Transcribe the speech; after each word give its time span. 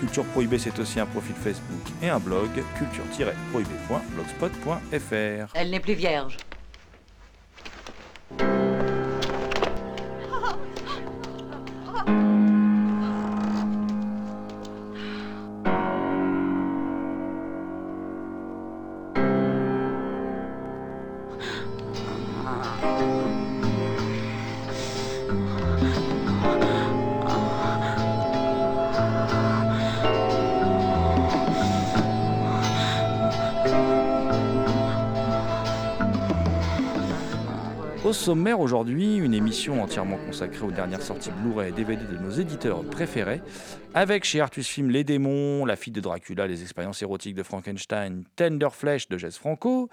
Culture 0.00 0.24
Prohibée, 0.26 0.58
c'est 0.58 0.78
aussi 0.78 1.00
un 1.00 1.06
profil 1.06 1.34
Facebook 1.34 1.80
et 2.02 2.08
un 2.08 2.18
blog, 2.18 2.48
culture-prohibée.blogspot.fr. 2.76 5.52
Elle 5.54 5.70
n'est 5.70 5.80
plus 5.80 5.94
vierge. 5.94 6.36
Sommaire 38.28 38.60
aujourd'hui, 38.60 39.16
une 39.16 39.32
émission 39.32 39.82
entièrement 39.82 40.18
consacrée 40.18 40.62
aux 40.62 40.70
dernières 40.70 41.00
sorties 41.00 41.30
Blu-ray 41.40 41.70
et 41.70 41.72
DVD 41.72 42.04
de 42.04 42.18
nos 42.18 42.28
éditeurs 42.30 42.84
préférés, 42.84 43.40
avec 43.94 44.24
chez 44.24 44.42
Artus 44.42 44.68
Film 44.68 44.90
Les 44.90 45.02
Démons, 45.02 45.64
La 45.64 45.76
fille 45.76 45.94
de 45.94 46.00
Dracula, 46.02 46.46
Les 46.46 46.60
expériences 46.60 47.00
érotiques 47.00 47.34
de 47.34 47.42
Frankenstein, 47.42 48.24
Tender 48.36 48.68
Flesh 48.70 49.08
de 49.08 49.16
Jess 49.16 49.38
Franco, 49.38 49.88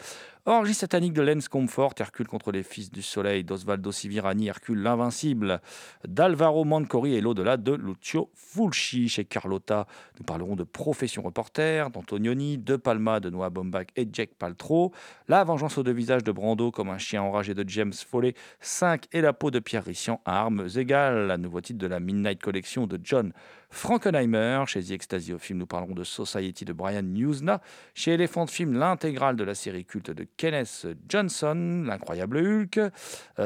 Orgie 0.47 0.75
satanique 0.75 1.13
de 1.13 1.23
Lens 1.23 1.47
Comfort, 1.47 1.95
Hercule 1.97 2.27
contre 2.27 2.51
les 2.51 2.61
fils 2.61 2.91
du 2.91 3.01
soleil 3.01 3.43
d'Osvaldo 3.43 3.91
Civirani, 3.91 4.45
Hercule 4.45 4.79
l'invincible 4.79 5.59
d'Alvaro 6.07 6.65
Mancori 6.65 7.15
et 7.15 7.21
l'au-delà 7.21 7.57
de 7.57 7.73
Lucio 7.73 8.29
Fulci. 8.35 9.09
Chez 9.09 9.25
Carlotta, 9.25 9.87
nous 10.19 10.23
parlerons 10.23 10.55
de 10.55 10.63
Profession 10.63 11.23
reporter, 11.23 11.89
d'Antonioni, 11.89 12.59
de 12.59 12.75
Palma, 12.75 13.19
de 13.19 13.31
Noah 13.31 13.49
Baumbach 13.49 13.87
et 13.95 14.07
Jack 14.13 14.35
Paltrow, 14.37 14.91
La 15.27 15.43
vengeance 15.43 15.79
aux 15.79 15.83
deux 15.83 15.93
visages 15.93 16.23
de 16.23 16.31
Brando 16.31 16.69
comme 16.69 16.89
un 16.89 16.99
chien 16.99 17.23
enragé 17.23 17.55
de 17.55 17.67
James 17.67 17.93
Foley, 17.93 18.35
5 18.59 19.07
et 19.13 19.21
la 19.21 19.33
peau 19.33 19.49
de 19.49 19.57
Pierre 19.57 19.85
Rissian 19.85 20.21
à 20.25 20.41
armes 20.41 20.67
égales, 20.75 21.25
la 21.25 21.37
nouveau 21.37 21.61
titre 21.61 21.79
de 21.79 21.87
la 21.87 21.99
Midnight 21.99 22.39
Collection 22.39 22.85
de 22.85 22.99
John 23.03 23.33
Frankenheimer. 23.71 24.63
Chez 24.67 24.83
The 24.83 24.91
Ecstasy 24.91 25.33
au 25.33 25.39
film, 25.39 25.57
nous 25.57 25.65
parlerons 25.65 25.95
de 25.95 26.03
Society 26.03 26.65
de 26.65 26.73
Brian 26.73 27.01
Newsna. 27.01 27.61
Chez 27.95 28.13
Elephant 28.13 28.45
Film, 28.45 28.73
l'intégrale 28.73 29.35
de 29.37 29.43
la 29.43 29.55
série 29.55 29.85
culte 29.85 30.11
de 30.11 30.23
Kenneth 30.37 30.87
Johnson, 31.07 31.83
L'incroyable 31.85 32.37
Hulk. 32.37 32.79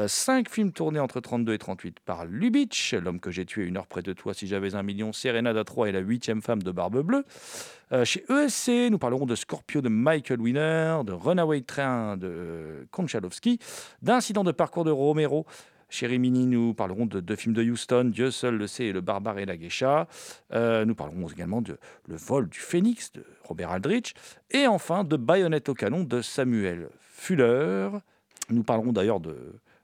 5 0.06 0.48
films 0.48 0.72
tournés 0.72 1.00
entre 1.00 1.20
32 1.20 1.54
et 1.54 1.58
38 1.58 2.00
par 2.00 2.24
Lubitsch, 2.26 2.94
L'homme 2.94 3.20
que 3.20 3.30
j'ai 3.30 3.44
tué 3.44 3.64
une 3.64 3.76
heure 3.76 3.86
près 3.86 4.02
de 4.02 4.12
toi 4.12 4.34
si 4.34 4.46
j'avais 4.46 4.74
un 4.74 4.82
million, 4.82 5.12
Serenade 5.12 5.64
3 5.64 5.88
et 5.88 5.92
la 5.92 6.00
huitième 6.00 6.42
femme 6.42 6.62
de 6.62 6.70
Barbe 6.70 7.02
Bleue. 7.02 7.24
Euh, 7.92 8.04
chez 8.04 8.24
ESC, 8.28 8.90
nous 8.90 8.98
parlerons 8.98 9.26
de 9.26 9.34
Scorpio 9.34 9.80
de 9.80 9.88
Michael 9.88 10.40
Winner, 10.40 10.98
de 11.04 11.12
Runaway 11.12 11.62
Train 11.62 12.16
de 12.16 12.28
euh, 12.28 12.84
Konchalovsky, 12.90 13.58
d'incident 14.02 14.44
de 14.44 14.52
parcours 14.52 14.84
de 14.84 14.90
Romero. 14.90 15.46
Chez 15.92 16.06
Rimini, 16.06 16.46
nous 16.46 16.72
parlerons 16.72 17.04
de 17.04 17.18
deux 17.18 17.34
films 17.34 17.52
de 17.52 17.64
Houston, 17.64 18.12
Dieu 18.14 18.30
seul 18.30 18.54
le 18.54 18.68
sait 18.68 18.86
et 18.86 18.92
Le 18.92 19.00
barbare 19.00 19.40
et 19.40 19.44
la 19.44 19.56
geisha. 19.56 20.06
Euh, 20.52 20.84
nous 20.84 20.94
parlerons 20.94 21.28
également 21.28 21.60
de 21.60 21.78
Le 22.06 22.14
vol 22.14 22.48
du 22.48 22.60
phénix 22.60 23.12
de 23.12 23.24
Robert 23.42 23.72
Aldrich. 23.72 24.14
Et 24.52 24.68
enfin 24.68 25.02
de 25.02 25.16
Bayonette 25.16 25.68
au 25.68 25.74
canon 25.74 26.04
de 26.04 26.22
Samuel 26.22 26.88
Fuller. 27.00 27.88
Nous 28.50 28.62
parlerons 28.62 28.92
d'ailleurs 28.92 29.18
de, 29.18 29.34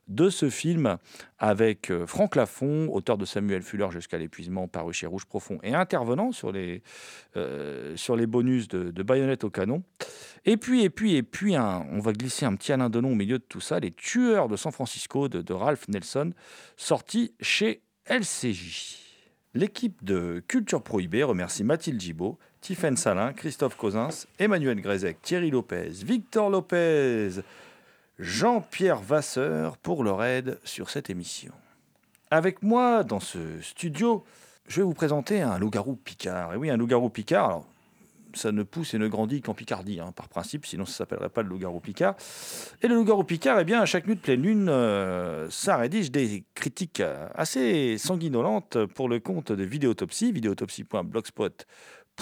de 0.08 0.30
ce 0.30 0.50
film 0.50 0.98
avec 1.38 1.90
euh, 1.90 2.06
Franck 2.06 2.36
Lafont, 2.36 2.88
auteur 2.92 3.18
de 3.18 3.24
Samuel 3.24 3.62
Fuller 3.62 3.88
jusqu'à 3.90 4.18
l'épuisement, 4.18 4.68
paru 4.68 4.92
chez 4.92 5.06
Rouge 5.06 5.24
Profond, 5.24 5.58
et 5.62 5.74
intervenant 5.74 6.32
sur 6.32 6.52
les, 6.52 6.82
euh, 7.36 7.96
sur 7.96 8.16
les 8.16 8.26
bonus 8.26 8.68
de, 8.68 8.90
de 8.90 9.02
Bayonette 9.02 9.44
au 9.44 9.50
canon. 9.50 9.82
Et 10.44 10.56
puis, 10.56 10.84
et 10.84 10.90
puis, 10.90 11.16
et 11.16 11.22
puis, 11.22 11.56
on 11.58 11.98
va 11.98 12.12
glisser 12.12 12.46
un 12.46 12.54
petit 12.54 12.72
Alain 12.72 12.88
Delon 12.88 13.12
au 13.12 13.16
milieu 13.16 13.38
de 13.38 13.44
tout 13.48 13.60
ça, 13.60 13.80
Les 13.80 13.90
Tueurs 13.90 14.48
de 14.48 14.56
San 14.56 14.72
Francisco 14.72 15.28
de, 15.28 15.42
de 15.42 15.52
Ralph 15.52 15.88
Nelson, 15.88 16.32
sorti 16.76 17.32
chez 17.40 17.82
LCJ. 18.08 19.06
L'équipe 19.54 20.04
de 20.04 20.42
Culture 20.46 20.82
Prohibée 20.82 21.22
remercie 21.22 21.64
Mathilde 21.64 22.00
Gibaud, 22.00 22.38
Tiffaine 22.60 22.96
Salin, 22.96 23.32
Christophe 23.32 23.76
Cosins, 23.76 24.26
Emmanuel 24.38 24.80
Grezek, 24.80 25.22
Thierry 25.22 25.50
Lopez, 25.50 25.92
Victor 26.04 26.50
Lopez, 26.50 27.40
Jean-Pierre 28.18 29.00
Vasseur 29.00 29.76
pour 29.76 30.02
leur 30.02 30.24
aide 30.24 30.58
sur 30.64 30.88
cette 30.88 31.10
émission. 31.10 31.52
Avec 32.30 32.62
moi 32.62 33.04
dans 33.04 33.20
ce 33.20 33.60
studio, 33.60 34.24
je 34.68 34.76
vais 34.76 34.82
vous 34.82 34.94
présenter 34.94 35.42
un 35.42 35.58
loup-garou 35.58 35.96
picard. 35.96 36.54
Et 36.54 36.56
oui, 36.56 36.70
un 36.70 36.78
loup-garou 36.78 37.10
picard, 37.10 37.46
alors, 37.46 37.66
ça 38.32 38.52
ne 38.52 38.62
pousse 38.62 38.94
et 38.94 38.98
ne 38.98 39.08
grandit 39.08 39.42
qu'en 39.42 39.54
Picardie, 39.54 40.00
hein, 40.00 40.12
par 40.14 40.28
principe, 40.28 40.66
sinon 40.66 40.84
ça 40.86 40.90
ne 40.90 40.94
s'appellerait 40.96 41.28
pas 41.28 41.42
le 41.42 41.48
loup-garou 41.50 41.80
picard. 41.80 42.14
Et 42.82 42.88
le 42.88 42.94
loup-garou 42.94 43.24
picard, 43.24 43.60
eh 43.60 43.64
bien, 43.64 43.80
à 43.80 43.86
chaque 43.86 44.06
nuit 44.06 44.16
de 44.16 44.20
pleine 44.20 44.42
lune, 44.42 44.68
euh, 44.68 45.48
ça 45.50 45.76
rédige 45.76 46.10
des 46.10 46.44
critiques 46.54 47.00
euh, 47.00 47.28
assez 47.34 47.98
sanguinolentes 47.98 48.84
pour 48.86 49.08
le 49.08 49.20
compte 49.20 49.52
de 49.52 49.62
Vidéotopsie, 49.62 50.32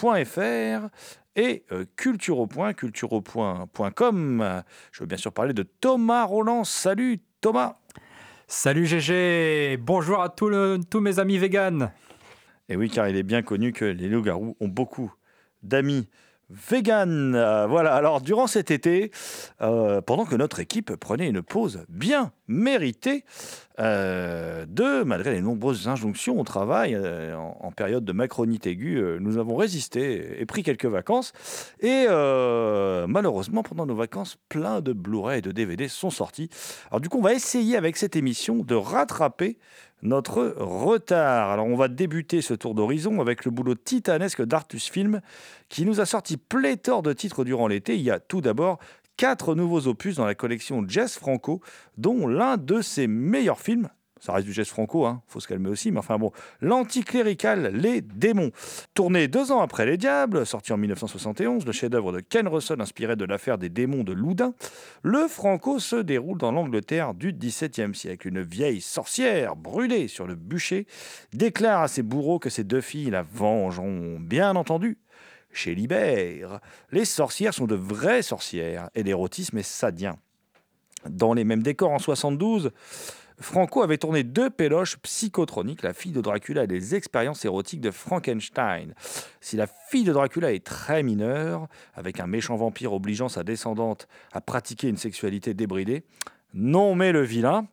vidéotopsie.blogspot.fr 0.03 0.89
et 1.37 1.65
euh, 1.73 1.85
culture 1.97 2.39
au 2.39 2.47
point, 2.47 2.73
cultureau.com. 2.75 4.63
Je 4.93 5.01
veux 5.01 5.07
bien 5.07 5.17
sûr 5.19 5.33
parler 5.33 5.53
de 5.53 5.63
Thomas 5.65 6.25
Roland. 6.25 6.65
Salut 6.65 7.21
Thomas 7.41 7.77
Salut 8.47 8.87
GG, 8.87 9.79
bonjour 9.79 10.21
à 10.21 10.29
tous, 10.29 10.49
le- 10.51 10.79
tous 10.89 11.01
mes 11.01 11.19
amis 11.19 11.39
véganes. 11.39 11.91
Et 12.69 12.77
oui, 12.77 12.91
car 12.91 13.09
il 13.09 13.17
est 13.17 13.23
bien 13.23 13.43
connu 13.43 13.73
que 13.73 13.85
les 13.87 14.07
loups-garous 14.09 14.55
ont 14.61 14.69
beaucoup 14.69 15.13
d'amis 15.63 16.09
vegan. 16.55 17.35
Euh, 17.35 17.67
voilà, 17.67 17.95
alors 17.95 18.21
durant 18.21 18.47
cet 18.47 18.71
été, 18.71 19.11
euh, 19.61 20.01
pendant 20.01 20.25
que 20.25 20.37
notre 20.37 20.61
équipe 20.61 20.95
prenait 20.97 21.29
une 21.29 21.43
pause 21.43 21.85
bien 21.89 22.33
méritée, 22.47 23.25
euh, 23.81 24.65
malgré 25.05 25.33
les 25.33 25.41
nombreuses 25.41 25.89
injonctions 25.89 26.39
au 26.39 26.45
travail 26.45 26.97
en, 26.97 27.57
en 27.61 27.73
période 27.73 28.05
de 28.05 28.13
macronite 28.13 28.67
aiguë, 28.67 29.19
nous 29.21 29.39
avons 29.39 29.57
résisté 29.57 30.41
et 30.41 30.47
pris 30.47 30.63
quelques 30.63 30.87
vacances. 30.87 31.33
Et 31.81 32.07
malheureusement, 32.07 33.63
pendant 33.63 33.87
nos 33.87 33.95
vacances, 33.95 34.37
plein 34.49 34.81
de 34.81 34.93
Blu-ray 34.93 35.39
et 35.39 35.43
de 35.43 35.51
DVD 35.51 35.89
sont 35.89 36.11
sortis. 36.11 36.49
Alors 36.91 37.01
du 37.01 37.09
coup, 37.09 37.19
on 37.19 37.23
va 37.23 37.35
essayer 37.35 37.77
avec 37.77 37.97
cette 37.97 38.17
émission 38.17 38.57
de 38.57 38.75
rattraper 38.75 39.59
notre 40.03 40.55
retard. 40.59 41.51
Alors 41.51 41.67
on 41.67 41.77
va 41.77 41.89
débuter 41.89 42.43
ce 42.43 42.55
tour 42.55 42.75
d'horizon 42.75 43.21
avec 43.21 43.45
le 43.45 43.51
boulot 43.51 43.75
titanesque 43.75 44.45
d'Artus 44.45 44.91
Film 44.91 45.21
qui 45.69 45.85
nous 45.85 46.01
a 46.01 46.07
sorti 46.07 46.37
pléthore 46.37 47.03
de 47.03 47.13
titres 47.13 47.45
durant 47.45 47.69
l'été. 47.69 47.97
Il 47.97 48.03
y 48.03 48.11
a 48.11 48.21
tout 48.21 48.41
d'abord 48.41 48.79
quatre 49.17 49.55
nouveaux 49.55 49.87
opus 49.87 50.17
dans 50.17 50.27
la 50.27 50.35
collection 50.35 50.85
Jess 50.87 51.17
Franco, 51.17 51.61
dont 51.97 52.27
l'un 52.27 52.57
de 52.57 52.81
ses 52.81 53.07
meilleurs 53.07 53.61
films, 53.61 53.89
ça 54.25 54.33
reste 54.33 54.47
du 54.47 54.55
geste 54.55 54.71
franco, 54.71 55.05
hein, 55.05 55.21
faut 55.27 55.39
se 55.39 55.47
calmer 55.47 55.69
aussi, 55.69 55.93
mais 55.93 55.99
enfin 55.99 56.17
bon, 56.17 56.33
l'anticlérical 56.63 57.67
Les 57.75 58.01
Démons. 58.01 58.53
Tourné 58.95 59.29
deux 59.29 59.53
ans 59.53 59.61
après 59.61 59.85
Les 59.85 59.99
Diables, 59.99 60.47
sorti 60.47 60.73
en 60.73 60.79
1971, 60.79 61.67
le 61.67 61.73
chef-d'œuvre 61.73 62.11
de 62.11 62.21
Ken 62.21 62.49
Russell 62.49 62.81
inspiré 62.81 63.17
de 63.17 63.27
l'affaire 63.27 63.59
des 63.59 63.69
démons 63.69 64.03
de 64.03 64.15
Loudun, 64.15 64.55
le 65.03 65.29
franco 65.29 65.79
se 65.79 65.97
déroule 65.97 66.39
dans 66.39 66.53
l'Angleterre 66.53 67.13
du 67.13 67.35
XVIIe 67.35 67.95
siècle. 67.95 68.29
Une 68.29 68.41
vieille 68.41 68.81
sorcière 68.81 69.57
brûlée 69.57 70.09
sur 70.09 70.27
le 70.27 70.37
bûcher 70.37 70.87
déclare 71.35 71.83
à 71.83 71.89
ses 71.89 72.03
bourreaux 72.03 72.39
que 72.39 72.49
ses 72.49 72.65
deux 72.65 72.81
filles 72.81 73.11
la 73.11 73.21
vengeront. 73.23 74.19
Bien 74.21 74.57
entendu, 74.57 74.97
chez 75.53 75.75
Libère, 75.75 76.61
les 76.93 77.05
sorcières 77.05 77.53
sont 77.53 77.67
de 77.67 77.75
vraies 77.75 78.23
sorcières 78.23 78.89
et 78.95 79.03
l'érotisme 79.03 79.59
est 79.59 79.63
sadien. 79.63 80.17
Dans 81.07 81.35
les 81.35 81.45
mêmes 81.45 81.63
décors 81.63 81.91
en 81.91 81.99
72, 81.99 82.73
Franco 83.41 83.83
avait 83.83 83.99
tourné 83.99 84.23
deux 84.23 84.51
péloches 84.51 84.97
psychotroniques, 84.99 85.83
La 85.83 85.93
fille 85.93 86.13
de 86.13 86.21
Dracula 86.21 86.65
et 86.65 86.67
les 86.67 86.95
expériences 86.95 87.45
érotiques 87.45 87.81
de 87.81 87.91
Frankenstein. 87.91 88.95
Si 89.41 89.57
la 89.57 89.67
fille 89.67 90.05
de 90.05 90.13
Dracula 90.13 90.53
est 90.53 90.65
très 90.65 91.03
mineure, 91.03 91.69
avec 91.95 92.21
un 92.21 92.27
méchant 92.27 92.57
vampire 92.57 92.93
obligeant 92.93 93.29
sa 93.29 93.43
descendante 93.43 94.09
à 94.33 94.41
pratiquer 94.41 94.89
une 94.89 94.97
sexualité 94.97 95.55
débridée, 95.55 96.05
non 96.53 96.95
mais 96.95 97.13
le 97.13 97.23
vilain, 97.23 97.67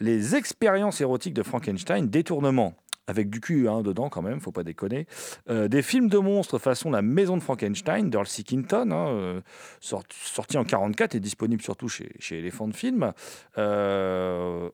les 0.00 0.34
expériences 0.34 1.00
érotiques 1.00 1.34
de 1.34 1.42
Frankenstein, 1.42 2.08
détournement, 2.08 2.74
avec 3.06 3.30
du 3.30 3.40
cul 3.40 3.68
hein, 3.68 3.82
dedans 3.82 4.08
quand 4.08 4.22
même, 4.22 4.40
faut 4.40 4.52
pas 4.52 4.64
déconner. 4.64 5.06
Euh, 5.50 5.68
des 5.68 5.82
films 5.82 6.08
de 6.08 6.18
monstres 6.18 6.58
façon 6.58 6.90
La 6.90 7.02
Maison 7.02 7.36
de 7.36 7.42
Frankenstein 7.42 8.10
d'Earl 8.10 8.26
C. 8.26 8.42
Kinton, 8.42 8.90
hein, 8.92 9.08
euh, 9.08 9.40
sorti 9.80 10.56
en 10.56 10.64
44 10.64 11.14
et 11.14 11.20
disponible 11.20 11.62
surtout 11.62 11.88
chez, 11.88 12.12
chez 12.18 12.38
Elephant 12.38 12.70
Film. 12.72 13.12
Euh, 13.58 14.70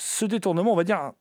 ce 0.00 0.24
détournement, 0.24 0.72
on 0.72 0.76
va 0.76 0.84
dire, 0.84 1.12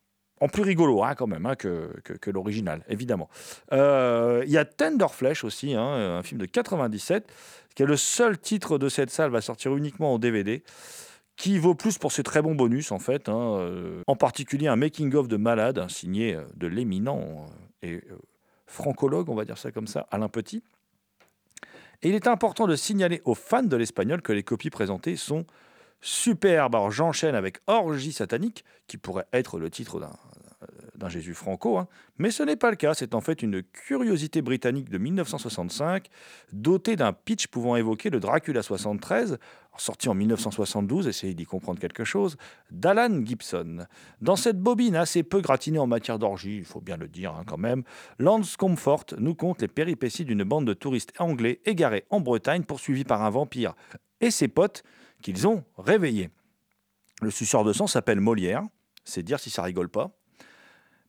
en 0.42 0.48
plus 0.48 0.64
rigolo 0.64 1.04
hein, 1.04 1.16
quand 1.16 1.28
même 1.28 1.46
hein, 1.46 1.56
que, 1.56 1.92
l'original, 2.28 2.84
évidemment. 2.88 3.30
Il 3.72 4.50
y 4.50 4.58
a 4.58 4.66
Tender 4.66 5.08
Flesh 5.12 5.44
aussi, 5.44 5.76
un 5.76 6.24
film 6.24 6.40
de 6.40 6.46
97, 6.46 7.31
qui 7.76 7.84
est 7.84 7.86
le 7.86 7.98
seul 7.98 8.38
titre 8.38 8.78
de 8.78 8.90
cette 8.90 9.10
salle, 9.10 9.31
va 9.31 9.42
sortir 9.42 9.76
uniquement 9.76 10.14
en 10.14 10.20
DVD 10.20 10.64
qui 11.40 11.58
vaut 11.58 11.74
plus 11.74 11.98
pour 11.98 12.12
ses 12.12 12.22
très 12.22 12.42
bons 12.42 12.54
bonus 12.54 12.92
en 12.92 13.00
fait. 13.00 13.30
Hein, 13.30 13.58
euh, 13.60 14.04
en 14.08 14.16
particulier 14.18 14.68
un 14.68 14.76
making-of 14.76 15.30
de 15.30 15.38
Malade, 15.38 15.90
signé 15.90 16.36
euh, 16.36 16.44
de 16.58 16.68
l'éminent 16.68 17.48
euh, 17.84 17.88
et 17.88 18.04
francologue, 18.68 19.30
on 19.30 19.36
va 19.36 19.46
dire 19.46 19.58
ça 19.58 19.72
comme 19.72 19.88
ça, 19.88 20.06
Alain 20.12 20.28
Petit. 20.28 20.62
Et 22.02 22.10
il 22.10 22.16
est 22.16 22.28
important 22.28 22.68
de 22.68 22.75
signaler 22.75 23.22
aux 23.24 23.36
fans 23.36 23.64
de 23.64 23.75
l'espagnol 23.78 24.22
que 24.22 24.34
les 24.34 24.44
copies 24.44 24.70
présentées 24.70 25.16
sont 25.16 25.46
superbes. 26.01 26.75
Alors 26.75 26.92
j'enchaîne 26.92 27.36
avec 27.36 27.57
Orgie 27.68 28.13
satanique, 28.13 28.63
qui 28.88 28.98
pourrait 28.98 29.28
être 29.34 29.60
le 29.60 29.69
titre 29.69 30.00
d'un 30.00 30.16
d'un 31.00 31.10
Jésus 31.10 31.34
franco, 31.34 31.78
hein. 31.78 31.88
mais 32.18 32.30
ce 32.30 32.44
n'est 32.44 32.57
pas 32.57 32.69
le 32.69 32.75
cas. 32.75 32.94
C'est 32.94 33.16
en 33.16 33.22
fait 33.22 33.42
une 33.42 33.63
curiosité 33.63 34.42
britannique 34.42 34.90
de 34.90 34.98
1965, 34.98 36.07
dotée 36.51 36.96
d'un 36.96 37.13
pitch 37.13 37.48
pouvant 37.48 37.75
évoquer 37.75 38.10
le 38.10 38.19
Dracula 38.19 38.62
73, 38.62 39.40
sorti 39.78 40.10
en 40.10 40.13
1972, 40.13 41.07
essayez 41.07 41.34
d'y 41.34 41.46
comprendre 41.46 41.80
quelque 41.80 42.04
chose, 42.04 42.36
d'Alan 42.69 43.25
Gibson. 43.25 43.86
Dans 44.22 44.36
cette 44.36 44.60
bobine 44.60 44.98
assez 44.98 45.24
peu 45.24 45.40
gratinée 45.40 45.80
en 45.80 45.88
matière 45.88 46.19
d'orgie, 46.19 46.57
il 46.57 46.66
faut 46.66 46.81
bien 46.81 46.98
le 46.98 47.07
dire 47.07 47.31
hein, 47.31 47.44
quand 47.48 47.57
même, 47.57 47.84
Lance 48.19 48.57
Comfort 48.57 49.06
nous 49.18 49.36
compte 49.36 49.62
les 49.62 49.69
péripéties 49.69 50.25
d'une 50.25 50.44
bande 50.44 50.68
de 50.68 50.74
touristes 50.74 51.13
anglais 51.18 51.62
égarés 51.66 52.06
en 52.10 52.19
Bretagne, 52.19 52.63
poursuivis 52.63 53.06
par 53.06 53.24
un 53.24 53.30
vampire 53.30 53.74
et 54.22 54.31
ses 54.31 54.50
potes 54.50 54.84
qu'ils 55.21 55.48
ont 55.48 55.63
réveillés. 55.77 56.30
Le 57.21 57.31
suceur 57.31 57.63
de 57.63 57.74
sang 57.74 57.88
s'appelle 57.88 58.19
Molière, 58.19 58.63
c'est 59.04 59.24
dire 59.24 59.39
si 59.39 59.50
ça 59.50 59.63
rigole 59.63 59.89
pas. 59.89 60.12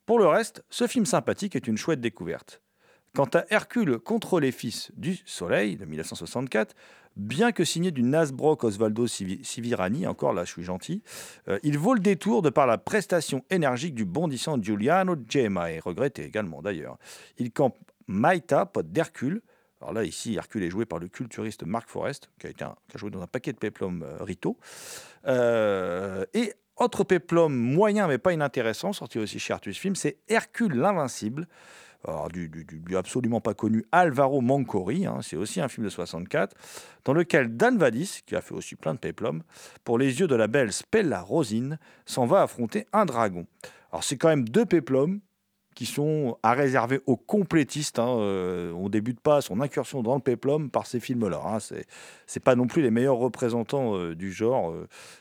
Pour 0.06 0.18
le 0.18 0.26
reste, 0.26 0.64
ce 0.70 0.86
film 0.86 1.06
sympathique 1.06 1.54
est 1.54 1.68
une 1.68 1.76
chouette 1.76 2.00
découverte. 2.00 2.62
Quant 3.14 3.28
à 3.34 3.44
Hercule 3.50 3.98
contre 3.98 4.38
les 4.38 4.52
fils 4.52 4.92
du 4.96 5.18
Soleil 5.24 5.76
de 5.76 5.84
1964, 5.84 6.76
bien 7.16 7.50
que 7.50 7.64
signé 7.64 7.90
du 7.90 8.02
Nasbrock 8.02 8.62
Osvaldo 8.62 9.06
Civirani, 9.08 10.06
encore 10.06 10.32
là 10.32 10.44
je 10.44 10.52
suis 10.52 10.62
gentil, 10.62 11.02
euh, 11.48 11.58
il 11.64 11.76
vaut 11.76 11.94
le 11.94 12.00
détour 12.00 12.40
de 12.42 12.50
par 12.50 12.68
la 12.68 12.78
prestation 12.78 13.44
énergique 13.50 13.94
du 13.94 14.04
bondissant 14.04 14.60
Giuliano 14.62 15.16
Gemma, 15.28 15.72
et 15.72 15.80
regretté 15.80 16.24
également 16.24 16.62
d'ailleurs. 16.62 16.98
Il 17.36 17.50
campe 17.50 17.78
Maïta, 18.06 18.66
pote 18.66 18.92
d'Hercule. 18.92 19.42
Alors 19.80 19.94
là, 19.94 20.04
ici, 20.04 20.34
Hercule 20.34 20.64
est 20.64 20.70
joué 20.70 20.84
par 20.84 20.98
le 20.98 21.08
culturiste 21.08 21.64
Marc 21.64 21.88
Forest, 21.88 22.30
qui 22.38 22.46
a, 22.46 22.50
été 22.50 22.64
joué 22.96 23.10
dans 23.10 23.22
un 23.22 23.26
paquet 23.26 23.52
de 23.52 23.58
péplums 23.58 24.02
euh, 24.02 24.22
Rito. 24.22 24.58
Euh, 25.26 26.24
et 26.34 26.52
autre 26.76 27.04
péplum 27.04 27.54
moyen 27.54 28.06
mais 28.06 28.18
pas 28.18 28.32
inintéressant, 28.32 28.92
sorti 28.92 29.18
aussi 29.18 29.38
chez 29.38 29.52
Artus 29.52 29.78
Film, 29.78 29.94
c'est 29.94 30.18
Hercule 30.28 30.74
l'Invincible. 30.74 31.46
du, 32.32 32.96
absolument 32.96 33.40
pas 33.40 33.54
connu 33.54 33.84
Alvaro 33.92 34.40
Mancori, 34.40 35.06
hein, 35.06 35.18
c'est 35.22 35.36
aussi 35.36 35.60
un 35.60 35.68
film 35.68 35.84
de 35.84 35.90
64, 35.90 36.56
dans 37.04 37.12
lequel 37.12 37.56
Dan 37.56 37.76
Vadis, 37.76 38.20
qui 38.24 38.34
a 38.34 38.40
fait 38.40 38.54
aussi 38.54 38.76
plein 38.76 38.94
de 38.94 38.98
péplums, 38.98 39.42
pour 39.84 39.98
les 39.98 40.20
yeux 40.20 40.26
de 40.26 40.34
la 40.34 40.46
belle 40.46 40.72
Spella 40.72 41.20
Rosine, 41.20 41.78
s'en 42.06 42.26
va 42.26 42.42
affronter 42.42 42.86
un 42.92 43.04
dragon. 43.04 43.46
Alors 43.92 44.04
c'est 44.04 44.16
quand 44.16 44.28
même 44.28 44.48
deux 44.48 44.64
péplums, 44.64 45.20
qui 45.75 45.87
sont 45.87 46.37
à 46.43 46.52
réserver 46.52 47.00
aux 47.06 47.17
complétistes. 47.17 47.99
Hein, 47.99 48.17
euh, 48.19 48.72
on 48.72 48.84
ne 48.84 48.88
débute 48.88 49.20
pas 49.20 49.40
son 49.40 49.61
incursion 49.61 50.02
dans 50.02 50.14
le 50.14 50.20
péplum 50.20 50.70
par 50.70 50.87
ces 50.87 51.00
films-là. 51.00 51.40
Hein, 51.44 51.61
Ce 51.61 51.75
n'est 51.75 52.43
pas 52.43 52.56
non 52.56 52.67
plus 52.67 52.82
les 52.82 52.90
meilleurs 52.90 53.17
représentants 53.17 53.96
euh, 53.96 54.14
du 54.14 54.32
genre 54.32 54.75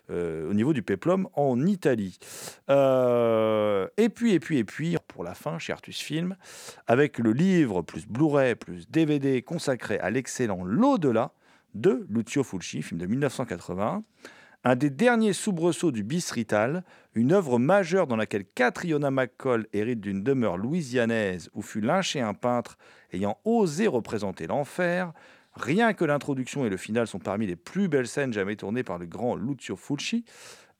euh, 0.10 0.50
au 0.50 0.54
niveau 0.54 0.74
du 0.74 0.82
péplum 0.82 1.28
en 1.34 1.66
Italie. 1.66 2.18
et 2.68 4.10
puis, 4.10 4.34
et 4.34 4.40
puis, 4.40 4.58
et 4.58 4.64
puis, 4.64 4.98
pour 5.08 5.24
la 5.24 5.36
fin, 5.36 5.60
chez 5.60 5.74
Artus 5.74 6.00
Film, 6.00 6.36
avec 6.88 7.20
le 7.20 7.32
livre 7.32 7.82
plus 7.82 8.08
Blu-ray 8.08 8.56
plus 8.56 8.90
DVD 8.90 9.42
consacré 9.42 10.00
à 10.00 10.10
l'excellent 10.10 10.64
L'au-delà 10.64 11.32
de 11.76 12.06
Lucio 12.10 12.44
Fulci, 12.44 12.82
film 12.82 13.00
de 13.00 13.06
1981 13.06 14.04
un 14.64 14.76
des 14.76 14.90
derniers 14.90 15.34
soubresauts 15.34 15.92
du 15.92 16.04
bis 16.04 16.32
rital, 16.32 16.84
une 17.14 17.32
œuvre 17.32 17.60
majeure 17.60 18.08
dans 18.08 18.18
laquelle 18.18 18.46
Catriona 18.46 19.10
McCall 19.10 19.68
hérite 19.72 20.02
d'une 20.02 20.24
demeure 20.24 20.58
louisianaise 20.58 21.50
où 21.54 21.62
fut 21.62 21.82
lynché 21.82 22.20
un 22.20 22.34
peintre 22.34 22.78
ayant 23.14 23.38
osé 23.46 23.88
représenter 23.88 24.48
l'enfer. 24.48 25.14
Rien 25.54 25.94
que 25.94 26.06
l'introduction 26.06 26.66
et 26.66 26.70
le 26.70 26.78
final 26.78 27.08
sont 27.08 27.20
parmi 27.20 27.48
les 27.48 27.56
plus 27.56 27.88
belles 27.88 28.08
scènes 28.08 28.34
jamais 28.34 28.56
tournées 28.56 28.84
par 28.84 28.98
le 28.98 29.06
grand 29.06 29.36
Lucio 29.36 29.76
Fulci. 29.76 30.26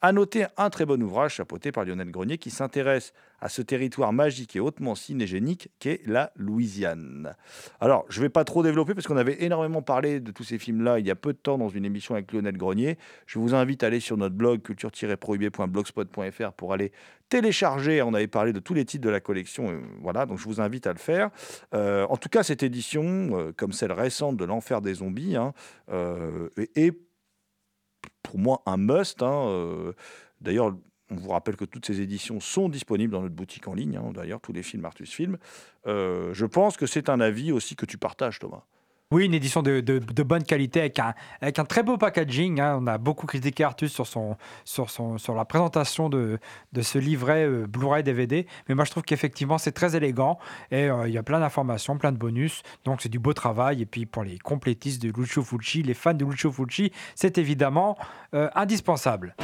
À 0.02 0.12
noter 0.12 0.46
un 0.58 0.70
très 0.70 0.86
bon 0.86 1.02
ouvrage 1.02 1.36
chapeauté 1.36 1.72
par 1.72 1.86
Lionel 1.86 2.12
Grenier 2.12 2.38
qui 2.38 2.52
s'intéresse 2.52 3.14
à 3.42 3.50
ce 3.50 3.62
territoire 3.62 4.14
magique 4.14 4.56
et 4.56 4.60
hautement 4.60 4.96
cinégénique 4.96 5.70
qu'est 5.80 6.02
la 6.06 6.32
Louisiane. 6.36 7.36
Alors, 7.80 8.06
je 8.10 8.20
ne 8.20 8.26
vais 8.26 8.30
pas 8.30 8.44
trop 8.44 8.64
développer 8.64 8.94
parce 8.94 9.08
qu'on 9.08 9.18
avait 9.18 9.44
énormément 9.44 9.82
parlé 9.82 10.20
de 10.20 10.32
tous 10.32 10.44
ces 10.44 10.58
films-là 10.58 11.00
il 11.00 11.08
y 11.08 11.12
a 11.12 11.16
peu 11.16 11.34
de 11.34 11.38
temps 11.38 11.58
dans 11.58 11.70
une 11.70 11.86
émission 11.86 12.16
avec 12.16 12.32
Lionel 12.32 12.58
Grenier. 12.58 12.98
Je 13.26 13.40
vous 13.40 13.54
invite 13.54 13.84
à 13.84 13.88
aller 13.88 14.00
sur 14.00 14.18
notre 14.18 14.36
blog 14.36 14.62
culture-prohibé.blogspot.fr 14.62 16.52
pour 16.54 16.74
aller 16.74 16.92
télécharger. 17.30 18.02
On 18.02 18.14
avait 18.14 18.28
parlé 18.28 18.54
de 18.54 18.60
tous 18.60 18.74
les 18.74 18.86
titres 18.86 19.06
de 19.06 19.10
la 19.10 19.20
collection. 19.20 19.70
Euh, 19.70 19.80
voilà, 20.02 20.26
donc 20.26 20.40
je 20.40 20.46
vous 20.46 20.60
invite 20.60 20.88
à 20.88 20.94
le 20.94 21.00
faire. 21.00 21.30
Euh, 21.74 22.06
en 22.10 22.18
tout 22.18 22.30
cas, 22.30 22.44
cette 22.44 22.64
édition, 22.64 23.04
euh, 23.06 23.52
comme 23.56 23.72
celle 23.72 23.92
récente 23.92 24.38
de 24.38 24.46
L'Enfer 24.46 24.82
des 24.82 24.96
zombies, 24.96 25.36
hein, 25.36 25.54
est 26.76 26.92
pour 28.24 28.38
moi 28.38 28.62
un 28.66 28.78
must. 28.78 29.22
Hein. 29.24 29.94
D'ailleurs, 30.42 30.76
on 31.12 31.16
vous 31.16 31.30
rappelle 31.30 31.56
que 31.56 31.66
toutes 31.66 31.86
ces 31.86 32.02
éditions 32.02 32.40
sont 32.40 32.70
disponibles 32.70 33.12
dans 33.12 33.22
notre 33.22 33.36
boutique 33.36 33.68
en 33.68 33.74
ligne, 33.74 33.98
hein, 33.98 34.12
d'ailleurs, 34.14 34.42
tous 34.42 34.54
les 34.54 34.64
films 34.64 34.86
Artus 34.86 35.12
Film. 35.12 35.38
Euh, 35.88 36.34
je 36.34 36.46
pense 36.46 36.78
que 36.78 36.86
c'est 36.86 37.10
un 37.10 37.20
avis 37.20 37.52
aussi 37.52 37.76
que 37.76 37.86
tu 37.86 37.98
partages, 37.98 38.40
Thomas. 38.40 38.64
Oui, 39.12 39.26
une 39.26 39.34
édition 39.34 39.64
de, 39.64 39.82
bonne 40.22 40.44
qualité 40.44 40.82
avec 40.82 41.00
un, 41.00 41.66
très 41.66 41.82
beau 41.82 41.98
packaging. 41.98 42.62
Hein. 42.62 42.78
On 42.80 42.86
a 42.86 43.00
beaucoup 43.00 43.26
critiqué 43.26 43.64
Artus 43.64 43.92
sur, 43.92 45.36
la 45.36 45.46
présentation 45.46 46.10
de, 46.10 46.38
ce 46.80 47.00
livret 47.00 47.44
euh, 47.44 47.66
Blu-ray 47.66 48.04
DVD. 48.04 48.46
Mais 48.68 48.76
moi, 48.76 48.86
je 48.86 48.92
trouve 48.92 49.02
qu'effectivement, 49.02 49.58
c'est 49.58 49.72
très 49.72 49.96
élégant 49.96 50.38
et 50.70 50.90
il 51.08 51.12
y 51.12 51.18
a 51.18 51.24
plein 51.24 51.40
d'informations, 51.40 51.98
plein 51.98 52.12
de 52.12 52.20
bonus. 52.20 52.62
Donc, 52.86 53.02
c'est 53.02 53.10
du 53.10 53.18
beau 53.18 53.34
travail. 53.34 53.82
Et 53.82 53.88
puis, 53.88 54.06
pour 54.06 54.24
les 54.24 54.38
complétistes 54.38 55.02
de 55.02 55.12
Lucio 55.12 55.42
Fulci, 55.42 55.82
les 55.82 55.96
fans 55.96 56.14
de 56.14 56.24
Lucio 56.24 56.52
Fulci, 56.52 56.92
c'est 57.16 57.40
évidemment 57.40 57.98
indispensable. 58.32 59.36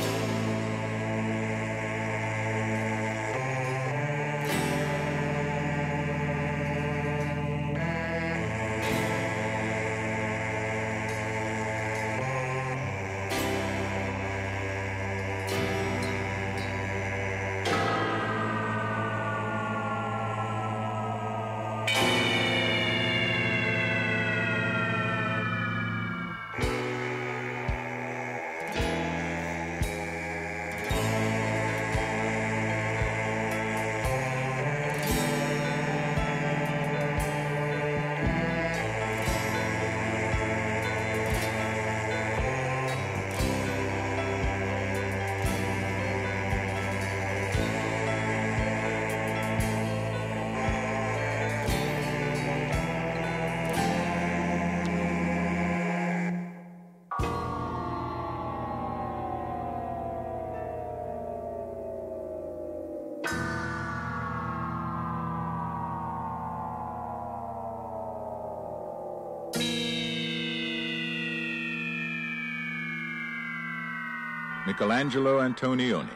Michelangelo 74.86 75.42
Antonioni, 75.42 76.14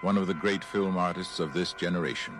one 0.00 0.16
of 0.16 0.26
the 0.26 0.32
great 0.32 0.64
film 0.64 0.96
artists 0.96 1.40
of 1.40 1.52
this 1.52 1.74
generation, 1.74 2.32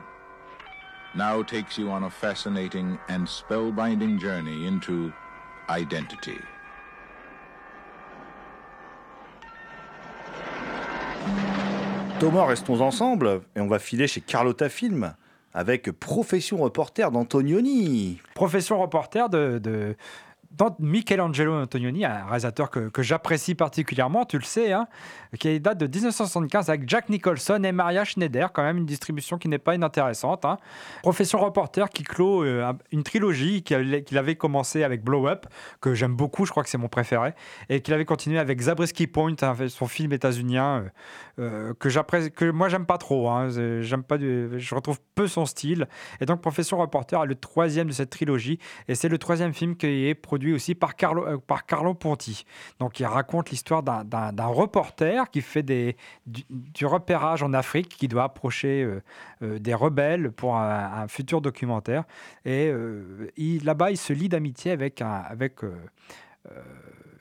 now 1.14 1.42
takes 1.42 1.76
you 1.76 1.90
on 1.90 2.04
a 2.04 2.10
fascinating 2.10 2.98
and 3.10 3.26
spellbinding 3.26 4.18
journey 4.18 4.66
into 4.66 5.12
identity. 5.68 6.38
Thomas, 12.18 12.46
restons 12.46 12.80
ensemble 12.80 13.42
et 13.54 13.60
on 13.60 13.68
va 13.68 13.78
filer 13.78 14.06
chez 14.06 14.22
Carlotta 14.22 14.70
Film 14.70 15.14
avec 15.52 15.90
Profession 15.90 16.56
reporter 16.62 17.10
d'Antonioni. 17.10 18.22
Profession 18.34 18.80
reporter 18.80 19.28
de, 19.28 19.58
de, 19.58 19.96
dans 20.50 20.74
Michelangelo 20.80 21.54
Antonioni, 21.54 22.04
un 22.04 22.24
réalisateur 22.24 22.70
que, 22.70 23.02
j'apprécie 23.02 23.54
particulièrement, 23.54 24.24
tu 24.24 24.36
le 24.36 24.44
sais, 24.44 24.72
hein, 24.72 24.88
qui 25.38 25.60
date 25.60 25.78
de 25.78 25.86
1975 25.86 26.68
avec 26.68 26.88
Jack 26.88 27.08
Nicholson 27.08 27.62
et 27.62 27.70
Maria 27.70 28.04
Schneider, 28.04 28.52
quand 28.52 28.62
même 28.62 28.78
une 28.78 28.86
distribution 28.86 29.38
qui 29.38 29.48
n'est 29.48 29.58
pas 29.58 29.76
inintéressante. 29.76 30.44
Hein. 30.44 30.58
Profession 31.02 31.38
reporter 31.38 31.88
qui 31.90 32.02
clôt 32.02 32.42
euh, 32.44 32.72
une 32.90 33.04
trilogie 33.04 33.62
qu'il 33.62 34.18
avait 34.18 34.34
commencé 34.34 34.82
avec 34.82 35.04
Blow 35.04 35.28
Up, 35.28 35.46
que 35.80 35.94
j'aime 35.94 36.16
beaucoup, 36.16 36.46
je 36.46 36.50
crois 36.50 36.64
que 36.64 36.68
c'est 36.68 36.78
mon 36.78 36.88
préféré, 36.88 37.34
et 37.68 37.80
qu'il 37.80 37.94
avait 37.94 38.04
continué 38.04 38.38
avec 38.38 38.60
Zabriskie 38.60 39.06
Point, 39.06 39.36
hein, 39.42 39.54
son 39.68 39.86
film 39.86 40.12
états-unien, 40.12 40.84
euh, 41.38 41.72
euh, 41.78 42.30
que 42.30 42.50
moi 42.50 42.68
j'aime 42.68 42.86
pas 42.86 42.98
trop, 42.98 43.30
j'aime 43.48 44.02
pas, 44.02 44.18
je 44.18 44.74
retrouve 44.74 44.98
peu 45.14 45.28
son 45.28 45.46
style. 45.46 45.86
Et 46.20 46.26
donc 46.26 46.40
Profession 46.40 46.76
reporter 46.76 47.22
est 47.22 47.26
le 47.26 47.36
troisième 47.36 47.86
de 47.86 47.92
cette 47.92 48.10
trilogie, 48.10 48.58
et 48.88 48.96
c'est 48.96 49.08
le 49.08 49.18
troisième 49.18 49.54
film 49.54 49.76
qui 49.76 49.86
est 49.86 50.14
produit 50.14 50.39
aussi 50.48 50.74
par 50.74 50.96
Carlo, 50.96 51.26
euh, 51.26 51.38
par 51.38 51.66
Carlo 51.66 51.94
Ponti. 51.94 52.44
Donc, 52.78 53.00
il 53.00 53.06
raconte 53.06 53.50
l'histoire 53.50 53.82
d'un 53.82 54.46
reporter 54.46 55.30
qui 55.30 55.40
fait 55.40 55.62
des, 55.62 55.96
du, 56.26 56.86
repérage 56.86 57.42
en 57.42 57.52
Afrique, 57.52 57.88
qui 57.88 58.08
doit 58.08 58.24
approcher 58.24 58.82
euh, 58.82 59.02
euh, 59.42 59.58
des 59.58 59.74
rebelles 59.74 60.32
pour 60.32 60.56
un, 60.56 61.06
futur 61.08 61.40
documentaire. 61.40 62.04
Et 62.44 62.72
là-bas, 63.64 63.90
il 63.90 63.96
se 63.96 64.12
lie 64.12 64.28
d'amitié 64.28 64.72
avec, 64.72 65.02
un, 65.02 65.22
avec 65.28 65.60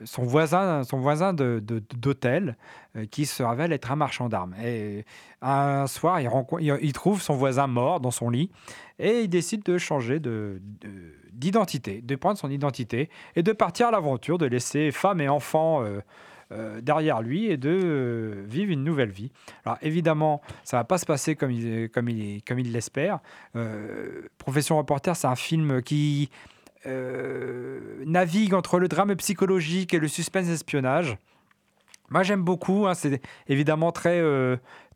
son 0.04 0.24
voisin, 0.24 0.84
son 0.84 1.00
voisin 1.00 1.34
d'hôtel, 1.34 2.58
de, 2.96 3.06
qui 3.06 3.26
se 3.26 3.44
révèle 3.44 3.72
être 3.74 3.92
un 3.92 3.96
marchand 3.96 4.30
d'armes. 4.30 4.56
Et 4.64 5.06
un 5.42 5.88
soir, 5.88 6.20
il, 6.20 6.30
il, 6.82 6.94
trouve 6.94 7.22
son 7.22 7.36
voisin 7.36 7.68
mort 7.68 8.00
dans 8.00 8.12
son 8.12 8.30
lit 8.30 8.52
et 9.00 9.22
il 9.22 9.30
décide 9.30 9.64
de 9.64 9.78
changer 9.78 10.20
de 10.20 10.62
d'identité, 11.40 12.02
de 12.02 12.16
prendre 12.16 12.38
son 12.38 12.52
identité 12.52 13.10
et 13.36 13.44
de 13.44 13.52
partir 13.54 13.88
à 13.88 13.92
l'aventure, 13.92 14.38
de 14.38 14.46
laisser 14.46 14.92
femme 14.92 15.22
et 15.22 15.30
enfants 15.30 15.84
euh, 15.84 16.02
euh, 16.52 16.82
derrière 16.82 17.22
lui 17.22 17.46
et 17.46 17.58
de 17.58 17.70
euh, 17.70 18.44
vivre 18.46 18.72
une 18.72 18.84
nouvelle 18.84 19.12
vie. 19.12 19.32
Alors 19.66 19.78
évidemment, 19.82 20.42
ça 20.64 20.78
va 20.78 20.84
pas 20.84 20.98
se 20.98 21.06
passer 21.06 21.36
comme 21.36 21.52
il, 21.52 21.90
comme 21.90 22.10
il, 22.10 22.44
comme 22.44 22.60
il 22.60 22.72
l'espère. 22.72 23.20
Profession 24.38 24.78
reporter, 24.78 25.16
c'est 25.16 25.28
un 25.28 25.36
film 25.36 25.82
qui 25.82 26.30
navigue 28.06 28.54
entre 28.54 28.80
le 28.80 28.88
drame 28.88 29.16
psychologique 29.16 29.94
et 29.94 30.00
le 30.00 30.08
suspense 30.08 30.48
espionnage. 30.48 31.18
Moi, 32.10 32.24
j'aime 32.24 32.42
beaucoup. 32.42 32.88
Hein, 32.88 32.96
c'est 32.96 33.22
évidemment 33.48 33.92
très, 33.92 34.22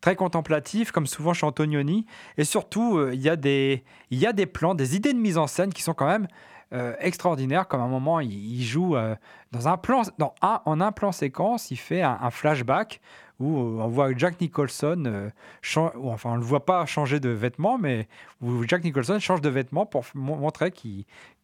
très 0.03 0.17
contemplatif, 0.17 0.91
comme 0.91 1.07
souvent 1.07 1.33
chez 1.33 1.45
Antonioni. 1.45 2.05
Et 2.37 2.43
surtout, 2.43 2.97
euh, 2.97 3.11
il 3.13 3.21
y, 3.21 3.29
a 3.29 3.37
des, 3.37 3.85
il 4.11 4.47
plans, 4.47 4.75
des 4.75 4.97
idées 4.97 5.13
de 5.13 5.17
mise 5.17 5.37
en 5.37 5.47
scène 5.47 5.71
qui 5.71 5.81
sont 5.81 5.93
quand 5.93 6.07
même 6.07 6.27
euh, 6.73 6.93
extraordinaires. 6.99 7.69
Comme 7.69 7.79
un 7.79 7.87
moment, 7.87 8.19
il, 8.19 8.63
joue 8.63 8.97
euh, 8.97 9.15
dans 9.53 9.69
un 9.69 9.77
plan, 9.77 10.01
dans 10.17 10.35
un, 10.41 10.59
en 10.65 10.81
un 10.81 10.91
plan 10.91 11.13
séquence, 11.13 11.71
il 11.71 11.77
fait 11.77 12.01
un, 12.01 12.29
flashback 12.31 12.99
où 13.39 13.55
on 13.55 13.87
voit 13.87 14.09
Jack 14.13 14.41
Nicholson, 14.41 15.31
enfin 16.03 16.31
on 16.31 16.33
ne 16.33 16.39
le 16.39 16.45
voit 16.45 16.65
pas 16.65 16.85
changer 16.85 17.21
de 17.21 17.29
vêtements, 17.29 17.77
mais 17.77 18.09
où 18.41 18.63
Jack 18.67 18.83
Nicholson 18.83 19.19
change 19.19 19.41
de 19.41 19.49
vêtements 19.49 19.85
pour 19.85 20.03
montrer 20.15 20.73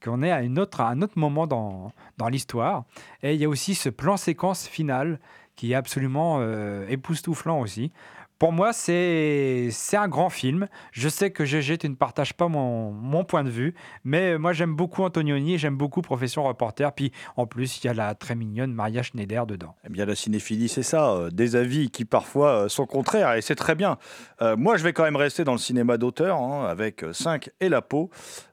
qu'on 0.04 0.22
est 0.22 0.32
à, 0.32 0.38
un 0.38 0.58
autre 0.58 1.12
moment 1.16 1.48
dans 1.48 1.92
l'histoire. 2.30 2.84
Et 3.24 3.36
il 3.36 3.40
y 3.40 3.46
a 3.46 3.50
aussi 3.50 3.74
ce 3.74 3.90
plan 3.90 4.18
séquence 4.18 4.68
final 4.68 5.20
qui 5.56 5.72
est 5.72 5.76
absolument 5.76 6.42
époustouflant 6.88 7.60
aussi. 7.60 7.92
Pour 8.40 8.54
moi, 8.54 8.72
c'est 8.72 9.70
un 9.92 10.08
grand 10.08 10.30
film. 10.30 10.70
Je 10.94 11.10
sais 11.10 11.30
que 11.30 11.44
GG, 11.44 11.80
tu 11.80 11.90
ne 11.90 11.96
partages 11.96 12.34
pas 12.34 12.48
mon, 12.48 13.26
point 13.26 13.44
de 13.44 13.50
vue, 13.50 13.76
mais 14.06 14.38
moi, 14.38 14.54
j'aime 14.54 14.74
beaucoup 14.74 15.04
Antonioni 15.04 15.56
et 15.56 15.58
j'aime 15.58 15.76
beaucoup 15.76 16.02
Profession 16.02 16.46
Reporter. 16.46 16.94
Puis, 16.94 17.12
en 17.36 17.46
plus, 17.46 17.84
il 17.84 17.88
y 17.88 17.90
a 17.90 17.94
la 17.94 18.16
très 18.16 18.36
mignonne 18.36 18.74
Maria 18.74 19.04
Schneider 19.04 19.46
dedans. 19.46 19.76
Eh 19.86 19.90
bien, 19.90 20.06
la 20.06 20.16
cinéphilie, 20.16 20.70
c'est 20.70 20.84
ça. 20.84 21.12
Euh, 21.12 21.30
des 21.30 21.58
avis 21.58 21.92
qui, 21.92 22.06
parfois, 22.06 22.64
euh, 22.64 22.70
sont 22.70 22.86
contraires, 22.86 23.34
et 23.34 23.42
c'est 23.42 23.56
très 23.56 23.76
bien. 23.76 23.98
Euh, 24.42 24.56
moi, 24.56 24.78
je 24.78 24.86
vais 24.86 24.94
quand 24.94 25.04
même 25.04 25.18
rester 25.18 25.44
dans 25.44 25.52
le 25.52 25.58
cinéma 25.58 25.98
d'auteur, 25.98 26.38
hein, 26.38 26.66
avec 26.66 27.04
5 27.12 27.50
et 27.60 27.68
la 27.68 27.82
peau. 27.82 28.10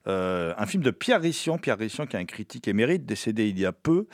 un 0.07 0.67
film 0.67 0.83
de 0.83 0.91
Pierre 0.91 1.21
Rissian. 1.21 1.59
Pierre 1.59 1.79
Rissian, 1.79 2.07
qui 2.07 2.17
est 2.17 2.21
un 2.21 2.25
critique 2.25 2.67
émérite, 2.67 3.07
décédé 3.07 3.49
il 3.49 3.61
y 3.61 3.65
a 3.65 3.73
peu, 3.73 4.09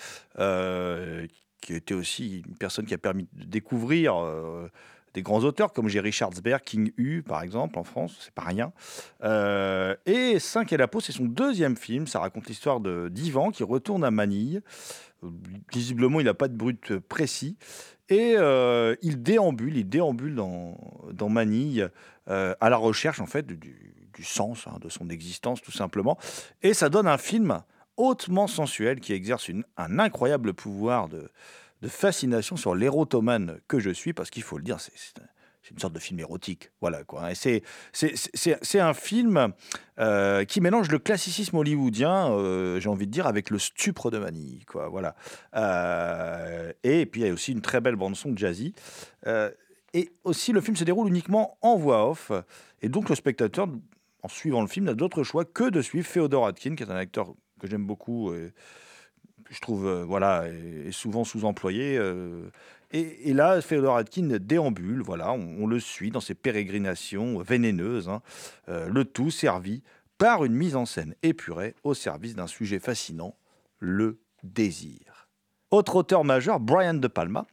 qui 1.62 1.74
était 1.74 1.94
aussi 1.94 2.42
une 2.46 2.56
personne 2.56 2.84
qui 2.84 2.92
a 2.92 2.98
permis 2.98 3.26
de 3.32 3.44
découvrir 3.44 4.16
des 5.14 5.22
grands 5.22 5.44
auteurs 5.44 5.72
comme 5.72 5.88
j'ai 5.88 6.00
Richardsberg, 6.00 6.62
King 6.62 6.92
U 6.96 7.22
par 7.22 7.42
exemple 7.42 7.78
en 7.78 7.84
France, 7.84 8.16
c'est 8.20 8.34
pas 8.34 8.42
rien. 8.42 8.72
Euh, 9.22 9.94
et 10.06 10.38
5 10.38 10.72
et 10.72 10.76
la 10.76 10.88
peau, 10.88 11.00
c'est 11.00 11.12
son 11.12 11.24
deuxième 11.24 11.76
film. 11.76 12.06
Ça 12.06 12.20
raconte 12.20 12.46
l'histoire 12.48 12.80
d'Ivan 12.80 13.50
qui 13.50 13.62
retourne 13.62 14.04
à 14.04 14.10
Manille. 14.10 14.62
Visiblement, 15.72 16.20
il 16.20 16.24
n'a 16.24 16.34
pas 16.34 16.48
de 16.48 16.56
brut 16.56 16.98
précis. 16.98 17.56
Et 18.08 18.34
euh, 18.36 18.94
il 19.00 19.22
déambule, 19.22 19.76
il 19.76 19.88
déambule 19.88 20.34
dans, 20.34 20.76
dans 21.12 21.28
Manille 21.28 21.88
euh, 22.28 22.54
à 22.60 22.68
la 22.68 22.76
recherche 22.76 23.20
en 23.20 23.26
fait 23.26 23.46
du, 23.46 23.78
sens 24.22 24.66
hein, 24.68 24.78
de 24.80 24.88
son 24.88 25.08
existence 25.08 25.62
tout 25.62 25.72
simplement. 25.72 26.18
Et 26.62 26.74
ça 26.74 26.88
donne 26.88 27.08
un 27.08 27.18
film 27.18 27.62
hautement 27.96 28.46
sensuel 28.46 29.00
qui 29.00 29.12
exerce 29.12 29.48
une, 29.48 29.64
un 29.76 29.98
incroyable 29.98 30.54
pouvoir 30.54 31.08
de, 31.08 31.30
de 31.82 31.88
fascination 31.88 32.56
sur 32.56 32.74
l'érotomane 32.74 33.58
que 33.68 33.80
je 33.80 33.90
suis, 33.90 34.12
parce 34.12 34.30
qu'il 34.30 34.44
faut 34.44 34.56
le 34.56 34.62
dire, 34.62 34.78
c'est 34.80 35.70
une 35.70 35.78
sorte 35.78 35.92
de 35.92 35.98
film 35.98 36.20
érotique. 36.20 36.70
Voilà 36.80 37.02
quoi. 37.02 37.32
Et 37.32 37.34
c'est, 37.34 37.62
c'est, 37.92 38.80
un 38.80 38.94
film 38.94 39.52
euh, 39.98 40.44
qui 40.44 40.60
mélange 40.60 40.90
le 40.90 41.00
classicisme 41.00 41.56
hollywoodien, 41.56 42.30
euh, 42.30 42.78
j'ai 42.78 42.88
envie 42.88 43.06
de 43.06 43.12
dire, 43.12 43.26
avec 43.26 43.50
le 43.50 43.58
stupre 43.58 44.10
de 44.12 44.18
Manille. 44.18 44.64
Quoi. 44.64 44.88
Voilà. 44.88 45.16
Euh, 45.56 46.72
et 46.84 47.04
puis 47.04 47.22
il 47.22 47.26
y 47.26 47.30
a 47.30 47.32
aussi 47.32 47.50
une 47.50 47.60
très 47.62 47.80
belle 47.80 47.96
bande-son 47.96 48.36
jazzy. 48.36 48.74
et 49.92 50.12
aussi, 50.22 50.52
le 50.52 50.60
film 50.60 50.76
se 50.76 50.84
déroule 50.84 51.08
uniquement 51.08 51.58
en 51.62 51.76
voix 51.76 52.08
off. 52.08 52.30
Et 52.80 52.88
donc 52.88 53.08
le 53.08 53.16
spectateur, 53.16 53.66
en 54.22 54.28
suivant 54.28 54.62
le 54.62 54.68
film, 54.68 54.86
n'a 54.86 54.94
d'autre 54.94 55.24
choix 55.24 55.44
que 55.44 55.68
de 55.68 55.82
suivre 55.82 56.06
Féodor 56.06 56.46
Atkin, 56.46 56.76
qui 56.76 56.84
est 56.84 56.90
un 56.90 56.96
acteur 56.96 57.34
que 57.60 57.66
j'aime 57.66 57.86
beaucoup. 57.86 58.32
Et, 58.32 58.52
je 59.52 59.60
trouve, 59.60 59.86
euh, 59.86 60.04
voilà, 60.04 60.46
est, 60.48 60.92
souvent 60.92 61.24
sous-employé. 61.24 61.96
Euh, 61.98 62.50
et, 62.90 63.32
là, 63.32 63.60
Féodor 63.60 63.96
Atkin 63.96 64.38
déambule, 64.40 65.02
voilà, 65.02 65.32
on, 65.32 65.66
le 65.66 65.80
suit 65.80 66.10
dans 66.10 66.20
ses 66.20 66.34
pérégrinations 66.34 67.38
vénéneuses, 67.38 68.08
hein. 68.08 68.20
euh, 68.68 68.88
le 68.88 69.04
tout 69.04 69.30
servi 69.30 69.82
par 70.18 70.44
une 70.44 70.52
mise 70.52 70.76
en 70.76 70.84
scène 70.84 71.14
épurée 71.22 71.74
au 71.84 71.94
service 71.94 72.34
d'un 72.34 72.46
sujet 72.46 72.78
fascinant, 72.78 73.34
le 73.78 74.18
désir. 74.42 75.28
Autre 75.70 75.96
auteur 75.96 76.24
majeur, 76.24 76.60
Brian 76.60 76.94
De 76.94 77.08
Palma, 77.08 77.46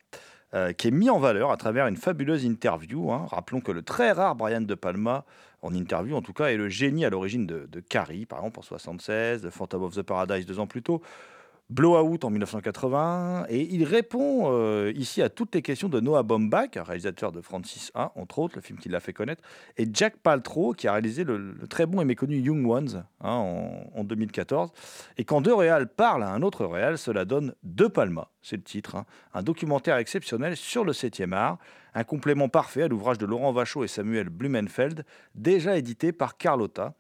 qui 0.78 0.88
est 0.88 0.92
mis 0.92 1.10
en 1.10 1.20
valeur 1.20 1.52
à 1.52 1.58
travers 1.58 1.88
une 1.88 1.96
fabuleuse 1.96 2.44
interview. 2.44 3.12
Hein. 3.12 3.28
Rappelons 3.30 3.62
que 3.62 3.72
le 3.72 3.82
très 3.82 4.12
rare 4.12 4.36
Brian 4.36 4.62
De 4.62 4.76
Palma, 4.76 5.24
en 5.62 5.74
interview 5.74 6.16
en 6.16 6.22
tout 6.22 6.34
cas, 6.34 6.48
est 6.48 6.58
le 6.58 6.70
génie 6.70 7.06
à 7.06 7.10
l'origine 7.10 7.46
de, 7.46 7.80
Carrie, 7.80 8.26
par 8.26 8.40
exemple, 8.40 8.60
en 8.60 8.64
76, 8.64 9.42
de 9.42 9.50
Phantom 9.50 9.84
of 9.84 9.96
the 9.96 10.02
Paradise 10.02 10.46
deux 10.46 10.60
ans 10.60 10.68
plus 10.68 10.84
tôt, 10.84 11.02
Blowout 11.70 12.24
en 12.24 12.32
1980, 12.32 13.46
et 13.48 13.62
il 13.62 13.84
répond 13.84 14.52
euh, 14.52 14.92
ici 14.96 15.22
à 15.22 15.30
toutes 15.30 15.54
les 15.54 15.62
questions 15.62 15.88
de 15.88 16.00
Noah 16.00 16.24
Baumbach, 16.24 16.72
réalisateur 16.76 17.32
de 17.32 17.42
Francis 17.42 17.92
1, 17.94 18.12
entre 18.16 18.40
autres, 18.40 18.56
le 18.56 18.62
film 18.62 18.80
qui 18.80 18.90
l'a 18.90 19.00
fait 19.00 19.14
connaître, 19.14 19.44
et 19.78 19.88
Jack 19.94 20.18
Paltrow, 20.18 20.74
qui 20.74 20.88
a 20.88 20.94
réalisé 20.94 21.24
le, 21.24 21.56
très 21.70 21.86
bon 21.86 22.02
et 22.02 22.06
méconnu 22.06 22.40
Young 22.40 22.66
Ones 22.68 23.06
hein, 23.22 23.44
en, 23.94 24.04
2014. 24.04 24.72
Et 25.18 25.26
quand 25.26 25.42
deux 25.42 25.54
réals 25.54 25.88
parlent 25.88 26.24
à 26.24 26.32
un 26.32 26.42
autre 26.42 26.66
réal, 26.66 26.98
cela 26.98 27.24
donne 27.24 27.54
deux 27.62 27.90
Palma, 27.90 28.30
c'est 28.42 28.58
le 28.58 28.64
titre, 28.64 28.96
hein. 28.96 29.06
un 29.36 29.44
documentaire 29.44 29.98
exceptionnel 29.98 30.58
sur 30.58 30.84
le 30.84 30.92
7e 30.92 31.34
art, 31.34 31.60
un 31.94 32.04
complément 32.04 32.50
parfait 32.50 32.84
à 32.84 32.88
l'ouvrage 32.88 33.20
de 33.20 33.28
Laurent 33.28 33.52
Vachaud 33.52 33.84
et 33.84 33.88
Samuel 33.88 34.30
Blumenfeld, 34.30 35.06
déjà 35.36 35.78
édité 35.78 36.14
par 36.14 36.38
Carlotta 36.38 36.96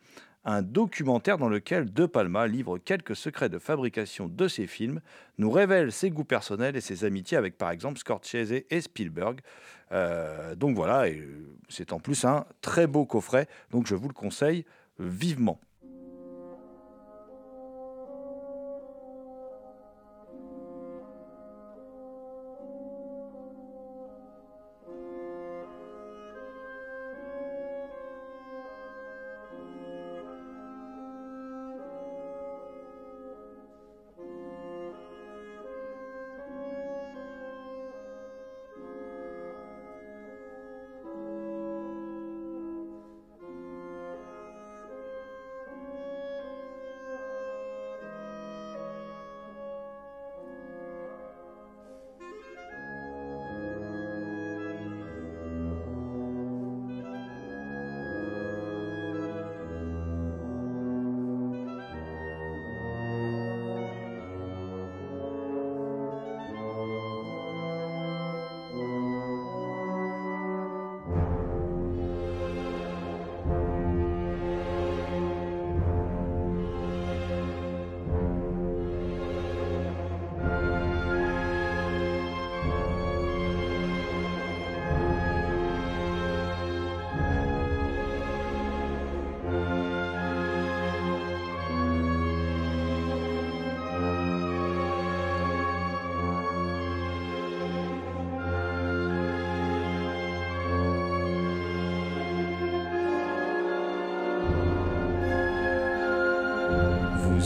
un 0.49 0.63
documentaire 0.63 1.37
dans 1.37 1.47
lequel 1.47 1.93
De 1.93 2.05
Palma 2.05 2.47
livre 2.47 2.79
quelques 2.79 3.15
secrets 3.15 3.49
de 3.49 3.59
fabrication 3.59 4.27
de 4.27 4.47
ses 4.47 4.65
films, 4.65 4.99
nous 5.37 5.51
révèle 5.51 5.91
ses 5.91 6.09
goûts 6.09 6.23
personnels 6.23 6.75
et 6.75 6.81
ses 6.81 7.05
amitiés 7.05 7.37
avec 7.37 7.57
par 7.57 7.69
exemple 7.69 7.99
Scorsese 7.99 8.63
et 8.69 8.81
Spielberg. 8.81 9.41
Euh, 9.91 10.55
donc 10.55 10.75
voilà, 10.75 11.05
c'est 11.67 11.93
en 11.93 11.99
plus 11.99 12.25
un 12.25 12.45
très 12.61 12.87
beau 12.87 13.05
coffret, 13.05 13.47
donc 13.69 13.85
je 13.85 13.95
vous 13.95 14.07
le 14.07 14.13
conseille 14.13 14.65
vivement. 14.97 15.59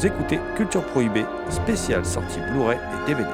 Vous 0.04 0.10
écoutez 0.10 0.38
Culture 0.58 0.84
Prohibée, 0.88 1.24
spéciale 1.50 2.06
sortie 2.06 2.42
Blu-ray 2.52 2.76
et 2.76 3.08
DVD. 3.08 3.30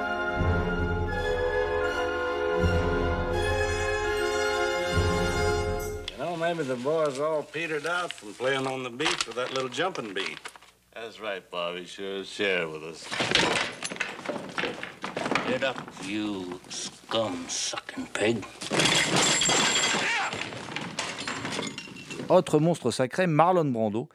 You 6.11 6.23
know, 6.23 6.35
maybe 6.35 6.61
the 6.61 6.75
boys 6.75 7.19
all 7.19 7.41
petered 7.41 7.87
out 7.87 8.13
from 8.13 8.35
playing 8.35 8.67
on 8.67 8.83
the 8.83 8.91
beach 8.91 9.25
with 9.25 9.35
that 9.37 9.51
little 9.55 9.67
jumping 9.67 10.13
beat. 10.13 10.37
That's 10.93 11.19
right, 11.19 11.41
Bobby. 11.49 11.87
Sure, 11.87 12.23
share 12.23 12.67
with 12.67 12.83
us. 12.83 13.07
Get 15.47 15.63
up, 15.63 15.75
you 16.05 16.59
scum-sucking 16.69 18.05
pig. 18.13 18.45
Autre 22.29 22.59
monstre 22.59 22.91
sacré, 22.91 23.25
Marlon 23.25 23.71
Brando, 23.73 24.07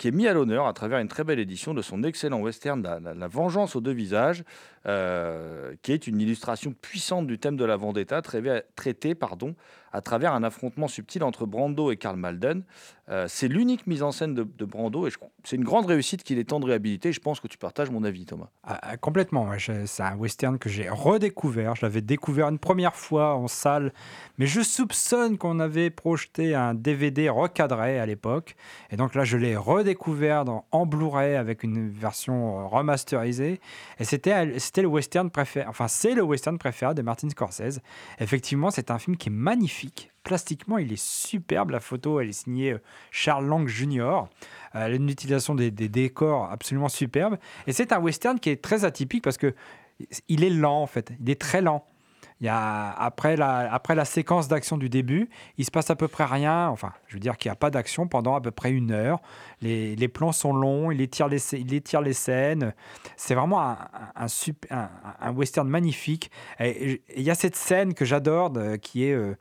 qui 0.00 0.08
est 0.08 0.12
mis 0.12 0.26
à 0.26 0.32
l'honneur 0.32 0.66
à 0.66 0.72
travers 0.72 0.98
une 0.98 1.08
très 1.08 1.24
belle 1.24 1.38
édition 1.38 1.74
de 1.74 1.82
son 1.82 2.02
excellent 2.04 2.40
western 2.40 2.82
La, 2.82 3.28
vengeance 3.28 3.76
aux 3.76 3.82
deux 3.82 3.92
visages, 3.92 4.44
euh, 4.86 5.74
qui 5.82 5.92
est 5.92 6.06
une 6.06 6.22
illustration 6.22 6.72
puissante 6.72 7.26
du 7.26 7.38
thème 7.38 7.58
de 7.58 7.66
la 7.66 7.76
vendetta, 7.76 8.22
traité, 8.22 8.62
traité, 8.76 9.14
pardon, 9.14 9.54
à 9.92 10.00
travers 10.00 10.34
un 10.34 10.42
affrontement 10.42 10.88
subtil 10.88 11.22
entre 11.24 11.46
Brando 11.46 11.90
et 11.90 11.96
Karl 11.96 12.16
Malden. 12.16 12.64
Euh, 13.10 13.26
c'est 13.28 13.48
l'unique 13.48 13.88
mise 13.88 14.04
en 14.04 14.12
scène 14.12 14.34
de, 14.34 14.64
Brando, 14.64 15.08
et 15.08 15.10
c'est 15.42 15.56
une 15.56 15.64
grande 15.64 15.86
réussite 15.86 16.22
qu'il 16.22 16.38
est 16.38 16.44
temps 16.44 16.60
de 16.60 16.66
réhabiliter. 16.66 17.12
Je 17.12 17.18
pense 17.18 17.40
que 17.40 17.48
tu 17.48 17.58
partages 17.58 17.90
mon 17.90 18.04
avis, 18.04 18.24
Thomas. 18.24 18.48
Ah, 18.62 18.78
ah, 18.82 18.96
complètement. 18.96 19.48
C'est 19.58 20.02
un 20.02 20.16
western 20.16 20.58
que 20.58 20.68
j'ai 20.68 20.88
redécouvert. 20.88 21.74
Je 21.74 21.84
l'avais 21.84 22.02
découvert 22.02 22.48
une 22.48 22.60
première 22.60 22.94
fois 22.94 23.34
en 23.34 23.48
salle, 23.48 23.92
mais 24.38 24.46
je 24.46 24.60
soupçonne 24.60 25.38
qu'on 25.38 25.58
avait 25.58 25.90
projeté 25.90 26.54
un 26.54 26.74
DVD 26.74 27.28
recadré 27.28 27.98
à 27.98 28.06
l'époque. 28.06 28.54
Et 28.90 28.96
donc 28.96 29.16
là, 29.16 29.24
je 29.24 29.36
l'ai 29.36 29.56
redécouvert 29.56 30.44
en 30.70 30.86
Blu-ray 30.86 31.34
avec 31.34 31.64
une 31.64 31.90
version 31.90 32.60
euh, 32.60 32.66
remasterisée. 32.66 33.60
Et 33.98 34.04
c'était 34.04 34.58
c'était 34.60 34.82
le 34.82 34.88
western 34.88 35.30
préféré. 35.30 35.66
Enfin, 35.66 35.88
c'est 35.88 36.14
le 36.14 36.22
western 36.22 36.58
préféré 36.58 36.94
de 36.94 37.02
Martin 37.02 37.28
Scorsese. 37.28 37.80
Effectivement, 38.20 38.70
c'est 38.70 38.92
un 38.92 38.98
film 39.00 39.16
qui 39.16 39.30
est 39.30 39.32
magnifique. 39.32 39.79
Plastiquement, 40.22 40.78
il 40.78 40.92
est 40.92 41.00
superbe. 41.00 41.70
La 41.70 41.80
photo, 41.80 42.20
elle 42.20 42.28
est 42.28 42.32
signée 42.32 42.72
euh, 42.72 42.78
Charles 43.10 43.46
Lang 43.46 43.66
Jr. 43.66 44.24
Euh, 44.74 44.94
une 44.94 45.08
utilisation 45.08 45.54
des, 45.54 45.70
décors 45.70 46.50
absolument 46.50 46.88
superbe. 46.88 47.38
Et 47.66 47.72
c'est 47.72 47.92
un 47.92 48.00
western 48.00 48.38
qui 48.38 48.50
est 48.50 48.62
très 48.62 48.84
atypique 48.84 49.24
parce 49.24 49.38
que 49.38 49.54
il 50.28 50.44
est 50.44 50.50
lent 50.50 50.82
en 50.82 50.86
fait. 50.86 51.12
Il 51.20 51.30
est 51.30 51.40
très 51.40 51.62
lent. 51.62 51.86
Après, 52.48 53.36
la, 53.36 54.04
séquence 54.04 54.48
d'action 54.48 54.78
du 54.78 54.88
début, 54.88 55.28
il 55.58 55.64
se 55.64 55.70
passe 55.70 55.90
à 55.90 55.96
peu 55.96 56.08
près 56.08 56.24
rien. 56.24 56.68
Enfin, 56.68 56.92
je 57.06 57.14
veux 57.14 57.20
dire 57.20 57.36
qu'il 57.36 57.50
n'y 57.50 57.52
a 57.52 57.56
pas 57.56 57.70
d'action 57.70 58.08
pendant 58.08 58.34
à 58.34 58.40
peu 58.40 58.50
près 58.50 58.70
une 58.70 58.92
heure. 58.92 59.20
Les, 59.60 60.08
plans 60.08 60.32
sont 60.32 60.54
longs, 60.54 60.90
il 60.90 61.00
étire 61.02 61.28
les, 61.28 61.38
scènes. 61.38 62.72
C'est 63.16 63.34
vraiment 63.34 63.76
un, 64.16 65.32
western 65.34 65.68
magnifique. 65.68 66.30
Il 66.60 67.00
y 67.16 67.30
a 67.30 67.34
cette 67.34 67.56
scène 67.56 67.92
que 67.92 68.04
j'adore 68.04 68.52
qui 68.80 69.04
est 69.04 69.12
euh, 69.12 69.36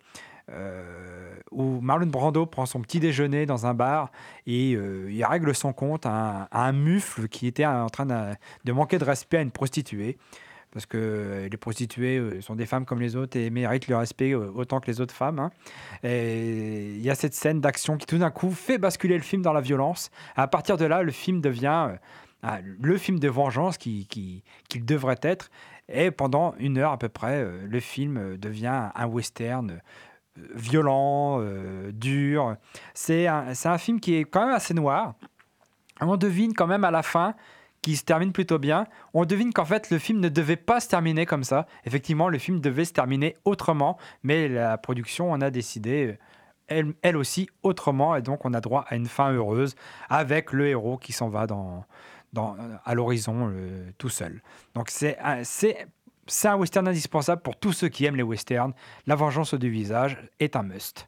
où 1.52 1.80
Marlon 1.82 2.08
Brando 2.08 2.46
prend 2.46 2.66
son 2.66 2.82
petit 2.82 3.00
déjeuner 3.00 3.46
dans 3.46 3.66
un 3.66 3.74
bar 3.74 4.12
et 4.46 4.74
euh, 4.76 5.12
il 5.12 5.24
règle 5.26 5.54
son 5.56 5.74
compte 5.74 6.06
à 6.06 6.48
un, 6.52 6.72
mufle 6.72 7.28
qui 7.28 7.48
était 7.48 7.66
en 7.66 7.88
train 7.90 8.06
de, 8.66 8.72
manquer 8.72 8.98
de 9.00 9.04
respect 9.06 9.38
à 9.38 9.42
une 9.42 9.52
prostituée. 9.52 10.18
Parce 10.72 10.86
que 10.86 10.98
euh, 11.00 11.50
les 11.50 11.58
prostituées 11.58 12.20
euh, 12.20 12.42
sont 12.42 12.56
des 12.56 12.68
femmes 12.68 12.86
comme 12.86 13.02
les 13.02 13.16
autres 13.16 13.36
et 13.38 13.50
méritent 13.50 13.88
le 13.88 13.98
respect 13.98 14.34
euh, 14.36 14.52
autant 14.54 14.80
que 14.80 14.86
les 14.86 15.02
autres 15.02 15.16
femmes. 15.16 15.40
hein. 15.40 15.50
Et 16.04 16.92
il 16.96 17.02
y 17.02 17.10
a 17.10 17.16
cette 17.16 17.34
scène 17.34 17.60
d'action 17.60 17.98
qui 17.98 18.06
tout 18.06 18.20
d'un 18.20 18.30
coup 18.30 18.52
fait 18.52 18.78
basculer 18.78 19.16
le 19.18 19.24
film 19.24 19.42
dans 19.42 19.54
la 19.54 19.62
violence. 19.62 20.12
À 20.36 20.48
partir 20.48 20.78
de 20.78 20.86
là, 20.86 21.02
le 21.02 21.12
film 21.12 21.42
devient 21.42 21.88
euh, 21.90 21.96
ah, 22.44 22.60
le 22.80 22.98
film 22.98 23.18
de 23.20 23.28
vengeance 23.28 23.80
qui- 23.80 24.06
qui- 24.06 24.44
qu'il 24.70 24.86
devrait 24.86 25.18
être. 25.24 25.50
Et 25.92 26.12
pendant 26.12 26.54
une 26.60 26.78
heure 26.78 26.92
à 26.92 27.00
peu 27.00 27.10
près, 27.10 27.42
euh, 27.42 27.66
le 27.68 27.80
film 27.80 28.18
euh, 28.18 28.38
devient 28.38 28.90
un 28.94 29.06
western 29.08 29.72
euh, 29.72 29.78
violent, 30.56 31.40
euh, 31.42 31.92
dur. 31.92 32.56
C'est 32.94 33.28
un, 33.28 33.78
film 33.78 34.00
qui 34.00 34.16
est 34.16 34.24
quand 34.24 34.46
même 34.46 34.56
assez 34.56 34.74
noir. 34.74 35.16
On 36.02 36.18
devine 36.18 36.54
quand 36.54 36.68
même 36.68 36.84
à 36.84 36.92
la 36.92 37.04
fin 37.04 37.36
qu'il 37.82 37.98
se 37.98 38.04
termine 38.04 38.32
plutôt 38.32 38.60
bien. 38.60 38.86
On 39.14 39.26
devine 39.26 39.54
qu'en 39.54 39.66
fait 39.66 39.90
le 39.90 40.00
film 40.00 40.20
ne 40.20 40.30
devait 40.30 40.56
pas 40.56 40.80
se 40.80 40.88
terminer 40.88 41.26
comme 41.26 41.44
ça. 41.44 41.66
Effectivement, 41.86 42.30
le 42.30 42.38
film 42.38 42.60
devait 42.60 42.86
se 42.86 42.94
terminer 42.94 43.36
autrement, 43.46 43.98
mais 44.24 44.48
la 44.48 44.78
production 44.78 45.32
en 45.32 45.42
a 45.42 45.50
décidé 45.50 46.18
euh, 46.72 46.94
elle, 47.02 47.18
aussi 47.18 47.50
autrement, 47.64 48.16
et 48.16 48.22
donc 48.22 48.46
on 48.46 48.54
a 48.54 48.62
droit 48.62 48.86
à 48.88 48.96
une 48.96 49.08
fin 49.08 49.32
heureuse 49.32 49.76
avec 50.10 50.54
le 50.54 50.68
héros 50.68 50.98
qui 50.98 51.14
s'en 51.14 51.30
va 51.30 51.48
à 52.86 52.96
l'horizon 52.96 53.52
euh, 53.52 53.90
tout 53.98 54.10
seul. 54.10 54.42
Donc 54.76 54.90
c'est 54.90 55.18
c'est 56.30 56.48
un 56.48 56.56
western 56.56 56.88
indispensable 56.88 57.42
pour 57.42 57.58
tous 57.58 57.74
ceux 57.74 57.90
qui 57.90 58.06
aiment 58.06 58.16
les 58.16 58.24
westerns. 58.24 58.74
La 59.08 59.16
vengeance 59.16 59.54
du 59.54 59.70
visage 59.70 60.18
est 60.40 60.56
un 60.56 60.64
must. 60.64 61.08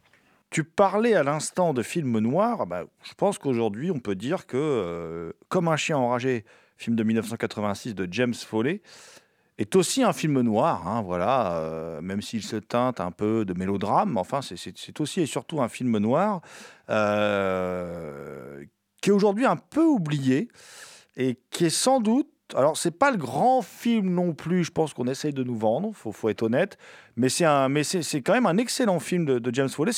Tu 0.49 0.65
parlais 0.65 1.15
à 1.15 1.23
l'instant 1.23 1.73
de 1.73 1.81
films 1.81 2.19
noirs. 2.19 2.67
Bah, 2.67 2.83
je 3.03 3.13
pense 3.13 3.37
qu'aujourd'hui, 3.37 3.89
on 3.89 3.99
peut 3.99 4.15
dire 4.15 4.45
que 4.45 4.57
euh, 4.57 5.31
Comme 5.47 5.69
un 5.69 5.77
chien 5.77 5.97
enragé, 5.97 6.43
film 6.75 6.95
de 6.95 7.03
1986 7.03 7.95
de 7.95 8.07
James 8.11 8.33
Foley, 8.33 8.81
est 9.57 9.75
aussi 9.75 10.03
un 10.03 10.11
film 10.11 10.41
noir. 10.41 10.87
hein, 10.87 11.01
voilà, 11.01 11.53
euh, 11.53 12.01
même 12.01 12.21
s'il 12.21 12.43
se 12.43 12.55
teinte 12.55 12.99
un 12.99 13.11
peu 13.11 13.45
de 13.45 13.53
mélodrame, 13.53 14.17
enfin, 14.17 14.41
c'est 14.41 14.99
aussi 14.99 15.21
et 15.21 15.25
surtout 15.25 15.61
un 15.61 15.69
film 15.69 15.97
noir 15.99 16.41
euh, 16.89 18.63
qui 19.01 19.09
est 19.09 19.13
aujourd'hui 19.13 19.45
un 19.45 19.55
peu 19.57 19.85
oublié 19.85 20.49
et 21.15 21.39
qui 21.49 21.65
est 21.65 21.69
sans 21.69 21.99
doute. 22.01 22.27
Alors, 22.55 22.77
c'est 22.77 22.97
pas 22.97 23.11
le 23.11 23.17
grand 23.17 23.61
film 23.61 24.13
non 24.13 24.33
plus, 24.33 24.63
je 24.63 24.71
pense 24.71 24.93
qu'on 24.93 25.07
essaye 25.07 25.33
de 25.33 25.43
nous 25.43 25.55
vendre, 25.55 25.91
faut, 25.93 26.11
faut 26.11 26.29
être 26.29 26.43
honnête, 26.43 26.77
mais 27.15 27.29
c'est 27.29 27.43
quand 28.21 28.33
même 28.33 28.45
un 28.45 28.57
excellent 28.57 28.99
film 28.99 29.25
de, 29.25 29.53
James 29.53 29.69
Foley. 29.69 29.91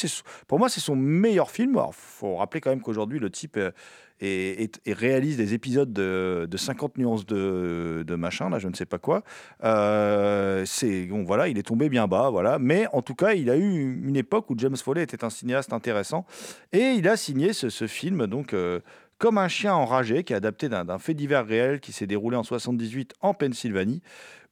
Pour 0.47 0.59
moi, 0.59 0.69
c'est 0.69 0.79
son 0.79 0.95
meilleur 0.95 1.51
film. 1.51 1.77
Alors, 1.77 1.95
faut 1.95 2.35
rappeler 2.35 2.61
quand 2.61 2.69
même 2.69 2.81
qu'aujourd'hui, 2.81 3.19
le 3.19 3.29
type 3.29 3.57
euh, 3.57 4.67
réalise 4.87 5.37
des 5.37 5.53
épisodes 5.53 5.91
de, 5.91 6.47
de 6.49 6.57
50 6.57 6.97
nuances 6.97 7.25
de, 7.25 8.15
machin, 8.15 8.49
je 8.57 8.67
ne 8.67 8.73
sais 8.73 8.85
pas 8.85 8.99
quoi. 8.99 9.23
Euh, 9.63 10.65
bon, 11.09 11.23
voilà, 11.23 11.47
il 11.47 11.57
est 11.57 11.63
tombé 11.63 11.89
bien 11.89 12.07
bas, 12.07 12.29
voilà. 12.29 12.59
Mais 12.59 12.87
en 12.93 13.01
tout 13.01 13.15
cas, 13.15 13.33
il 13.33 13.49
a 13.49 13.57
eu 13.57 14.01
une 14.03 14.15
époque 14.15 14.49
où 14.49 14.55
James 14.57 14.77
Foley 14.77 15.03
était 15.03 15.23
un 15.23 15.29
cinéaste 15.29 15.73
intéressant 15.73 16.25
et 16.71 16.91
il 16.91 17.07
a 17.07 17.17
signé 17.17 17.53
ce, 17.53 17.69
ce 17.69 17.87
film, 17.87 18.27
donc. 18.27 18.53
euh, 18.53 18.79
comme 19.17 19.37
un 19.37 19.47
chien 19.47 19.73
enragé, 19.73 20.23
qui 20.23 20.33
est 20.33 20.35
adapté 20.35 20.69
d'un 20.69 20.99
fait 20.99 21.13
divers 21.13 21.45
réel 21.45 21.79
qui 21.79 21.91
s'est 21.91 22.07
déroulé 22.07 22.35
en 22.37 22.43
78 22.43 23.13
en 23.21 23.33
Pennsylvanie, 23.33 24.01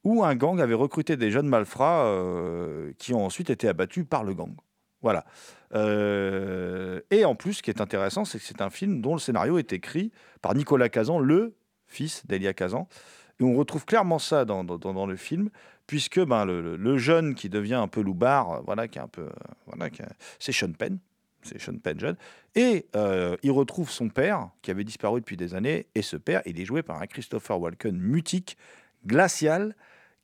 où 0.03 0.23
un 0.23 0.35
gang 0.35 0.59
avait 0.61 0.73
recruté 0.73 1.17
des 1.17 1.29
jeunes 1.31 1.47
malfrats 1.47 2.05
euh, 2.05 2.91
qui 2.97 3.13
ont 3.13 3.25
ensuite 3.25 3.49
été 3.49 3.67
abattus 3.67 4.05
par 4.09 4.23
le 4.23 4.33
gang. 4.33 4.53
Voilà. 5.01 5.25
Euh, 5.73 7.01
et 7.11 7.25
en 7.25 7.35
plus, 7.35 7.53
ce 7.55 7.63
qui 7.63 7.69
est 7.69 7.81
intéressant, 7.81 8.25
c'est 8.25 8.37
que 8.39 8.43
c'est 8.45 8.61
un 8.61 8.69
film 8.69 9.01
dont 9.01 9.13
le 9.13 9.19
scénario 9.19 9.57
est 9.57 9.73
écrit 9.73 10.11
par 10.41 10.53
Nicolas 10.55 10.89
Kazan, 10.89 11.19
le 11.19 11.55
fils 11.87 12.25
d'Elia 12.25 12.53
Kazan. 12.53 12.87
Et 13.39 13.43
on 13.43 13.55
retrouve 13.55 13.85
clairement 13.85 14.19
ça 14.19 14.45
dans, 14.45 14.63
dans- 14.63 14.77
dans 14.77 15.05
le 15.05 15.15
film, 15.15 15.49
puisque 15.87 16.19
ben, 16.23 16.45
le, 16.45 16.97
jeune 16.97 17.33
qui 17.35 17.49
devient 17.49 17.75
un 17.75 17.87
peu 17.87 18.01
loupard, 18.01 18.51
euh, 18.51 18.59
voilà, 18.65 18.87
qui 18.87 18.99
est 18.99 19.01
un 19.01 19.07
peu, 19.07 19.23
euh, 19.23 19.29
voilà, 19.65 19.89
c'est 20.39 20.51
Sean 20.51 20.71
Penn, 20.73 20.99
c'est 21.43 21.59
Sean 21.59 21.77
Penn 21.77 21.99
jeune, 21.99 22.17
et 22.55 22.85
euh, 22.95 23.35
il 23.43 23.51
retrouve 23.51 23.89
son 23.89 24.09
père 24.09 24.49
qui 24.61 24.71
avait 24.71 24.83
disparu 24.83 25.21
depuis 25.21 25.37
des 25.37 25.53
années, 25.55 25.87
et 25.95 26.01
ce 26.01 26.17
père, 26.17 26.41
il 26.45 26.59
est 26.59 26.65
joué 26.65 26.83
par 26.83 27.01
un 27.01 27.07
Christopher 27.07 27.59
Walken 27.59 27.97
mutique, 27.97 28.57
glacial, 29.05 29.75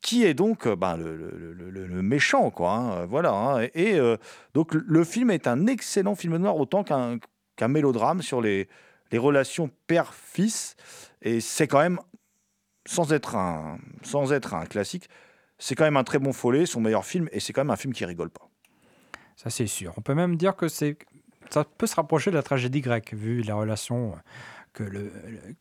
qui 0.01 0.25
est 0.25 0.33
donc 0.35 0.67
euh, 0.67 0.75
ben, 0.75 0.95
le, 0.97 1.15
le- 1.15 2.01
méchant, 2.03 2.51
quoi. 2.51 2.71
hein, 2.73 3.05
voilà. 3.05 3.33
hein. 3.33 3.67
et 3.73 3.95
euh, 3.95 4.17
donc 4.53 4.73
le 4.73 5.03
film 5.03 5.31
est 5.31 5.47
un 5.47 5.65
excellent 5.67 6.15
film 6.15 6.37
noir, 6.37 6.55
autant 6.57 6.83
qu'un 6.83 7.17
qu'un 7.55 7.67
mélodrame 7.67 8.21
sur 8.21 8.39
les, 8.39 8.67
les 9.11 9.17
relations 9.17 9.71
père-fils, 9.87 10.75
et 11.23 11.39
c'est 11.41 11.67
quand 11.67 11.79
même 11.79 11.99
sans 12.85 13.11
être 13.11 13.35
un, 13.35 13.79
sans 14.03 14.31
être 14.31 14.53
un 14.53 14.65
classique, 14.65 15.09
c'est 15.57 15.73
quand 15.73 15.83
même 15.85 15.97
un 15.97 16.03
très 16.03 16.19
bon 16.19 16.33
follet, 16.33 16.67
son 16.67 16.81
meilleur 16.81 17.03
film, 17.03 17.27
et 17.31 17.39
c'est 17.39 17.51
quand 17.51 17.61
même 17.61 17.71
un 17.71 17.75
film 17.77 17.93
qui 17.93 18.05
rigole 18.05 18.29
pas. 18.29 18.47
Ça, 19.37 19.49
c'est 19.49 19.67
sûr. 19.67 19.93
On 19.97 20.01
peut 20.01 20.15
même 20.15 20.35
dire 20.35 20.55
que 20.55 20.67
c'est, 20.67 20.97
ça 21.49 21.63
peut 21.63 21.87
se 21.87 21.95
rapprocher 21.95 22.31
de 22.31 22.35
la 22.35 22.43
tragédie 22.43 22.81
grecque, 22.81 23.13
vu 23.13 23.41
la 23.43 23.55
relation 23.55 24.15
que 24.73 24.83
le, 24.83 25.11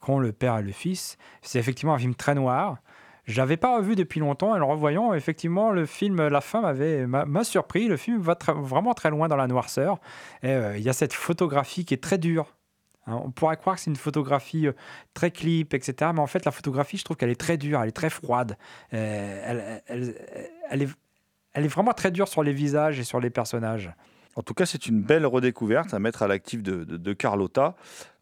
qu'ont 0.00 0.18
le 0.18 0.32
père 0.32 0.58
et 0.58 0.62
le 0.62 0.72
fils. 0.72 1.18
C'est 1.42 1.58
effectivement 1.58 1.94
un 1.94 1.98
film 1.98 2.14
très 2.14 2.34
noir. 2.34 2.78
Je 3.26 3.36
l'avais 3.36 3.56
pas 3.56 3.76
revu 3.76 3.94
depuis 3.94 4.20
longtemps 4.20 4.54
et 4.54 4.58
le 4.58 4.64
revoyant, 4.64 5.12
effectivement, 5.12 5.72
le 5.72 5.84
film, 5.84 6.28
la 6.28 6.40
fin 6.40 6.60
m'avait, 6.60 7.06
m'a, 7.06 7.44
surpris. 7.44 7.86
Le 7.86 7.96
film 7.96 8.18
va 8.18 8.38
vraiment 8.54 8.94
très 8.94 9.10
loin 9.10 9.28
dans 9.28 9.36
la 9.36 9.48
noirceur. 9.48 9.98
Euh, 10.44 10.74
il 10.76 10.82
y 10.82 10.88
a 10.88 10.92
cette 10.92 11.12
photographie 11.12 11.84
qui 11.84 11.92
est 11.92 12.02
très 12.02 12.18
dure. 12.18 12.56
Hein, 13.06 13.20
on 13.24 13.30
pourrait 13.30 13.56
croire 13.56 13.76
que 13.76 13.82
c'est 13.82 13.90
une 13.90 13.96
photographie 13.96 14.68
euh, 14.68 14.72
très 15.12 15.30
clip, 15.32 15.74
etc. 15.74 16.12
Mais 16.14 16.20
en 16.20 16.26
fait, 16.26 16.44
la 16.44 16.52
photographie, 16.52 16.96
je 16.96 17.04
trouve 17.04 17.16
qu'elle 17.16 17.30
est 17.30 17.40
très 17.40 17.56
dure, 17.56 17.80
elle 17.82 17.88
est 17.88 17.92
très 17.92 18.10
froide. 18.10 18.56
Euh, 18.94 19.78
elle 19.88 20.82
est, 20.82 20.88
elle 21.56 21.64
est 21.64 21.68
vraiment 21.68 21.94
très 21.94 22.10
dure 22.10 22.28
sur 22.28 22.42
les 22.42 22.52
visages 22.52 23.00
et 23.00 23.04
sur 23.04 23.18
les 23.18 23.30
personnages. 23.30 23.90
En 24.36 24.42
tout 24.42 24.52
cas, 24.52 24.66
c'est 24.66 24.86
une 24.86 25.00
belle 25.00 25.24
redécouverte 25.24 25.94
à 25.94 25.98
mettre 25.98 26.22
à 26.22 26.28
l'actif 26.28 26.62
de, 26.62 27.12
Carlotta. 27.14 27.74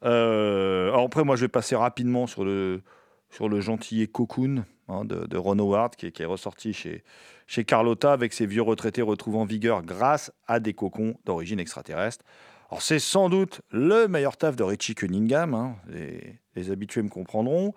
Euh, 0.05 0.95
après, 0.95 1.25
moi, 1.25 1.35
je 1.35 1.41
vais 1.41 1.49
passer 1.49 1.75
rapidement 1.75 2.29
sur 2.29 2.45
le, 2.45 2.83
sur 3.31 3.49
le 3.49 3.61
gentillet 3.61 4.07
Cocoon 4.07 4.65
hein, 4.89 5.05
de, 5.05 5.27
de 5.27 5.37
Ron 5.37 5.59
Howard, 5.59 5.97
qui 5.97 6.07
est, 6.07 6.25
ressorti 6.25 6.73
chez, 6.73 7.03
chez 7.49 7.65
Carlotta 7.65 8.13
avec 8.13 8.33
ses 8.33 8.47
vieux 8.47 8.63
retraités 8.63 9.03
retrouvant 9.03 9.45
vigueur 9.45 9.83
grâce 9.83 10.33
à 10.47 10.61
des 10.61 10.73
cocons 10.73 11.17
d'origine 11.25 11.59
extraterrestre. 11.59 12.25
Alors, 12.71 12.83
c'est 12.83 13.01
sans 13.01 13.29
doute 13.29 13.63
le 13.71 14.07
meilleur 14.07 14.37
taf 14.37 14.55
de 14.55 14.63
Richie 14.63 14.95
Cunningham. 14.95 15.55
hein, 15.55 15.75
les, 15.89 16.39
les 16.55 16.71
habitués 16.71 17.03
me 17.03 17.09
comprendront. 17.09 17.75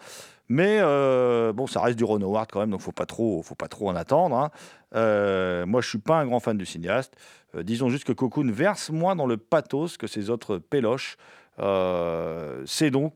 Mais 0.50 0.78
euh, 0.80 1.52
bon, 1.52 1.68
ça 1.68 1.82
reste 1.82 1.98
du 1.98 2.04
Ron 2.04 2.22
Howard 2.22 2.50
quand 2.52 2.62
même, 2.62 2.70
donc 2.70 2.80
faut 2.80 2.94
pas 2.94 3.06
trop, 3.06 3.42
faut 3.44 3.56
pas 3.56 3.68
trop 3.68 3.90
en 3.90 3.96
attendre. 3.96 4.38
hein. 4.38 4.52
Euh, 4.96 5.66
moi, 5.66 5.82
je 5.82 5.90
suis 5.90 5.98
pas 5.98 6.20
un 6.20 6.26
grand 6.26 6.40
fan 6.40 6.58
du 6.58 6.66
cinéaste. 6.66 7.14
Euh, 7.56 7.64
disons 7.64 7.90
juste 7.90 8.06
que 8.06 8.14
Cocoon 8.14 8.52
verse 8.52 8.90
moins 8.90 9.16
dans 9.16 9.26
le 9.26 9.38
pathos 9.38 9.98
que 9.98 10.08
ses 10.08 10.30
autres 10.30 10.58
péloches. 10.58 11.18
Euh, 11.60 12.64
c'est 12.66 12.92
donc 12.92 13.14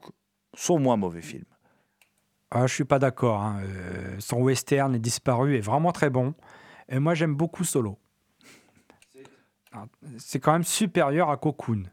son 0.53 0.79
moins 0.79 0.97
mauvais 0.97 1.21
film. 1.21 1.45
Ah, 2.49 2.67
je 2.67 2.73
suis 2.73 2.83
pas 2.83 2.99
d'accord. 2.99 3.41
hein. 3.41 3.61
Son 4.19 4.41
western 4.41 4.93
est 4.95 4.99
disparu 4.99 5.55
est 5.55 5.61
vraiment 5.61 5.91
très 5.93 6.09
bon. 6.09 6.33
Et 6.89 6.99
moi, 6.99 7.13
j'aime 7.13 7.35
beaucoup 7.35 7.63
Solo. 7.63 7.97
Ah, 9.71 9.85
C'est 10.17 10.39
quand 10.41 10.51
même 10.51 10.63
supérieur 10.65 11.29
à 11.29 11.37
Cocoon. 11.37 11.83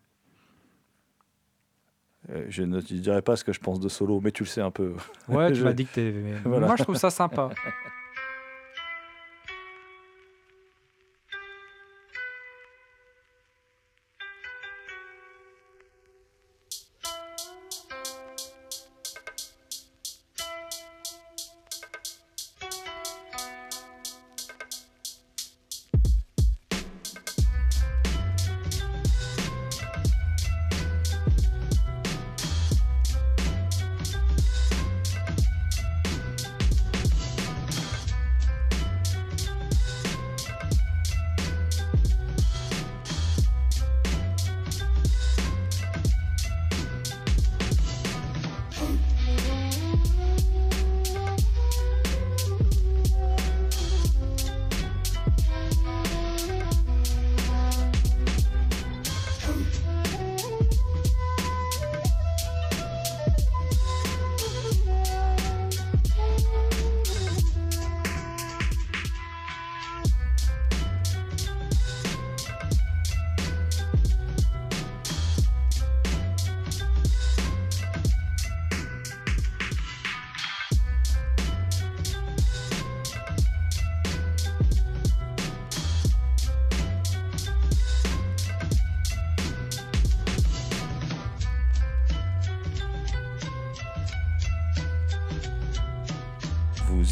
Je 2.49 2.63
ne 2.65 2.81
te 2.81 2.93
dirai 2.95 3.23
pas 3.23 3.37
ce 3.37 3.45
que 3.45 3.53
je 3.53 3.61
pense 3.61 3.79
de 3.81 3.89
Solo, 3.89 4.21
mais 4.21 4.33
tu 4.33 4.43
le 4.43 4.49
sais 4.49 4.61
un 4.61 4.73
peu. 4.73 4.95
Ouais, 5.29 5.49
tu 5.53 5.55
Je- 5.61 5.65
m'as 5.65 5.73
dit 5.73 5.87
que 5.87 5.95
t'es. 5.95 6.15
Voilà. 6.45 6.67
Moi, 6.67 6.77
je 6.77 6.83
trouve 6.83 6.97
ça 6.97 7.11
sympa. 7.11 7.51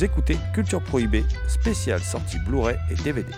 Écoutez 0.02 0.36
Culture 0.52 0.82
Prohibée, 0.82 1.24
spéciale 1.48 2.00
sortie 2.00 2.38
Blu-ray 2.40 2.76
et 2.90 2.96
DVD. 2.96 3.32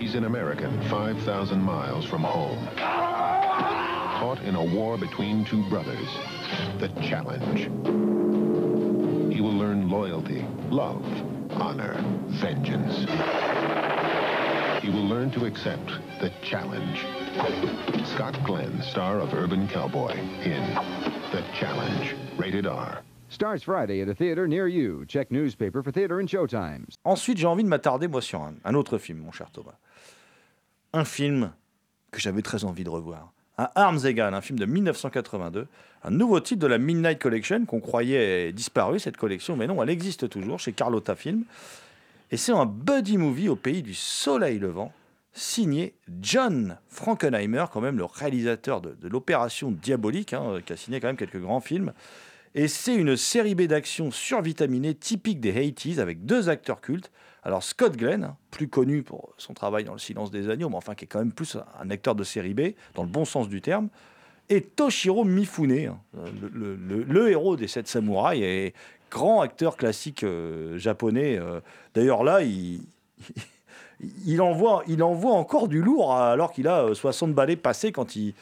He's 0.00 0.16
an 0.16 0.24
American 0.24 0.72
5,000 0.90 1.62
miles 1.62 2.04
from 2.04 2.24
home. 2.24 2.58
Caught 2.76 4.40
in 4.42 4.56
a 4.56 4.64
war 4.64 4.98
between 4.98 5.44
two 5.44 5.62
brothers. 5.70 6.08
The 6.80 6.88
challenge. 7.00 7.70
He 9.32 9.40
will 9.40 9.56
learn 9.56 9.88
loyalty, 9.88 10.44
love, 10.70 11.04
honor, 11.62 11.94
vengeance. 12.42 13.06
He 14.82 14.90
will 14.90 15.06
learn 15.06 15.30
to 15.30 15.46
accept 15.46 15.92
the 16.20 16.32
challenge. 16.42 17.06
Scott 18.04 18.36
Glenn, 18.44 18.82
star 18.82 19.20
of 19.20 19.32
Urban 19.32 19.68
Cowboy, 19.68 20.12
in 20.42 20.64
The 21.30 21.42
Challenge. 21.54 22.16
Rated 22.36 22.66
R. 22.66 23.02
Starts 23.28 23.62
Friday 23.62 24.00
at 24.02 24.08
a 24.08 24.14
theater 24.14 24.48
near 24.48 24.66
you. 24.66 25.04
Check 25.06 25.30
newspaper 25.30 25.84
for 25.84 25.92
theater 25.92 26.18
and 26.18 26.28
showtimes. 26.28 26.96
Ensuite, 27.04 27.38
j'ai 27.38 27.46
envie 27.46 27.62
de 27.62 27.68
m'attarder, 27.68 28.08
moi, 28.08 28.20
sur 28.20 28.40
un, 28.40 28.56
un 28.64 28.74
autre 28.74 28.98
film, 28.98 29.20
mon 29.20 29.30
cher 29.30 29.48
Thomas. 29.52 29.78
Un 30.92 31.04
film 31.04 31.52
que 32.10 32.20
j'avais 32.20 32.42
très 32.42 32.64
envie 32.64 32.84
de 32.84 32.90
revoir. 32.90 33.32
Un 33.58 33.68
Arms 33.74 34.04
Egal, 34.04 34.34
un 34.34 34.40
film 34.40 34.58
de 34.58 34.66
1982. 34.66 35.66
Un 36.04 36.10
nouveau 36.10 36.40
titre 36.40 36.60
de 36.60 36.66
la 36.66 36.78
Midnight 36.78 37.18
Collection 37.18 37.64
qu'on 37.64 37.80
croyait 37.80 38.52
disparu, 38.52 38.98
cette 38.98 39.16
collection. 39.16 39.56
Mais 39.56 39.66
non, 39.66 39.82
elle 39.82 39.90
existe 39.90 40.28
toujours 40.28 40.58
chez 40.58 40.72
Carlotta 40.72 41.14
Film. 41.14 41.44
Et 42.30 42.36
c'est 42.36 42.52
un 42.52 42.66
buddy 42.66 43.18
movie 43.18 43.48
au 43.48 43.56
pays 43.56 43.82
du 43.82 43.94
soleil 43.94 44.58
levant, 44.58 44.92
signé 45.34 45.94
John 46.22 46.78
Frankenheimer, 46.88 47.66
quand 47.70 47.82
même 47.82 47.98
le 47.98 48.06
réalisateur 48.06 48.80
de, 48.80 48.96
de 49.00 49.08
l'opération 49.08 49.70
Diabolique, 49.70 50.32
hein, 50.32 50.60
qui 50.64 50.72
a 50.72 50.76
signé 50.76 50.98
quand 50.98 51.08
même 51.08 51.16
quelques 51.16 51.40
grands 51.40 51.60
films. 51.60 51.92
Et 52.54 52.68
c'est 52.68 52.94
une 52.94 53.16
série 53.16 53.54
B 53.54 53.62
d'action 53.62 54.10
survitaminée 54.10 54.94
typique 54.94 55.40
des 55.40 55.52
80s 55.52 55.98
avec 56.00 56.24
deux 56.24 56.48
acteurs 56.48 56.80
cultes. 56.80 57.10
Alors 57.42 57.62
Scott 57.62 57.96
Glenn, 57.96 58.34
plus 58.50 58.68
connu 58.68 59.02
pour 59.02 59.34
son 59.36 59.52
travail 59.52 59.84
dans 59.84 59.92
Le 59.92 59.98
Silence 59.98 60.30
des 60.30 60.48
Agneaux, 60.48 60.68
mais 60.68 60.76
enfin 60.76 60.94
qui 60.94 61.04
est 61.04 61.08
quand 61.08 61.18
même 61.18 61.32
plus 61.32 61.56
un 61.80 61.90
acteur 61.90 62.14
de 62.14 62.24
série 62.24 62.54
B, 62.54 62.74
dans 62.94 63.02
le 63.02 63.08
bon 63.08 63.24
sens 63.24 63.48
du 63.48 63.60
terme. 63.60 63.88
Et 64.48 64.60
Toshiro 64.60 65.24
Mifune, 65.24 65.88
hein, 65.88 65.98
le, 66.52 67.30
héros 67.30 67.56
des 67.56 67.68
Sept 67.68 67.88
Samouraïs 67.88 68.42
et 68.42 68.74
grand 69.10 69.40
acteur 69.40 69.76
classique 69.76 70.24
euh, 70.24 70.78
japonais. 70.78 71.38
euh. 71.38 71.60
D'ailleurs 71.94 72.22
là, 72.22 72.42
il, 72.42 72.80
envoie, 74.40 74.84
encore 75.32 75.68
du 75.68 75.82
lourd 75.82 76.14
alors 76.14 76.52
qu'il 76.52 76.68
a 76.68 76.84
euh, 76.84 76.94
60 76.94 77.34
balais 77.34 77.56
passés 77.56 77.92
quand 77.92 78.16
il, 78.16 78.34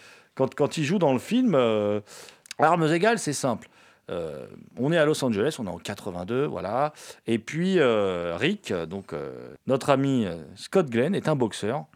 joue 0.85 0.99
dans 0.99 1.13
le 1.13 1.19
film. 1.19 1.55
euh. 1.55 2.01
Armes 2.59 2.93
égales, 2.93 3.19
c'est 3.19 3.33
simple. 3.33 3.69
Euh, 4.11 4.47
on 4.77 4.93
est 4.93 4.99
à 4.99 5.05
Los 5.05 5.25
Angeles, 5.25 5.57
on 5.59 5.67
est 5.67 5.71
en 5.71 5.79
82, 5.79 6.47
voilà. 6.47 6.93
Et 7.27 7.39
puis 7.39 7.79
euh, 7.79 8.37
Rick, 8.37 8.73
donc 8.73 9.13
euh, 9.13 9.55
notre 9.67 9.91
ami 9.91 10.27
Scott 10.57 10.91
Glenn, 10.91 11.15
est 11.15 11.29
un 11.29 11.37
boxeur 11.37 11.87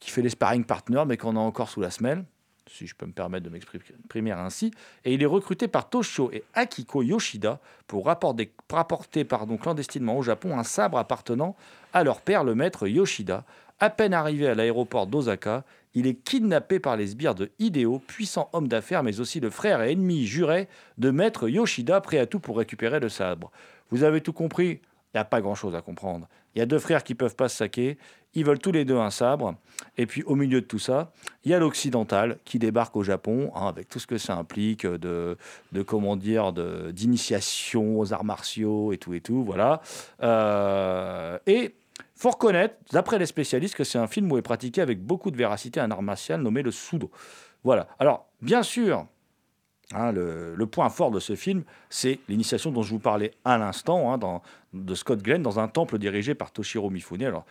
qui 0.00 0.10
fait 0.10 0.22
les 0.22 0.30
sparring 0.30 0.64
partners, 0.64 1.04
mais 1.06 1.16
qu'on 1.16 1.36
a 1.36 1.40
encore 1.40 1.70
sous 1.70 1.80
la 1.80 1.90
semelle, 1.90 2.24
si 2.66 2.86
je 2.86 2.94
peux 2.94 3.06
me 3.06 3.12
permettre 3.12 3.44
de 3.44 3.50
m'exprimer 3.50 4.32
ainsi. 4.32 4.70
Et 5.04 5.14
il 5.14 5.22
est 5.22 5.26
recruté 5.26 5.68
par 5.68 5.88
Toshio 5.88 6.30
et 6.32 6.44
Akiko 6.54 7.02
Yoshida 7.02 7.60
pour 7.86 8.06
rapporter, 8.06 8.52
pour 8.68 8.78
apporter 8.78 9.24
pardon, 9.24 9.56
clandestinement 9.56 10.18
au 10.18 10.22
Japon 10.22 10.58
un 10.58 10.64
sabre 10.64 10.98
appartenant 10.98 11.56
à 11.92 12.04
leur 12.04 12.20
père, 12.20 12.44
le 12.44 12.54
maître 12.54 12.86
Yoshida. 12.86 13.44
À 13.80 13.90
peine 13.90 14.14
arrivé 14.14 14.46
à 14.46 14.54
l'aéroport 14.54 15.06
d'Osaka, 15.06 15.64
il 15.94 16.06
est 16.06 16.14
kidnappé 16.14 16.80
par 16.80 16.96
les 16.96 17.08
sbires 17.08 17.34
de 17.34 17.50
Hideo, 17.58 18.00
puissant 18.00 18.48
homme 18.52 18.68
d'affaires, 18.68 19.02
mais 19.02 19.20
aussi 19.20 19.40
le 19.40 19.50
frère 19.50 19.82
et 19.82 19.92
ennemi 19.92 20.26
juré 20.26 20.68
de 20.98 21.10
maître 21.10 21.48
Yoshida, 21.48 22.00
prêt 22.00 22.18
à 22.18 22.26
tout 22.26 22.40
pour 22.40 22.58
récupérer 22.58 23.00
le 23.00 23.08
sabre. 23.08 23.50
Vous 23.90 24.02
avez 24.02 24.20
tout 24.20 24.32
compris? 24.32 24.80
Il 25.12 25.18
n'y 25.18 25.20
a 25.20 25.24
pas 25.24 25.40
grand-chose 25.40 25.76
à 25.76 25.80
comprendre. 25.80 26.26
Il 26.54 26.58
y 26.58 26.62
a 26.62 26.66
deux 26.66 26.80
frères 26.80 27.04
qui 27.04 27.14
peuvent 27.14 27.36
pas 27.36 27.48
se 27.48 27.56
saquer. 27.58 27.98
Ils 28.34 28.44
veulent 28.44 28.58
tous 28.58 28.72
les 28.72 28.84
deux 28.84 28.96
un 28.96 29.10
sabre. 29.10 29.54
Et 29.96 30.06
puis 30.06 30.24
au 30.24 30.34
milieu 30.34 30.60
de 30.60 30.66
tout 30.66 30.80
ça, 30.80 31.12
il 31.44 31.52
y 31.52 31.54
a 31.54 31.60
l'occidental 31.60 32.38
qui 32.44 32.58
débarque 32.58 32.96
au 32.96 33.04
Japon, 33.04 33.52
hein, 33.54 33.68
avec 33.68 33.88
tout 33.88 34.00
ce 34.00 34.08
que 34.08 34.18
ça 34.18 34.34
implique 34.34 34.84
de, 34.84 35.36
de 35.70 35.82
comment 35.82 36.16
dire, 36.16 36.52
d'initiation 36.92 37.96
aux 38.00 38.12
arts 38.12 38.24
martiaux 38.24 38.92
et 38.92 38.98
tout 38.98 39.14
et 39.14 39.20
tout, 39.20 39.44
voilà. 39.44 39.80
Euh, 40.24 41.38
et 41.46 41.76
faut 42.16 42.30
reconnaître, 42.30 42.76
d'après 42.92 43.18
les 43.18 43.26
spécialistes, 43.26 43.74
que 43.74 43.84
c'est 43.84 43.98
un 43.98 44.06
film 44.06 44.30
où 44.30 44.38
est 44.38 44.42
pratiqué 44.42 44.80
avec 44.80 45.02
beaucoup 45.02 45.30
de 45.30 45.36
véracité 45.36 45.80
un 45.80 45.90
art 45.90 46.02
martial 46.02 46.40
nommé 46.40 46.62
le 46.62 46.70
sudo. 46.70 47.10
Voilà. 47.64 47.88
Alors, 47.98 48.26
bien 48.40 48.62
sûr, 48.62 49.06
hein, 49.92 50.12
le, 50.12 50.66
point 50.66 50.88
fort 50.90 51.10
de 51.10 51.20
ce 51.20 51.34
film, 51.34 51.64
c'est 51.90 52.20
l'initiation 52.28 52.70
dont 52.70 52.82
je 52.82 52.90
vous 52.90 53.00
parlais 53.00 53.32
à 53.44 53.58
l'instant, 53.58 54.12
hein, 54.12 54.40
de 54.72 54.94
Scott 54.94 55.22
Glenn, 55.22 55.42
dans 55.42 55.58
un 55.58 55.68
temple 55.68 55.98
dirigé 55.98 56.34
par 56.34 56.52
Toshiro 56.52 56.90
Mifune. 56.90 57.24
Alors, 57.24 57.46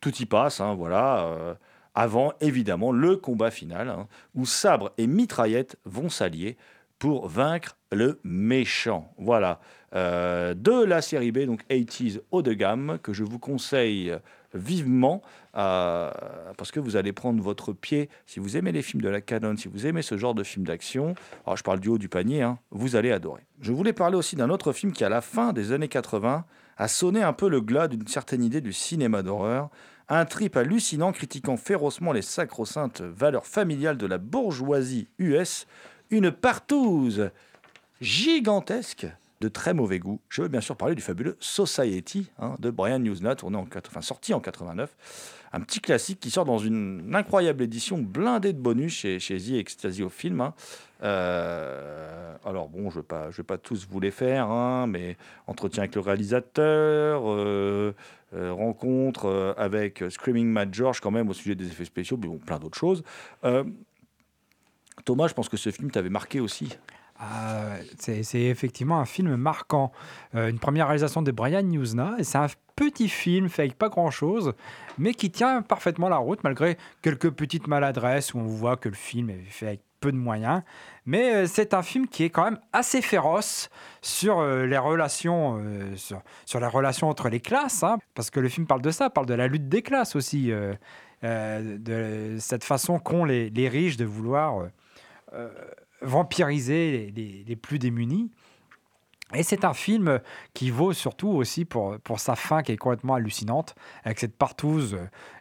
tout 0.00 0.14
y 0.16 0.26
passe, 0.26 0.60
hein, 0.60 0.74
voilà. 0.74 1.26
euh, 1.26 1.54
avant, 1.94 2.32
évidemment, 2.40 2.92
le 2.92 3.16
combat 3.16 3.50
final, 3.50 4.06
où 4.36 4.46
sabre 4.46 4.92
et 4.98 5.08
mitraillette 5.08 5.76
vont 5.84 6.08
s'allier 6.08 6.56
pour 6.98 7.28
vaincre 7.28 7.76
le 7.92 8.20
méchant. 8.24 9.12
Voilà. 9.18 9.60
Euh, 9.94 10.54
de 10.54 10.84
la 10.84 11.00
série 11.00 11.32
B, 11.32 11.40
donc 11.40 11.62
80s 11.70 12.20
haut 12.30 12.42
de 12.42 12.52
gamme, 12.52 12.98
que 13.02 13.12
je 13.12 13.24
vous 13.24 13.38
conseille 13.38 14.14
vivement, 14.54 15.22
euh, 15.56 16.10
parce 16.56 16.70
que 16.70 16.80
vous 16.80 16.96
allez 16.96 17.12
prendre 17.12 17.42
votre 17.42 17.72
pied. 17.72 18.08
Si 18.26 18.40
vous 18.40 18.56
aimez 18.56 18.72
les 18.72 18.82
films 18.82 19.02
de 19.02 19.08
la 19.08 19.20
canon, 19.20 19.56
si 19.56 19.68
vous 19.68 19.86
aimez 19.86 20.02
ce 20.02 20.16
genre 20.16 20.34
de 20.34 20.42
film 20.42 20.66
d'action, 20.66 21.14
alors 21.46 21.56
je 21.56 21.62
parle 21.62 21.80
du 21.80 21.88
haut 21.88 21.98
du 21.98 22.08
panier, 22.08 22.42
hein, 22.42 22.58
vous 22.70 22.96
allez 22.96 23.12
adorer. 23.12 23.42
Je 23.60 23.72
voulais 23.72 23.92
parler 23.92 24.16
aussi 24.16 24.36
d'un 24.36 24.50
autre 24.50 24.72
film 24.72 24.92
qui, 24.92 25.04
à 25.04 25.08
la 25.08 25.20
fin 25.20 25.52
des 25.52 25.72
années 25.72 25.88
80, 25.88 26.44
a 26.76 26.88
sonné 26.88 27.22
un 27.22 27.32
peu 27.32 27.48
le 27.48 27.60
glas 27.60 27.88
d'une 27.88 28.06
certaine 28.06 28.42
idée 28.42 28.60
du 28.60 28.72
cinéma 28.72 29.22
d'horreur. 29.22 29.68
Un 30.08 30.24
trip 30.24 30.56
hallucinant 30.56 31.12
critiquant 31.12 31.58
férocement 31.58 32.12
les 32.12 32.22
sacro-saintes 32.22 33.02
valeurs 33.02 33.46
familiales 33.46 33.98
de 33.98 34.06
la 34.06 34.16
bourgeoisie 34.16 35.08
US. 35.18 35.66
Une 36.10 36.30
partouze 36.30 37.30
gigantesque 38.00 39.06
de 39.40 39.48
très 39.48 39.72
mauvais 39.74 39.98
goût. 40.00 40.20
Je 40.28 40.42
veux 40.42 40.48
bien 40.48 40.60
sûr 40.60 40.76
parler 40.76 40.94
du 40.96 41.02
fabuleux 41.02 41.36
Society 41.38 42.30
hein, 42.40 42.56
de 42.58 42.70
Brian 42.70 43.00
en, 43.00 43.64
quat- 43.66 43.86
enfin, 43.86 44.00
sorti 44.00 44.34
en 44.34 44.40
89. 44.40 44.96
Un 45.52 45.60
petit 45.60 45.80
classique 45.80 46.18
qui 46.20 46.30
sort 46.30 46.44
dans 46.44 46.58
une 46.58 47.14
incroyable 47.14 47.62
édition 47.62 47.98
blindée 47.98 48.52
de 48.52 48.58
bonus 48.58 48.92
chez, 48.94 49.18
chez 49.20 49.38
The 49.38 49.52
Ecstasy 49.52 50.02
au 50.02 50.08
film. 50.08 50.40
hein. 50.40 50.54
Euh, 51.04 52.34
alors 52.44 52.68
bon, 52.68 52.90
je 52.90 52.98
ne 52.98 53.02
vais, 53.36 53.42
pas- 53.44 53.58
tous 53.58 53.86
vous 53.88 54.00
les 54.00 54.10
faire, 54.10 54.50
hein, 54.50 54.86
mais 54.88 55.16
entretien 55.46 55.84
avec 55.84 55.94
le 55.94 56.00
réalisateur, 56.00 57.22
euh, 57.26 57.94
euh, 58.34 58.52
rencontre 58.52 59.54
avec 59.56 60.02
Screaming 60.10 60.48
Mad 60.48 60.74
George 60.74 61.00
quand 61.00 61.12
même 61.12 61.28
au 61.28 61.32
sujet 61.34 61.54
des 61.54 61.66
effets 61.66 61.84
spéciaux, 61.84 62.18
mais 62.20 62.26
bon, 62.26 62.38
plein 62.38 62.58
d'autres 62.58 62.78
choses. 62.78 63.02
Thomas, 65.08 65.26
je 65.26 65.32
pense 65.32 65.48
que 65.48 65.56
ce 65.56 65.70
film 65.70 65.90
t'avait 65.90 66.10
marqué 66.10 66.38
aussi. 66.38 66.68
Ah, 67.18 67.76
c'est 67.98 68.42
effectivement 68.42 69.00
un 69.00 69.06
film 69.06 69.36
marquant. 69.36 69.90
Euh, 70.34 70.50
une 70.50 70.58
première 70.58 70.88
réalisation 70.88 71.22
de 71.22 71.30
Brian 71.30 71.62
Newsna. 71.62 72.16
C'est 72.20 72.36
un 72.36 72.48
petit 72.76 73.08
film 73.08 73.48
fait 73.48 73.62
avec 73.62 73.78
pas 73.78 73.88
grand-chose, 73.88 74.52
mais 74.98 75.14
qui 75.14 75.30
tient 75.30 75.62
parfaitement 75.62 76.10
la 76.10 76.18
route, 76.18 76.44
malgré 76.44 76.76
quelques 77.00 77.30
petites 77.30 77.68
maladresses 77.68 78.34
où 78.34 78.38
on 78.38 78.46
voit 78.46 78.76
que 78.76 78.90
le 78.90 78.94
film 78.94 79.30
est 79.30 79.40
fait 79.48 79.68
avec 79.68 79.80
peu 80.00 80.12
de 80.12 80.18
moyens. 80.18 80.60
Mais 81.06 81.36
euh, 81.36 81.46
c'est 81.46 81.72
un 81.72 81.82
film 81.82 82.06
qui 82.06 82.24
est 82.24 82.30
quand 82.30 82.44
même 82.44 82.60
assez 82.74 83.00
féroce 83.00 83.70
sur 84.02 84.40
euh, 84.40 84.66
les 84.66 84.76
relations, 84.76 85.58
sur, 85.96 86.60
les 86.60 86.66
relations 86.66 87.08
entre 87.08 87.30
les 87.30 87.40
classes, 87.40 87.82
hein, 87.82 87.96
parce 88.14 88.28
que 88.28 88.40
le 88.40 88.50
film 88.50 88.66
parle 88.66 88.82
de 88.82 88.90
ça, 88.90 89.08
parle 89.08 89.26
de 89.26 89.32
la 89.32 89.46
lutte 89.46 89.70
des 89.70 89.80
classes 89.80 90.16
aussi, 90.16 90.52
de 91.22 92.36
cette 92.38 92.62
façon 92.62 92.98
qu'ont 92.98 93.24
les 93.24 93.68
riches 93.70 93.96
de 93.96 94.04
vouloir 94.04 94.68
euh, 95.34 95.48
vampiriser 96.00 97.10
les, 97.14 97.22
les- 97.22 97.44
les 97.46 97.56
plus 97.56 97.78
démunis. 97.78 98.30
Et 99.34 99.42
c'est 99.42 99.64
un 99.66 99.74
film 99.74 100.20
qui 100.54 100.70
vaut 100.70 100.94
surtout 100.94 101.28
aussi 101.28 101.66
pour, 101.66 101.98
pour 102.00 102.18
sa 102.18 102.34
fin 102.34 102.62
qui 102.62 102.72
est 102.72 102.76
complètement 102.78 103.14
hallucinante, 103.14 103.74
avec 104.04 104.18
cette 104.18 104.36
partouze 104.36 104.96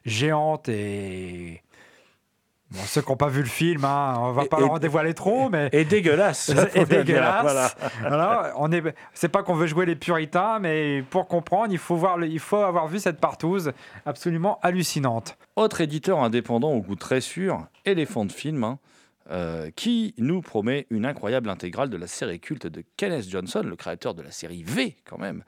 géante 0.06 0.68
et... 0.70 1.62
Bon, 2.70 2.82
ceux 2.86 3.02
qui 3.02 3.10
n'ont 3.10 3.16
pas 3.16 3.30
vu 3.30 3.40
le 3.40 3.48
film, 3.48 3.86
hein, 3.86 4.16
on 4.18 4.34
va 4.34 4.44
Et- 4.44 4.50
pas 4.50 4.58
et- 4.58 4.60
leur 4.60 4.72
en 4.72 4.80
dévoiler 4.80 5.14
trop, 5.14 5.50
mais... 5.50 5.70
Et 5.72 5.86
dégueulasse. 5.86 6.50
Et 6.76 6.84
dégueulasse. 6.84 7.42
voilà. 7.44 7.72
Voilà, 8.02 8.54
on 8.58 8.70
est, 8.74 8.84
c'est 9.14 9.30
pas 9.30 9.42
qu'on 9.42 9.54
veut 9.56 9.68
jouer 9.68 9.86
les 9.86 9.96
puritains, 9.96 10.60
mais 10.60 11.02
pour 11.10 11.30
comprendre, 11.30 11.72
il 11.72 11.78
faut 11.78 11.96
voir, 11.96 12.18
le- 12.18 12.28
il 12.28 12.40
faut 12.40 12.58
avoir 12.58 12.90
vu 12.90 13.00
cette 13.00 13.22
partouze 13.22 13.72
absolument 14.06 14.60
hallucinante. 14.64 15.38
Autre 15.56 15.80
éditeur 15.80 16.20
indépendant 16.20 16.72
au 16.74 16.82
goût 16.82 16.96
très 16.98 17.22
sûr, 17.22 17.66
Elephant 17.86 18.28
Film, 18.28 18.66
hein, 18.66 18.80
euh, 19.30 19.70
qui 19.76 20.14
nous 20.18 20.42
promet 20.42 20.88
une 20.90 21.06
incroyable 21.06 21.50
intégrale 21.50 21.90
de 21.90 21.98
la 21.98 22.08
série 22.08 22.40
culte 22.40 22.68
de 22.68 22.84
Kenneth 22.98 23.30
Johnson, 23.30 23.62
le 23.66 23.76
créateur 23.76 24.14
de 24.14 24.22
la 24.22 24.32
série 24.32 24.64
V 24.64 24.96
quand 25.06 25.18
même. 25.18 25.44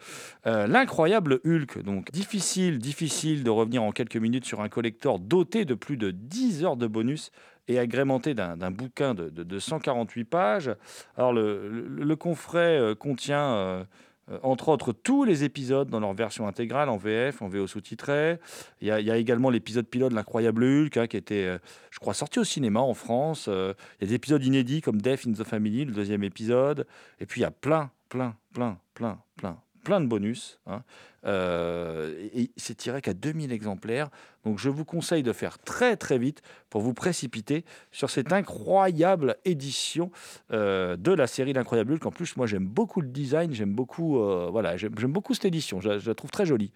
Euh, 0.48 0.68
L'incroyable 0.68 1.40
Hulk, 1.46 1.84
donc 1.84 2.12
difficile, 2.12 2.80
difficile 2.80 3.44
de 3.44 3.50
revenir 3.50 3.84
en 3.84 3.92
quelques 3.92 4.18
minutes 4.18 4.46
sur 4.46 4.62
un 4.62 4.70
collector 4.70 5.20
doté 5.20 5.66
de 5.66 5.74
plus 5.76 5.98
de 5.98 6.12
10 6.12 6.64
heures 6.66 6.78
de 6.78 6.88
bonus 6.88 7.32
et 7.68 7.78
agrémenté 7.80 8.34
d'un 8.34 8.72
bouquin 8.72 9.14
de, 9.14 9.30
de- 9.30 9.44
de 9.44 9.60
148 9.60 10.24
pages. 10.26 10.72
Alors 11.16 11.32
le 11.34 12.16
confret 12.16 12.78
euh, 12.80 12.96
contient... 12.96 13.86
euh, 14.32 14.40
entre 14.44 14.70
autres, 14.70 14.94
tous 14.94 15.24
les 15.24 15.44
épisodes 15.44 15.90
dans 15.90 16.00
leur 16.00 16.14
version 16.14 16.48
intégrale, 16.48 16.90
en 16.90 16.98
VF, 16.98 17.42
en 17.42 17.48
VO 17.48 17.68
sous-titré. 17.68 18.40
Il 18.82 18.88
y, 18.88 18.92
a, 18.92 19.18
également 19.18 19.50
l'épisode 19.50 19.88
pilote 19.88 20.14
l'incroyable 20.14 20.64
Hulk, 20.64 20.98
hein, 20.98 21.08
qui 21.08 21.18
était, 21.18 21.46
euh, 21.46 21.58
je 21.92 22.00
crois, 22.00 22.14
sorti 22.14 22.40
au 22.40 22.44
cinéma 22.44 22.80
en 22.80 22.94
France. 22.94 23.48
Euh, 23.48 23.74
il 24.00 24.04
y 24.04 24.06
a 24.06 24.08
des 24.10 24.16
épisodes 24.16 24.44
inédits 24.44 24.82
comme 24.82 25.02
Death 25.02 25.28
in 25.28 25.34
the 25.34 25.44
Family, 25.44 25.86
le 25.86 25.94
deuxième 25.94 26.24
épisode. 26.24 26.86
Et 27.20 27.26
puis 27.26 27.42
il 27.42 27.44
y 27.44 27.48
a 27.48 27.52
plein, 27.52 27.92
plein, 28.10 28.36
plein, 28.54 28.78
plein, 28.94 29.20
plein, 29.36 29.58
plein 29.90 30.02
de 30.02 30.06
bonus. 30.06 30.60
hein. 30.68 30.84
Euh, 31.26 32.30
et 32.34 32.52
c'est 32.58 32.76
tiré 32.76 33.02
qu'à 33.02 33.14
2000 33.16 33.52
exemplaires. 33.52 34.10
Donc 34.46 34.60
je 34.60 34.70
vous 34.70 34.86
conseille 34.86 35.24
de 35.24 35.34
faire 35.34 35.58
très 35.58 35.98
très 35.98 36.18
vite 36.20 36.42
pour 36.70 36.82
vous 36.82 36.94
précipiter 36.94 37.66
sur 37.92 38.10
cette 38.12 38.32
incroyable 38.32 39.36
édition 39.46 40.12
euh, 40.52 40.96
de 40.96 41.12
la 41.12 41.26
série 41.26 41.54
L'Incroyable 41.54 41.94
Hulk. 41.94 42.06
En 42.06 42.12
plus, 42.12 42.38
moi 42.38 42.46
j'aime 42.46 42.68
beaucoup 42.68 43.02
le 43.02 43.08
design, 43.10 43.52
j'aime 43.54 43.74
beaucoup, 43.74 44.20
euh, 44.20 44.48
voilà, 44.52 44.78
j'aime 44.78 44.94
beaucoup 45.12 45.34
cette 45.34 45.46
édition. 45.46 45.82
Je, 45.82 45.90
la- 45.90 45.98
je 46.00 46.08
la 46.08 46.16
trouve 46.16 46.30
très 46.32 46.46
jolie. 46.46 46.72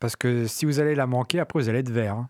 Parce 0.00 0.16
que 0.16 0.46
si 0.46 0.64
vous 0.66 0.80
allez 0.80 0.94
la 0.94 1.06
manquer, 1.06 1.38
après 1.40 1.58
vous 1.60 1.68
allez 1.68 1.80
être 1.80 1.90
vert. 1.90 2.14
hein. 2.16 2.28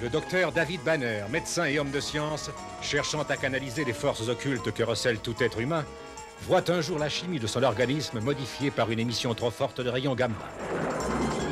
Le 0.00 0.08
docteur 0.08 0.52
David 0.52 0.80
Banner, 0.84 1.24
médecin 1.28 1.64
et 1.64 1.80
homme 1.80 1.90
de 1.90 1.98
science, 1.98 2.50
cherchant 2.80 3.22
à 3.22 3.36
canaliser 3.36 3.84
les 3.84 3.92
forces 3.92 4.28
occultes 4.28 4.72
que 4.72 4.84
recèle 4.84 5.18
tout 5.18 5.34
être 5.40 5.58
humain, 5.58 5.84
voit 6.42 6.70
un 6.70 6.80
jour 6.80 7.00
la 7.00 7.08
chimie 7.08 7.40
de 7.40 7.48
son 7.48 7.64
organisme 7.64 8.20
modifiée 8.20 8.70
par 8.70 8.92
une 8.92 9.00
émission 9.00 9.34
trop 9.34 9.50
forte 9.50 9.80
de 9.80 9.90
rayons 9.90 10.14
gamma. 10.14 10.36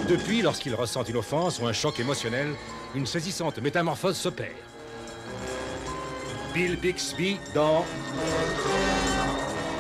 Depuis, 0.08 0.42
lorsqu'il 0.42 0.76
ressent 0.76 1.02
une 1.02 1.16
offense 1.16 1.58
ou 1.58 1.66
un 1.66 1.72
choc 1.72 1.98
émotionnel, 1.98 2.54
une 2.94 3.04
saisissante 3.06 3.58
métamorphose 3.58 4.16
s'opère. 4.16 4.54
Bill 6.54 6.76
Bixby 6.76 7.38
dans 7.52 7.84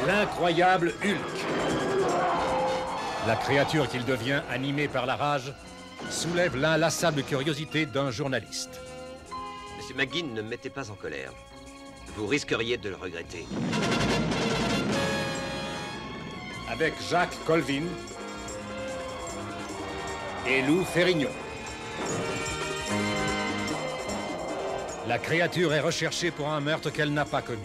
L'incroyable 0.08 0.92
Hulk. 1.04 1.46
La 3.28 3.36
créature 3.36 3.88
qu'il 3.88 4.04
devient, 4.04 4.42
animée 4.50 4.88
par 4.88 5.06
la 5.06 5.14
rage, 5.14 5.54
soulève 6.10 6.56
l'inlassable 6.56 7.22
curiosité 7.22 7.86
d'un 7.86 8.10
journaliste. 8.10 8.80
Monsieur 9.76 9.94
McGinn, 9.94 10.34
ne 10.34 10.42
me 10.42 10.48
mettez 10.48 10.70
pas 10.70 10.90
en 10.90 10.94
colère. 10.94 11.32
Vous 12.16 12.26
risqueriez 12.26 12.76
de 12.76 12.88
le 12.88 12.96
regretter. 12.96 13.46
Avec 16.68 16.94
Jacques 17.10 17.36
Colvin 17.44 17.84
et 20.46 20.62
Lou 20.62 20.84
Ferrigno. 20.84 21.28
La 25.06 25.18
créature 25.18 25.72
est 25.72 25.80
recherchée 25.80 26.30
pour 26.30 26.48
un 26.48 26.60
meurtre 26.60 26.90
qu'elle 26.90 27.12
n'a 27.12 27.24
pas 27.24 27.42
commis. 27.42 27.60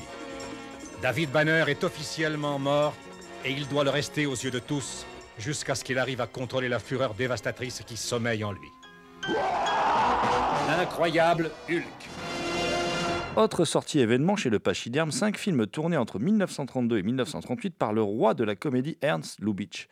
David 1.01 1.31
Banner 1.31 1.65
est 1.67 1.83
officiellement 1.83 2.59
mort 2.59 2.93
et 3.43 3.51
il 3.51 3.67
doit 3.67 3.83
le 3.83 3.89
rester 3.89 4.27
aux 4.27 4.35
yeux 4.35 4.51
de 4.51 4.59
tous 4.59 5.05
jusqu'à 5.41 5.75
ce 5.75 5.83
qu'il 5.83 5.97
arrive 5.97 6.21
à 6.21 6.27
contrôler 6.27 6.69
la 6.69 6.79
fureur 6.79 7.13
dévastatrice 7.15 7.81
qui 7.85 7.97
sommeille 7.97 8.43
en 8.43 8.51
lui. 8.51 8.69
L'incroyable 10.67 11.51
Hulk. 11.69 11.83
Autre 13.35 13.65
sortie 13.65 13.99
événement 13.99 14.35
chez 14.35 14.49
le 14.49 14.59
Pachyderme, 14.59 15.11
cinq 15.11 15.37
films 15.37 15.65
tournés 15.65 15.97
entre 15.97 16.19
1932 16.19 16.99
et 16.99 17.03
1938 17.03 17.75
par 17.75 17.93
le 17.93 18.01
roi 18.01 18.33
de 18.33 18.43
la 18.43 18.55
comédie 18.55 18.97
Ernst 19.01 19.39
Lubitsch. 19.39 19.87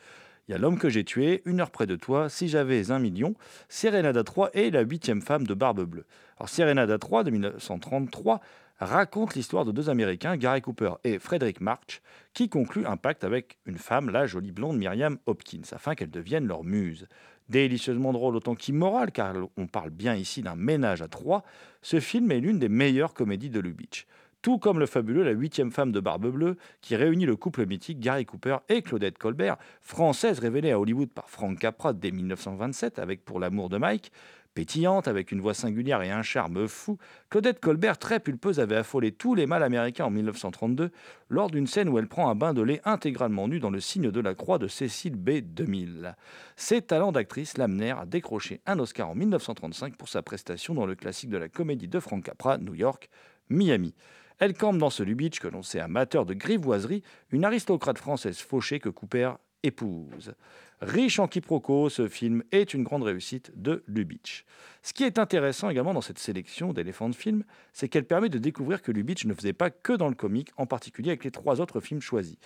Il 0.47 0.51
y 0.51 0.55
a 0.55 0.57
L'homme 0.57 0.79
que 0.79 0.89
j'ai 0.89 1.03
tué, 1.03 1.41
Une 1.45 1.61
heure 1.61 1.71
près 1.71 1.85
de 1.85 1.95
toi, 1.95 2.27
Si 2.27 2.47
j'avais 2.47 2.91
un 2.91 2.99
million, 2.99 3.35
Serenada 3.69 4.23
3 4.23 4.49
et 4.53 4.71
La 4.71 4.81
huitième 4.81 5.21
femme 5.21 5.45
de 5.45 5.53
Barbe 5.53 5.83
Bleue. 5.83 6.05
Alors 6.37 6.49
Serenada 6.49 6.97
3 6.97 7.23
de 7.23 7.31
1933 7.31 8.41
raconte 8.79 9.35
l'histoire 9.35 9.65
de 9.65 9.71
deux 9.71 9.89
Américains, 9.89 10.37
Gary 10.37 10.61
Cooper 10.61 10.93
et 11.03 11.19
Frederick 11.19 11.61
March, 11.61 12.01
qui 12.33 12.49
concluent 12.49 12.85
un 12.85 12.97
pacte 12.97 13.23
avec 13.23 13.57
une 13.65 13.77
femme, 13.77 14.09
la 14.09 14.25
jolie 14.25 14.51
blonde 14.51 14.77
Myriam 14.77 15.17
Hopkins, 15.25 15.61
afin 15.71 15.95
qu'elle 15.95 16.11
devienne 16.11 16.47
leur 16.47 16.63
muse. 16.63 17.07
Délicieusement 17.49 18.13
drôle 18.13 18.35
autant 18.35 18.55
qu'immoral, 18.55 19.11
car 19.11 19.33
on 19.57 19.67
parle 19.67 19.89
bien 19.89 20.15
ici 20.15 20.41
d'un 20.41 20.55
ménage 20.55 21.01
à 21.01 21.07
trois, 21.07 21.43
ce 21.81 21.99
film 21.99 22.31
est 22.31 22.39
l'une 22.39 22.59
des 22.59 22.69
meilleures 22.69 23.13
comédies 23.13 23.49
de 23.49 23.59
Lubitsch. 23.59 24.05
Tout 24.41 24.57
comme 24.57 24.79
le 24.79 24.85
fabuleux 24.85 25.23
La 25.23 25.31
huitième 25.31 25.69
femme 25.69 25.91
de 25.91 25.99
Barbe 25.99 26.27
Bleue, 26.27 26.55
qui 26.79 26.95
réunit 26.95 27.25
le 27.25 27.35
couple 27.35 27.65
mythique 27.65 27.99
Gary 27.99 28.25
Cooper 28.25 28.57
et 28.69 28.81
Claudette 28.81 29.17
Colbert, 29.17 29.57
française 29.81 30.39
révélée 30.39 30.71
à 30.71 30.79
Hollywood 30.79 31.09
par 31.09 31.29
Frank 31.29 31.59
Capra 31.59 31.91
dès 31.91 32.11
1927 32.11 32.99
avec 32.99 33.25
Pour 33.25 33.41
l'amour 33.41 33.67
de 33.67 33.77
Mike, 33.77 34.13
Pétillante, 34.53 35.07
avec 35.07 35.31
une 35.31 35.41
voix 35.41 35.53
singulière 35.53 36.01
et 36.01 36.11
un 36.11 36.21
charme 36.21 36.67
fou, 36.67 36.97
Claudette 37.29 37.59
Colbert, 37.59 37.97
très 37.97 38.19
pulpeuse, 38.19 38.59
avait 38.59 38.75
affolé 38.75 39.11
tous 39.11 39.35
les 39.35 39.45
mâles 39.45 39.63
américains 39.63 40.05
en 40.05 40.09
1932 40.09 40.91
lors 41.29 41.49
d'une 41.49 41.67
scène 41.67 41.89
où 41.89 41.97
elle 41.97 42.07
prend 42.07 42.29
un 42.29 42.35
bain 42.35 42.53
de 42.53 42.61
lait 42.61 42.81
intégralement 42.83 43.47
nu 43.47 43.59
dans 43.59 43.69
le 43.69 43.79
signe 43.79 44.11
de 44.11 44.19
la 44.19 44.33
croix 44.33 44.57
de 44.57 44.67
Cécile 44.67 45.15
B. 45.15 45.39
2000. 45.41 46.15
Ses 46.55 46.81
talents 46.81 47.11
d'actrice 47.11 47.57
l'amenèrent 47.57 47.99
à 47.99 48.05
décrocher 48.05 48.61
un 48.65 48.79
Oscar 48.79 49.09
en 49.09 49.15
1935 49.15 49.95
pour 49.95 50.09
sa 50.09 50.21
prestation 50.21 50.73
dans 50.73 50.85
le 50.85 50.95
classique 50.95 51.29
de 51.29 51.37
la 51.37 51.49
comédie 51.49 51.87
de 51.87 51.99
Frank 51.99 52.23
Capra, 52.23 52.57
New 52.57 52.75
York, 52.75 53.09
Miami. 53.49 53.93
Elle 54.39 54.53
campe 54.53 54.77
dans 54.77 54.89
ce 54.89 55.03
Lubitsch 55.03 55.39
que 55.39 55.47
l'on 55.47 55.63
sait 55.63 55.79
amateur 55.79 56.25
de 56.25 56.33
grivoiserie, 56.33 57.03
une 57.31 57.45
aristocrate 57.45 57.97
française 57.97 58.39
fauchée 58.39 58.79
que 58.79 58.89
Cooper 58.89 59.33
épouse. 59.63 60.33
Riche 60.81 61.19
en 61.19 61.27
quiproquos, 61.27 61.89
ce 61.89 62.07
film 62.07 62.43
est 62.53 62.73
une 62.73 62.83
grande 62.83 63.03
réussite 63.03 63.51
de 63.55 63.83
Lubitsch. 63.87 64.45
Ce 64.81 64.93
qui 64.93 65.03
est 65.03 65.19
intéressant 65.19 65.69
également 65.69 65.93
dans 65.93 65.99
cette 65.99 66.19
sélection 66.19 66.71
d'éléphants 66.71 67.09
de 67.09 67.15
films, 67.15 67.43
c'est 67.73 67.89
qu'elle 67.89 68.05
permet 68.05 68.29
de 68.29 68.37
découvrir 68.37 68.81
que 68.81 68.93
Lubitsch 68.93 69.25
ne 69.25 69.33
faisait 69.33 69.51
pas 69.51 69.71
que 69.71 69.91
dans 69.91 70.07
le 70.07 70.15
comique, 70.15 70.51
en 70.55 70.65
particulier 70.65 71.09
avec 71.09 71.25
les 71.25 71.31
trois 71.31 71.59
autres 71.59 71.81
films 71.81 72.01
choisis. 72.01 72.37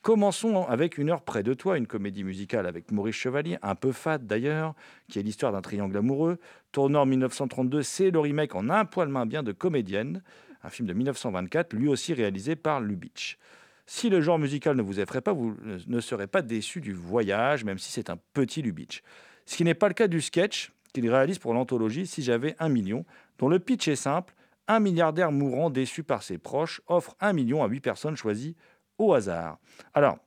Commençons 0.00 0.64
avec 0.66 0.96
Une 0.96 1.10
heure 1.10 1.22
près 1.22 1.42
de 1.42 1.52
toi, 1.52 1.76
une 1.76 1.86
comédie 1.86 2.24
musicale 2.24 2.66
avec 2.66 2.90
Maurice 2.90 3.14
Chevalier, 3.14 3.58
un 3.62 3.74
peu 3.74 3.92
fade 3.92 4.26
d'ailleurs, 4.26 4.74
qui 5.08 5.18
est 5.18 5.22
l'histoire 5.22 5.52
d'un 5.52 5.60
triangle 5.60 5.96
amoureux. 5.96 6.38
Tournant 6.72 7.02
en 7.02 7.06
1932, 7.06 7.82
c'est 7.82 8.10
le 8.10 8.18
remake 8.18 8.54
en 8.54 8.70
un 8.70 8.86
poil 8.86 9.08
main 9.08 9.26
bien 9.26 9.42
de 9.42 9.52
Comédienne, 9.52 10.22
un 10.64 10.70
film 10.70 10.88
de 10.88 10.94
1924, 10.94 11.74
lui 11.74 11.88
aussi 11.88 12.14
réalisé 12.14 12.56
par 12.56 12.80
Lubitsch. 12.80 13.36
Si 13.86 14.08
le 14.08 14.20
genre 14.20 14.38
musical 14.38 14.76
ne 14.76 14.82
vous 14.82 15.00
effraie 15.00 15.20
pas, 15.20 15.32
vous 15.32 15.56
ne 15.86 16.00
serez 16.00 16.26
pas 16.26 16.42
déçu 16.42 16.80
du 16.80 16.92
voyage, 16.92 17.64
même 17.64 17.78
si 17.78 17.90
c'est 17.90 18.10
un 18.10 18.18
petit 18.32 18.62
Lubitsch. 18.62 19.02
Ce 19.44 19.56
qui 19.56 19.64
n'est 19.64 19.74
pas 19.74 19.88
le 19.88 19.94
cas 19.94 20.08
du 20.08 20.20
sketch 20.20 20.72
qu'il 20.92 21.08
réalise 21.10 21.38
pour 21.38 21.54
l'anthologie 21.54 22.06
Si 22.06 22.22
j'avais 22.22 22.54
un 22.58 22.68
million, 22.68 23.04
dont 23.38 23.48
le 23.48 23.58
pitch 23.58 23.88
est 23.88 23.96
simple. 23.96 24.34
Un 24.68 24.78
milliardaire 24.78 25.32
mourant 25.32 25.70
déçu 25.70 26.04
par 26.04 26.22
ses 26.22 26.38
proches 26.38 26.80
offre 26.86 27.16
un 27.20 27.32
million 27.32 27.64
à 27.64 27.66
huit 27.66 27.80
personnes 27.80 28.16
choisies 28.16 28.54
au 28.98 29.12
hasard. 29.12 29.58
Alors, 29.94 30.18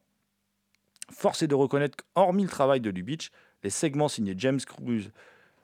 force 1.12 1.42
est 1.42 1.48
de 1.48 1.56
reconnaître 1.56 1.98
qu'hormis 1.98 2.44
le 2.44 2.50
travail 2.50 2.82
de 2.82 2.90
Lubitsch, 2.90 3.30
les 3.64 3.70
segments 3.70 4.10
signés 4.10 4.36
James 4.38 4.60
Cruz, 4.60 5.12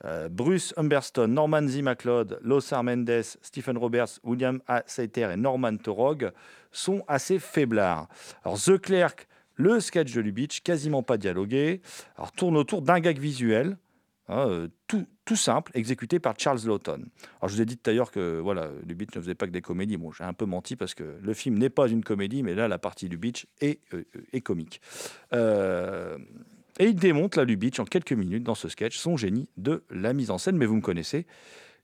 euh, 0.05 0.29
Bruce 0.29 0.73
Humberstone, 0.77 1.33
Norman 1.33 1.67
Z. 1.67 1.81
MacLeod, 1.81 2.39
Lothar 2.41 2.83
Mendes, 2.83 3.23
Stephen 3.41 3.77
Roberts, 3.77 4.19
William 4.23 4.59
A. 4.67 4.83
Saiter 4.87 5.29
et 5.33 5.37
Norman 5.37 5.77
Torog 5.77 6.31
sont 6.71 7.03
assez 7.07 7.37
faiblards. 7.39 8.07
Alors, 8.43 8.57
The 8.59 8.77
Clerk, 8.79 9.27
le 9.55 9.79
sketch 9.79 10.13
de 10.13 10.21
Lubitsch, 10.21 10.61
quasiment 10.61 11.03
pas 11.03 11.17
dialogué, 11.17 11.81
tourne 12.35 12.57
autour 12.57 12.81
d'un 12.81 12.99
gag 12.99 13.19
visuel. 13.19 13.77
hein, 14.27 14.47
euh, 14.49 14.67
tout, 14.87 15.05
simple, 15.35 15.71
exécuté 15.75 16.19
par 16.19 16.33
Charles 16.37 16.59
Lawton. 16.65 17.05
Alors, 17.39 17.49
je 17.49 17.55
vous 17.55 17.61
ai 17.61 17.65
dit 17.65 17.77
tout 17.77 17.89
à 17.89 17.93
l'heure 17.93 18.11
que 18.11 18.39
voilà, 18.39 18.69
Lubitsch 18.85 19.15
ne 19.15 19.21
faisait 19.21 19.35
pas 19.35 19.45
que 19.45 19.51
des 19.51 19.61
comédies. 19.61 19.95
Bon, 19.95 20.11
j'ai 20.11 20.25
un 20.25 20.33
peu 20.33 20.45
menti 20.45 20.75
parce 20.75 20.93
que 20.93 21.03
le 21.21 21.33
film 21.33 21.57
n'est 21.57 21.69
pas 21.69 21.87
une 21.87 22.03
comédie, 22.03 22.43
mais 22.43 22.53
là, 22.53 22.67
la 22.67 22.77
partie 22.77 23.07
Lubitsch 23.07 23.45
est, 23.61 23.79
euh, 23.93 24.03
est 24.33 24.41
comique. 24.41 24.81
Et 26.79 26.85
il 26.85 26.95
démonte 26.95 27.35
la 27.35 27.43
Lubitsch 27.43 27.79
en 27.79 27.85
quelques 27.85 28.13
minutes 28.13 28.43
dans 28.43 28.55
ce 28.55 28.69
sketch, 28.69 28.97
son 28.97 29.17
génie 29.17 29.49
de 29.57 29.83
la 29.89 30.13
mise 30.13 30.31
en 30.31 30.37
scène. 30.37 30.57
Mais 30.57 30.65
vous 30.65 30.75
me 30.75 30.81
connaissez, 30.81 31.25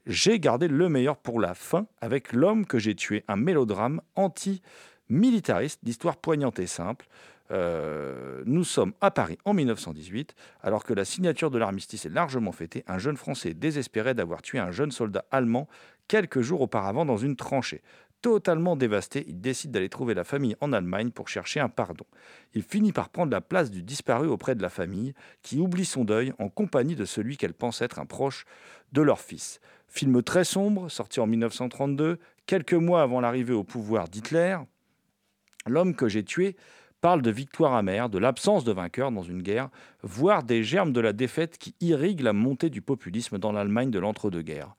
j'ai 0.06 0.40
gardé 0.40 0.68
le 0.68 0.90
meilleur 0.90 1.18
pour 1.18 1.40
la 1.40 1.54
fin 1.54 1.88
avec 2.02 2.34
L'homme 2.34 2.66
que 2.66 2.80
j'ai 2.80 2.96
tué, 2.96 3.24
un 3.28 3.36
mélodrame 3.36 4.02
anti-militariste 4.16 5.84
d'histoire 5.84 6.18
poignante 6.18 6.60
et 6.60 6.68
simple. 6.68 7.08
Euh, 7.52 8.44
nous 8.46 8.64
sommes 8.64 8.94
à 9.00 9.12
Paris 9.12 9.38
en 9.46 9.54
1918, 9.54 10.36
alors 10.62 10.84
que 10.84 10.94
la 10.94 11.06
signature 11.06 11.50
de 11.50 11.58
l'armistice 11.58 12.06
est 12.06 12.10
largement 12.10 12.52
fêtée. 12.52 12.84
Un 12.88 12.98
jeune 12.98 13.18
Français 13.18 13.54
désespéré 13.54 14.14
d'avoir 14.14 14.42
tué 14.42 14.60
un 14.60 14.72
jeune 14.72 14.92
soldat 14.92 15.26
allemand 15.32 15.68
quelques 16.08 16.42
jours 16.42 16.62
auparavant 16.62 17.06
dans 17.06 17.18
une 17.18 17.36
tranchée. 17.36 17.82
Totalement 18.22 18.76
dévasté, 18.76 19.26
il 19.28 19.40
décide 19.40 19.72
d'aller 19.72 19.90
trouver 19.90 20.16
la 20.16 20.24
famille 20.24 20.56
en 20.60 20.74
Allemagne 20.74 21.12
pour 21.12 21.30
chercher 21.30 21.60
un 21.60 21.70
pardon. 21.70 22.06
Il 22.56 22.64
finit 22.64 22.92
par 22.92 23.10
prendre 23.10 23.32
la 23.32 23.42
place 23.42 23.70
du 23.70 23.84
disparu 23.84 24.28
auprès 24.28 24.56
de 24.56 24.62
la 24.62 24.70
famille, 24.70 25.14
qui 25.44 25.60
oublie 25.60 25.86
son 25.86 26.04
deuil 26.04 26.34
en 26.40 26.50
compagnie 26.50 26.96
de 26.96 27.06
celui 27.06 27.38
qu'elle 27.38 27.54
pense 27.54 27.82
être 27.82 28.00
un 28.00 28.06
proche 28.06 28.46
de 28.92 29.02
leur 29.04 29.20
fils. 29.20 29.60
Film 29.88 30.24
très 30.24 30.44
sombre, 30.44 30.90
sorti 30.90 31.20
en 31.20 31.28
1932, 31.28 32.18
quelques 32.48 32.74
mois 32.74 33.04
avant 33.04 33.22
l'arrivée 33.22 33.54
au 33.54 33.64
pouvoir 33.64 34.10
d'Hitler. 34.10 34.58
L'homme 35.68 35.96
que 35.96 36.10
j'ai 36.10 36.24
tué 36.24 36.56
parle 37.02 37.22
de 37.22 37.30
victoire 37.30 37.76
amère, 37.76 38.10
de 38.10 38.18
l'absence 38.18 38.64
de 38.64 38.72
vainqueur 38.72 39.12
dans 39.12 39.22
une 39.22 39.44
guerre, 39.44 39.70
voire 40.02 40.44
des 40.44 40.64
germes 40.64 40.92
de 40.92 41.00
la 41.00 41.14
défaite 41.14 41.58
qui 41.58 41.76
irriguent 41.82 42.22
la 42.22 42.34
montée 42.34 42.72
du 42.72 42.82
populisme 42.82 43.38
dans 43.38 43.52
l'Allemagne 43.52 43.92
de 43.92 44.00
l'entre-deux-guerres. 44.00 44.76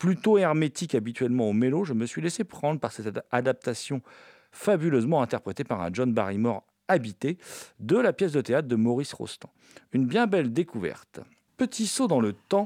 Plutôt 0.00 0.38
hermétique 0.38 0.94
habituellement 0.94 1.50
au 1.50 1.52
mélo, 1.52 1.84
je 1.84 1.92
me 1.92 2.06
suis 2.06 2.22
laissé 2.22 2.42
prendre 2.42 2.80
par 2.80 2.90
cette 2.90 3.06
ad- 3.06 3.22
adaptation 3.30 4.00
fabuleusement 4.50 5.20
interprétée 5.22 5.62
par 5.62 5.82
un 5.82 5.90
John 5.92 6.12
Barrymore 6.14 6.64
habité 6.88 7.36
de 7.80 7.96
la 7.98 8.12
pièce 8.14 8.32
de 8.32 8.40
théâtre 8.40 8.66
de 8.66 8.76
Maurice 8.76 9.12
Rostand. 9.12 9.50
Une 9.92 10.06
bien 10.06 10.26
belle 10.26 10.52
découverte. 10.54 11.20
Petit 11.58 11.86
saut 11.86 12.06
dans 12.08 12.20
le 12.20 12.32
temps 12.32 12.64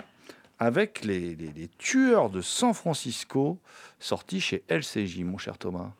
avec 0.61 1.05
les, 1.05 1.35
les- 1.35 1.53
les 1.53 1.69
tueurs 1.77 2.31
de 2.31 2.41
San 2.41 2.73
Francisco 2.73 3.59
sortis 3.99 4.41
chez 4.41 4.63
LCJ, 4.69 5.25
mon 5.25 5.37
cher 5.37 5.59
Thomas. 5.59 5.91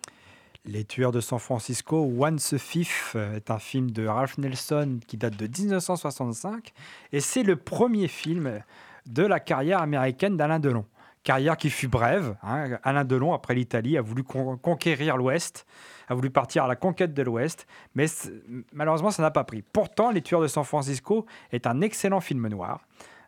Les 0.67 0.85
Tueurs 0.85 1.13
de 1.13 1.21
San 1.21 1.39
Francisco, 1.41 2.11
Once 2.17 2.55
a 2.55 2.59
Thief 2.59 3.13
euh, 3.17 3.35
est 3.37 3.51
un 3.51 3.59
film 3.59 3.91
de 3.91 4.07
Ralph 4.07 4.39
Nelson 4.39 5.01
qui 5.07 5.19
date 5.19 5.37
de 5.37 5.47
1965 5.47 6.73
et 7.13 7.21
c'est 7.21 7.43
le 7.43 7.57
premier 7.57 8.09
film 8.09 8.63
de 9.05 9.25
la 9.25 9.41
carrière 9.41 9.83
américaine 9.83 10.39
d'Alain 10.39 10.61
Delon. 10.61 10.87
Carrière 11.25 11.57
qui 11.57 11.71
fut 11.71 11.89
brève. 11.89 12.37
hein. 12.43 12.79
Alain 12.85 13.05
Delon, 13.05 13.33
après 13.33 13.55
l'Italie, 13.55 13.97
a 13.99 14.03
voulu 14.03 14.23
con- 14.23 14.57
conquérir 14.59 15.17
l'Ouest, 15.17 15.67
a 16.09 16.15
voulu 16.15 16.31
partir 16.31 16.65
à 16.65 16.69
la 16.69 16.77
conquête 16.77 17.15
de 17.15 17.23
l'Ouest, 17.23 17.67
mais 17.95 18.07
malheureusement, 18.73 19.11
ça 19.11 19.23
n'a 19.23 19.31
pas 19.31 19.43
pris. 19.45 19.63
Pourtant, 19.63 20.11
Les 20.11 20.21
Tueurs 20.23 20.43
de 20.43 20.47
San 20.47 20.65
Francisco 20.65 21.25
est 21.51 21.67
un 21.67 21.81
excellent 21.81 22.21
film 22.21 22.47
noir. 22.49 22.81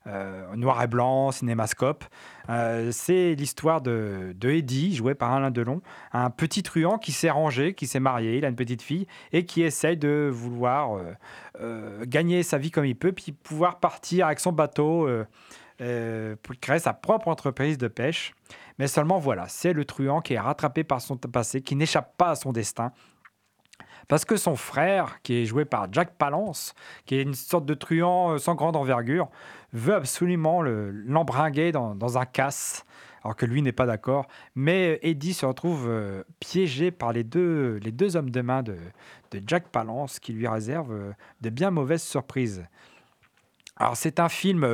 euh, 0.09 0.55
noir 0.55 0.81
et 0.85 0.87
blanc, 0.87 1.33
cinémascope. 1.33 2.05
Euh, 2.49 2.93
c'est 2.93 3.35
l'histoire 3.35 3.81
de, 3.81 4.37
de 4.37 4.51
Eddie, 4.51 4.95
joué 4.95 5.17
par 5.17 5.33
Alain 5.33 5.51
Delon, 5.51 5.81
un 6.13 6.31
petit 6.31 6.63
truand 6.63 6.97
qui 6.99 7.11
s'est 7.11 7.29
rangé, 7.31 7.75
qui 7.75 7.89
s'est 7.89 7.99
marié, 7.99 8.39
il 8.39 8.45
a 8.45 8.49
une 8.49 8.55
petite 8.55 8.83
fille, 8.83 9.09
et 9.33 9.45
qui 9.47 9.63
essaye 9.63 9.97
de 9.97 10.31
vouloir 10.33 11.01
euh, 11.61 12.05
gagner 12.07 12.45
sa 12.45 12.57
vie 12.57 12.71
comme 12.71 12.85
il 12.85 12.95
peut, 12.95 13.11
puis 13.11 13.33
pouvoir 13.33 13.81
partir 13.81 14.27
avec 14.27 14.39
son 14.39 14.53
bateau 14.53 15.09
euh, 15.81 16.37
pour 16.43 16.55
créer 16.57 16.79
sa 16.79 16.93
propre 16.93 17.29
entreprise 17.29 17.79
de 17.79 17.89
pêche. 17.89 18.35
Mais 18.79 18.87
seulement 18.87 19.19
voilà, 19.19 19.49
c'est 19.49 19.73
le 19.73 19.85
truand 19.85 20.21
qui 20.21 20.35
est 20.35 20.41
rattrapé 20.41 20.85
par 20.85 21.01
son 21.01 21.17
passé, 21.17 21.63
qui 21.63 21.77
n'échappe 21.77 22.17
pas 22.17 22.31
à 22.31 22.35
son 22.35 22.53
destin. 22.53 22.93
Parce 24.09 24.25
que 24.25 24.37
son 24.37 24.57
frère, 24.57 25.21
qui 25.23 25.35
est 25.35 25.45
joué 25.47 25.65
par 25.65 25.93
Jack 25.93 26.15
Palance, 26.17 26.75
qui 27.07 27.17
est 27.17 27.23
une 27.23 27.35
sorte 27.35 27.67
de 27.67 27.75
truand 27.75 28.33
euh, 28.33 28.39
sans 28.39 28.55
grande 28.55 28.77
envergure, 28.77 29.29
veut 29.73 29.95
absolument 29.95 30.63
le- 30.63 30.91
l'embringuer 30.91 31.73
dans, 31.73 32.19
un 32.19 32.25
casse, 32.25 32.85
alors 33.25 33.35
que 33.35 33.47
lui 33.47 33.63
n'est 33.63 33.73
pas 33.73 33.87
d'accord. 33.87 34.29
Mais 34.55 34.95
euh, 34.95 35.07
Eddie 35.07 35.35
se 35.35 35.45
retrouve 35.45 35.87
euh, 35.89 36.23
piégé 36.39 36.93
par 36.93 37.13
les 37.13 37.25
deux, 37.25 37.81
les 37.83 37.91
deux 37.91 38.17
hommes 38.17 38.31
de 38.31 38.41
main 38.41 38.63
de, 38.63 38.77
Jack 39.47 39.69
Palance, 39.69 40.21
qui 40.21 40.33
lui 40.33 40.49
réservent 40.49 41.13
de 41.43 41.51
bien 41.51 41.71
mauvaises 41.71 42.03
surprises. 42.03 42.65
Alors 43.77 43.97
c'est 43.97 44.21
un 44.21 44.31
film... 44.31 44.65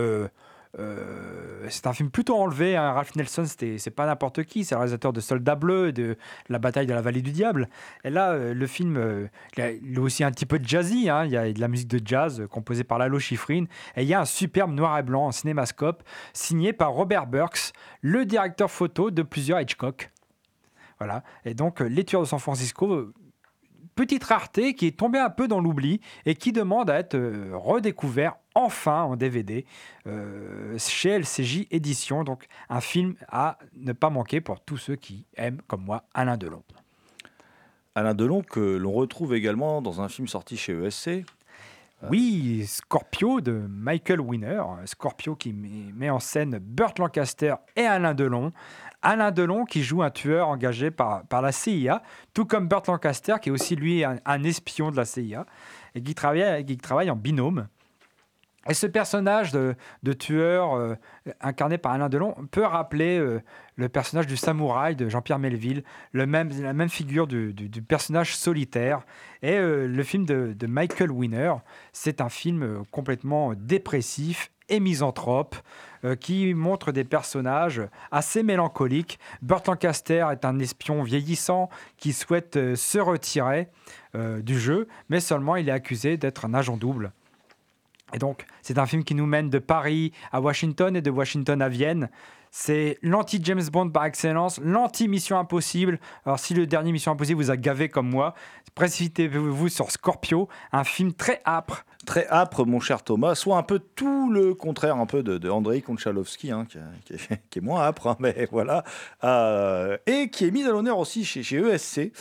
euh, 0.79 1.67
c'est 1.69 1.87
un 1.87 1.93
film 1.93 2.11
plutôt 2.11 2.37
enlevé. 2.37 2.77
hein. 2.77 2.93
Ralph 2.93 3.15
Nelson, 3.15 3.45
c'est 3.47 3.91
pas 3.91 4.07
n'importe 4.07 4.45
qui. 4.45 4.65
C'est 4.65 4.75
le 4.75 4.79
réalisateur 4.81 5.13
de 5.13 5.21
Soldats 5.21 5.55
Bleus 5.55 5.89
et 5.89 5.93
de 5.93 6.17
La 6.49 6.59
bataille 6.59 6.87
de 6.87 6.95
la 6.95 7.03
vallée 7.03 7.23
du 7.23 7.33
diable. 7.33 7.69
Et 8.05 8.11
là, 8.11 8.33
euh, 8.33 8.55
le 8.55 8.67
film, 8.67 8.97
euh, 8.97 9.29
il, 9.57 9.95
est 9.95 9.99
aussi 9.99 10.25
un 10.25 10.31
petit 10.31 10.47
peu 10.47 10.59
jazzy. 10.63 11.11
hein. 11.11 11.25
Il 11.25 11.33
y 11.33 11.37
a 11.37 11.53
de 11.53 11.61
la 11.61 11.69
musique 11.69 11.89
de 11.89 12.01
jazz 12.05 12.47
composée 12.51 12.85
par 12.85 12.99
Lalo 12.99 13.19
Schifrin. 13.19 13.65
Et 13.97 14.03
il 14.03 14.09
y 14.09 14.15
a 14.15 14.21
un 14.21 14.25
superbe 14.25 14.73
noir 14.73 14.99
et 14.99 15.03
blanc 15.03 15.27
en 15.27 15.33
cinémascope 15.33 16.03
signé 16.33 16.73
par 16.73 16.93
Robert 16.93 17.27
Burks, 17.27 17.73
le 18.01 18.25
directeur 18.25 18.71
photo 18.71 19.11
de 19.11 19.23
plusieurs 19.23 19.61
Hitchcock. 19.61 20.11
Voilà. 20.99 21.23
Et 21.45 21.55
donc, 21.55 21.81
Les 21.81 22.05
Tueurs 22.05 22.23
de 22.23 22.27
San 22.27 22.39
Francisco, 22.39 23.13
petite 23.95 24.25
rareté 24.25 24.75
qui 24.75 24.87
est 24.87 24.97
tombée 24.97 25.19
un 25.19 25.31
peu 25.31 25.49
dans 25.49 25.61
l'oubli 25.61 26.01
et 26.27 26.35
qui 26.35 26.53
demande 26.53 26.91
à 26.91 26.99
être 26.99 27.15
euh, 27.15 27.51
redécouvert 27.55 28.37
enfin 28.55 29.03
en 29.03 29.17
DVD 29.17 29.65
euh, 30.07 30.77
chez 30.79 31.19
LCJ 31.19 31.67
Édition. 31.71 32.25
Donc, 32.25 32.47
un 32.69 32.81
film 32.81 33.15
à 33.29 33.59
ne 33.77 33.93
pas 33.93 34.11
manquer 34.11 34.41
pour 34.41 34.61
tous 34.61 34.79
ceux 34.79 34.97
qui 34.97 35.27
aiment, 35.37 35.61
comme 35.67 35.85
moi, 35.85 36.05
Alain 36.15 36.37
Delon. 36.37 36.63
Alain 37.95 38.15
Delon, 38.15 38.43
que 38.43 38.61
l'on 38.61 38.93
retrouve 38.93 39.35
également 39.35 39.83
dans 39.83 40.01
un 40.01 40.09
film 40.09 40.27
sorti 40.27 40.57
chez 40.57 40.73
ESC. 40.73 41.25
Oui, 42.11 42.65
Scorpio 42.67 43.41
de 43.41 43.53
Michael 43.69 44.21
Winner. 44.21 44.63
Scorpio 44.87 45.37
qui 45.37 45.53
met, 45.53 45.93
met 45.95 46.11
en 46.11 46.19
scène 46.19 46.59
Burt 46.59 46.99
Lancaster 46.99 47.55
et 47.77 47.85
Alain 47.85 48.15
Delon. 48.15 48.53
Alain 49.03 49.31
Delon 49.31 49.65
qui 49.65 49.83
joue 49.83 50.03
un 50.03 50.11
tueur 50.11 50.49
engagé 50.49 50.91
par, 50.91 51.25
par 51.27 51.43
la 51.43 51.53
CIA, 51.53 52.03
tout 52.35 52.45
comme 52.45 52.69
Burt 52.69 52.87
Lancaster 52.87 53.35
qui 53.41 53.49
est 53.49 53.53
aussi 53.53 53.77
lui 53.77 54.05
un, 54.05 54.45
espion 54.45 54.91
de 54.91 54.97
la 54.97 55.05
CIA 55.05 55.47
et 55.95 56.03
qui 56.03 56.15
travaille, 56.15 56.65
qui 56.65 56.77
travaille 56.77 57.11
en 57.11 57.17
binôme. 57.17 57.67
Et 58.69 58.75
ce 58.75 58.87
personnage 58.87 59.51
de, 59.51 59.75
de 60.05 60.13
tueur 60.13 60.75
euh, 60.75 60.95
incarné 61.41 61.79
par 61.79 61.93
Alain 61.93 62.09
Delon 62.09 62.37
peut 62.53 62.65
rappeler 62.65 63.19
euh, 63.19 63.43
le 63.75 63.89
personnage 63.89 64.29
du 64.29 64.37
samouraï 64.37 64.95
de 64.95 65.09
Jean-Pierre 65.09 65.41
Melville, 65.41 65.83
la 66.13 66.27
même 66.27 66.89
figure 66.89 67.27
du, 67.27 67.53
personnage 67.89 68.37
solitaire. 68.37 69.03
Et 69.43 69.55
euh, 69.55 69.89
le 69.89 70.03
film 70.05 70.25
de, 70.25 70.55
de 70.57 70.67
Michael 70.69 71.11
Winner, 71.11 71.55
c'est 71.93 72.21
un 72.21 72.29
film 72.29 72.85
complètement 72.93 73.55
dépressif 73.57 74.53
et 74.73 74.81
misanthrope 74.81 75.55
euh, 76.05 76.17
qui 76.17 76.53
montre 76.55 76.91
des 76.91 77.05
personnages 77.05 77.81
assez 78.11 78.43
mélancoliques. 78.43 79.21
Burt 79.41 79.69
Lancaster 79.69 80.27
est 80.33 80.45
un 80.45 80.59
espion 80.59 81.05
vieillissant 81.05 81.71
qui 81.97 82.13
souhaite 82.13 82.57
euh, 82.57 82.75
se 82.75 82.99
retirer 82.99 83.69
euh, 84.17 84.43
du 84.43 84.59
jeu, 84.59 84.89
mais 85.09 85.21
seulement 85.21 85.55
il 85.55 85.69
est 85.69 85.73
accusé 85.73 86.17
d'être 86.17 86.45
un 86.45 86.55
agent 86.55 86.77
double. 86.77 87.13
Et 88.15 88.19
donc, 88.19 88.47
c'est 88.63 88.79
un 88.79 88.87
film 88.87 89.05
qui 89.05 89.15
nous 89.15 89.27
mène 89.27 89.49
de 89.49 89.59
Paris 89.59 90.13
à 90.33 90.41
Washington 90.41 90.97
et 90.97 91.03
de 91.03 91.11
Washington 91.11 91.63
à 91.63 91.69
Vienne. 91.69 92.11
C'est 92.55 92.99
l'anti-James 93.01 93.63
Bond 93.73 93.89
par 93.89 94.05
excellence, 94.05 94.61
l'anti-Mission 94.63 95.39
Impossible. 95.39 95.99
Alors, 96.27 96.39
si 96.39 96.53
le 96.53 96.67
dernier 96.67 96.93
Mission 96.93 97.13
Impossible 97.13 97.43
vous 97.43 97.51
a 97.51 97.57
gavé 97.57 97.89
comme 97.89 98.11
moi, 98.11 98.35
précipitez-vous 98.75 99.71
sur 99.71 99.91
Scorpio, 99.91 100.51
un 100.71 100.85
film 100.85 101.15
très 101.15 101.41
âpre. 101.47 101.87
Très 102.05 102.27
âpre, 102.29 102.67
mon 102.67 102.79
cher 102.79 103.05
Thomas, 103.05 103.37
soit 103.37 103.57
un 103.57 103.63
peu 103.63 103.79
tout 103.79 104.31
le 104.31 104.53
contraire 104.55 104.97
un 104.97 105.07
peu 105.07 105.23
de, 105.23 105.39
de 105.39 105.49
Andrei 105.49 105.81
Konchalovsky, 105.81 106.51
hein, 106.51 106.67
qui, 107.51 107.59
est, 107.59 107.63
moins 107.63 107.85
âpre, 107.85 108.09
hein, 108.09 108.17
mais 108.19 108.47
voilà, 108.53 108.85
Euh, 109.25 109.97
et 110.05 110.29
qui 110.29 110.45
est 110.45 110.51
mis 110.51 110.65
à 110.65 110.73
l'honneur 110.73 110.99
aussi 110.99 111.25
chez, 111.25 111.41
ESC, 111.57 112.13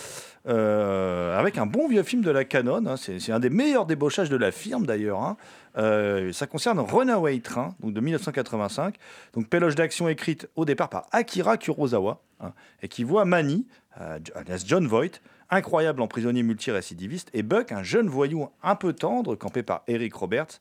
avec 0.46 1.58
un 1.58 1.66
bon 1.66 1.88
vieux 1.88 2.04
film 2.04 2.22
de 2.22 2.32
la 2.32 2.46
Canon. 2.46 2.86
hein. 2.86 2.96
c'est 2.98 3.32
un 3.32 3.40
des 3.40 3.50
meilleurs 3.50 3.86
débauchages 3.86 4.30
de 4.30 4.38
la 4.38 4.52
firme 4.52 4.86
d'ailleurs. 4.86 5.22
hein. 5.22 5.38
Euh, 5.78 6.34
ça 6.34 6.48
concerne 6.48 6.80
Runaway 6.80 7.40
Train, 7.40 7.76
donc 7.80 7.94
de 7.94 8.02
1985, 8.02 8.96
donc 9.34 9.48
péloge 9.48 9.76
d'action 9.76 10.10
écrite 10.10 10.50
au 10.56 10.66
départ 10.66 10.90
par 10.90 11.08
Akira 11.12 11.58
Kurosawa, 11.58 12.22
hein, 12.42 12.52
et 12.82 12.88
qui 12.88 13.04
voit 13.04 13.26
Manny, 13.26 13.68
euh, 14.00 14.20
John 14.66 14.86
Voight, 14.88 15.22
incroyable 15.50 16.02
en 16.02 16.08
prisonnier 16.08 16.44
multirécidiviste, 16.44 17.30
et 17.34 17.44
Buck, 17.44 17.72
un 17.72 17.84
jeune 17.84 18.08
voyou 18.08 18.50
un 18.64 18.76
peu 18.76 18.94
tendre, 18.94 19.36
campé 19.36 19.64
par 19.64 19.84
Eric 19.88 20.14
Roberts, 20.14 20.60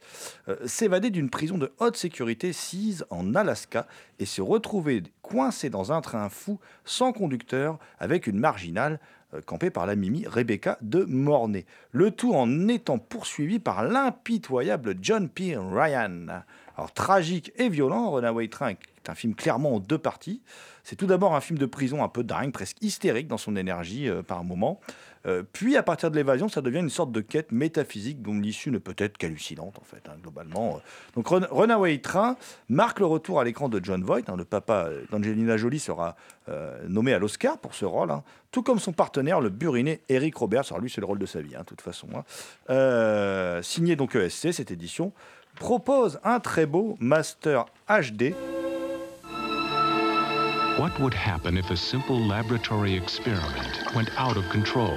euh, 0.49 0.57
s'évader 0.67 1.11
d'une 1.11 1.31
prison 1.31 1.59
de 1.59 1.73
haute 1.79 1.97
sécurité 1.97 2.53
sise 2.53 3.05
en 3.11 3.35
Alaska 3.35 3.87
et 4.19 4.27
se 4.27 4.43
retrouver 4.43 5.03
coincé 5.23 5.71
dans 5.71 5.93
un 5.93 6.01
train 6.01 6.29
fou 6.29 6.59
sans 6.85 7.13
conducteur 7.13 7.79
avec 7.99 8.27
une 8.27 8.39
marginale 8.39 9.01
euh, 9.35 9.41
campée 9.41 9.71
par 9.71 9.87
la 9.87 9.97
Mimi 9.97 10.27
Rebecca 10.27 10.79
de 10.81 11.05
Mornay. 11.05 11.67
Le 11.93 12.11
tout 12.11 12.35
en 12.35 12.69
étant 12.69 12.99
poursuivi 12.99 13.59
par 13.59 13.85
l'impitoyable 13.85 14.97
John 15.01 15.29
P. 15.29 15.57
Ryan. 15.57 16.43
Alors 16.77 16.93
tragique 16.93 17.53
et 17.57 17.69
violent, 17.69 18.11
Runaway 18.11 18.49
Train 18.49 18.71
est 18.71 19.11
un 19.11 19.15
film 19.15 19.35
clairement 19.35 19.77
en 19.77 19.81
deux 19.81 19.99
parties. 19.99 20.43
C'est 20.83 20.97
tout 20.97 21.07
d'abord 21.07 21.35
un 21.35 21.41
film 21.41 21.59
de 21.59 21.67
prison 21.67 22.03
un 22.03 22.09
peu 22.09 22.25
dingue, 22.25 22.53
presque 22.53 22.79
hystérique 22.81 23.29
dans 23.29 23.39
son 23.39 23.57
énergie 23.57 24.09
euh, 24.09 24.23
par 24.23 24.45
moment. 24.45 24.81
Euh, 25.27 25.43
puis 25.53 25.77
à 25.77 25.83
partir 25.83 26.11
de 26.11 26.17
l'évasion, 26.17 26.49
ça 26.49 26.63
devient 26.63 26.79
une 26.79 26.89
sorte 26.89 27.13
de 27.13 27.21
quête 27.21 27.53
métaphysique 27.53 28.23
dont 28.23 28.35
l'issue 28.35 28.71
ne 28.71 28.79
peut 28.79 28.95
être 28.97 29.19
qu'hallucinante 29.19 29.79
en 29.79 29.85
fait, 29.85 30.03
hein, 30.09 30.15
globalement. 30.23 30.77
euh. 30.77 30.81
Donc 31.15 31.29
Run- 31.29 31.47
Runaway 31.51 31.99
Train 31.99 32.37
marque 32.71 33.01
le 33.01 33.07
retour 33.07 33.39
à 33.39 33.45
l'écran 33.45 33.69
de 33.69 33.81
John 33.83 34.03
Voight. 34.03 34.23
hein, 34.29 34.37
le 34.37 34.45
papa 34.47 34.87
euh, 34.89 35.03
d'Angelina 35.11 35.57
Jolie 35.57 35.79
sera 35.79 36.17
nommé 36.89 37.13
à 37.15 37.21
l'Oscar 37.21 37.59
pour 37.59 37.75
ce 37.77 37.85
rôle, 37.85 38.11
hein, 38.11 38.25
tout 38.51 38.63
comme 38.65 38.81
son 38.81 38.93
partenaire, 38.93 39.41
le 39.41 39.51
buriné 39.51 40.01
Eric 40.09 40.35
Roberts. 40.35 40.65
Alors 40.71 40.81
lui, 40.81 40.91
c'est 40.91 41.01
le 41.01 41.07
rôle 41.07 41.21
de 41.21 41.27
sa 41.27 41.41
vie, 41.41 41.51
de 41.51 41.63
toute 41.65 41.81
façon. 41.81 42.09
signé 43.63 43.95
donc 43.95 44.17
ESC, 44.17 44.53
cette 44.53 44.71
édition 44.73 45.13
propose 45.57 46.19
un 46.25 46.41
très 46.41 46.67
beau 46.67 46.97
master 46.99 47.67
HD 47.89 48.35
What 50.77 50.99
would 50.99 51.13
happen 51.13 51.59
if 51.59 51.71
a 51.71 51.77
simple 51.77 52.19
laboratory 52.19 52.97
experiment 52.97 53.95
went 53.95 54.09
out 54.19 54.37
of 54.37 54.49
control? 54.49 54.97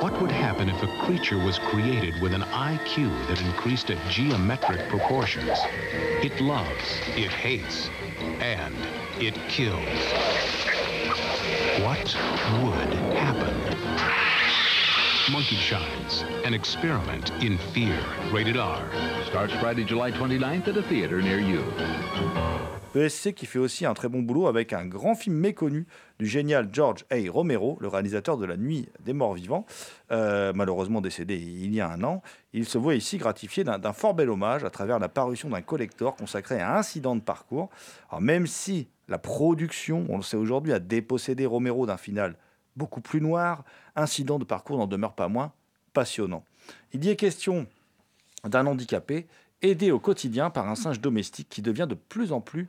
What 0.00 0.18
would 0.20 0.30
happen 0.30 0.68
if 0.68 0.82
a 0.82 0.86
creature 1.04 1.38
was 1.38 1.58
created 1.58 2.18
with 2.20 2.32
an 2.32 2.42
IQ 2.42 3.28
that 3.28 3.40
increased 3.42 3.90
at 3.90 3.98
geometric 4.10 4.88
proportions? 4.88 5.58
It 6.22 6.40
loves, 6.40 7.00
it 7.16 7.30
hates, 7.30 7.90
and 8.40 8.74
it 9.20 9.34
kills. 9.48 9.82
What 11.82 12.16
would 12.62 12.94
happen? 13.14 13.63
Monkey 15.32 15.56
Shines, 15.56 16.22
an 16.44 16.52
experiment 16.52 17.30
in 17.40 17.56
fear. 17.72 17.98
Rated 18.30 18.58
R. 18.58 18.82
Starts 19.24 19.54
Friday, 19.54 19.82
July 19.82 20.10
29th 20.10 20.68
at 20.68 20.76
a 20.76 20.82
theater 20.82 21.22
near 21.22 21.40
you. 21.40 21.62
ESC 22.94 23.32
qui 23.32 23.46
fait 23.46 23.58
aussi 23.58 23.86
un 23.86 23.94
très 23.94 24.08
bon 24.08 24.20
boulot 24.20 24.48
avec 24.48 24.74
un 24.74 24.84
grand 24.84 25.14
film 25.14 25.36
méconnu 25.36 25.86
du 26.18 26.26
génial 26.26 26.68
George 26.70 27.06
A. 27.10 27.16
Romero, 27.30 27.78
le 27.80 27.88
réalisateur 27.88 28.36
de 28.36 28.44
La 28.44 28.58
Nuit 28.58 28.86
des 29.02 29.14
Morts 29.14 29.32
Vivants, 29.32 29.64
euh, 30.12 30.52
malheureusement 30.54 31.00
décédé 31.00 31.36
il 31.36 31.74
y 31.74 31.80
a 31.80 31.88
un 31.88 32.04
an. 32.04 32.22
Il 32.52 32.66
se 32.66 32.76
voit 32.76 32.94
ici 32.94 33.16
gratifié 33.16 33.64
d'un 33.64 33.92
fort 33.94 34.12
bel 34.12 34.28
hommage 34.28 34.62
à 34.62 34.70
travers 34.70 34.98
la 34.98 35.08
parution 35.08 35.48
d'un 35.48 35.62
collector 35.62 36.16
consacré 36.16 36.60
à 36.60 36.76
Incident 36.76 37.16
de 37.16 37.22
parcours. 37.22 37.70
Alors 38.10 38.20
même 38.20 38.46
si 38.46 38.88
la 39.08 39.18
production, 39.18 40.04
on 40.10 40.18
le 40.18 40.22
sait 40.22 40.36
aujourd'hui, 40.36 40.74
a 40.74 40.80
dépossédé 40.80 41.46
Romero 41.46 41.86
d'un 41.86 41.96
final 41.96 42.36
beaucoup 42.76 43.00
plus 43.00 43.20
noir, 43.20 43.64
Incident 43.96 44.38
de 44.38 44.44
parcours 44.44 44.78
n'en 44.78 44.86
demeure 44.86 45.14
pas 45.14 45.28
moins 45.28 45.52
passionnant. 45.92 46.44
Il 46.92 47.04
y 47.04 47.10
est 47.10 47.16
question 47.16 47.66
d'un 48.44 48.66
handicapé 48.66 49.26
aidé 49.62 49.90
au 49.90 49.98
quotidien 49.98 50.50
par 50.50 50.68
un 50.68 50.74
singe 50.74 51.00
domestique 51.00 51.48
qui 51.48 51.62
devient 51.62 51.86
de 51.88 51.94
plus 51.94 52.32
en 52.32 52.40
plus 52.40 52.68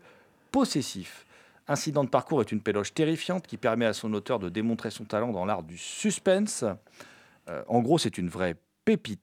possessif. 0.52 1.26
Incident 1.68 2.04
de 2.04 2.10
parcours 2.10 2.42
est 2.42 2.52
une 2.52 2.62
péloche 2.62 2.94
terrifiante 2.94 3.48
qui 3.48 3.58
permet 3.58 3.86
à 3.86 3.94
son 3.94 4.14
auteur 4.14 4.40
de 4.40 4.50
démontrer 4.50 4.92
son 4.92 5.04
talent 5.04 5.32
dans 5.32 5.46
l'art 5.46 5.64
du 5.64 5.78
suspense. 5.78 6.64
Euh, 7.50 7.64
en 7.68 7.82
gros, 7.82 7.98
c'est 7.98 8.18
une 8.18 8.30
vraie 8.30 8.56
pépite. 8.86 9.22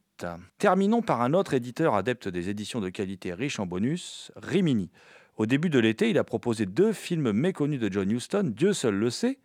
Terminons 0.58 1.02
par 1.02 1.22
un 1.22 1.34
autre 1.34 1.54
éditeur 1.54 1.94
adepte 1.94 2.28
des 2.28 2.48
éditions 2.48 2.80
de 2.80 2.90
qualité 2.90 3.32
riche 3.32 3.58
en 3.58 3.66
bonus, 3.66 4.30
Rimini. 4.36 4.90
Au 5.38 5.46
début 5.46 5.70
de 5.70 5.78
l'été, 5.78 6.10
il 6.10 6.18
a 6.18 6.24
proposé 6.24 6.66
deux 6.66 6.92
films 6.92 7.32
méconnus 7.32 7.80
de 7.80 7.90
John 7.90 8.10
Huston, 8.10 8.52
Dieu 8.54 8.72
seul 8.72 8.94
le 8.94 9.10
sait, 9.10 9.38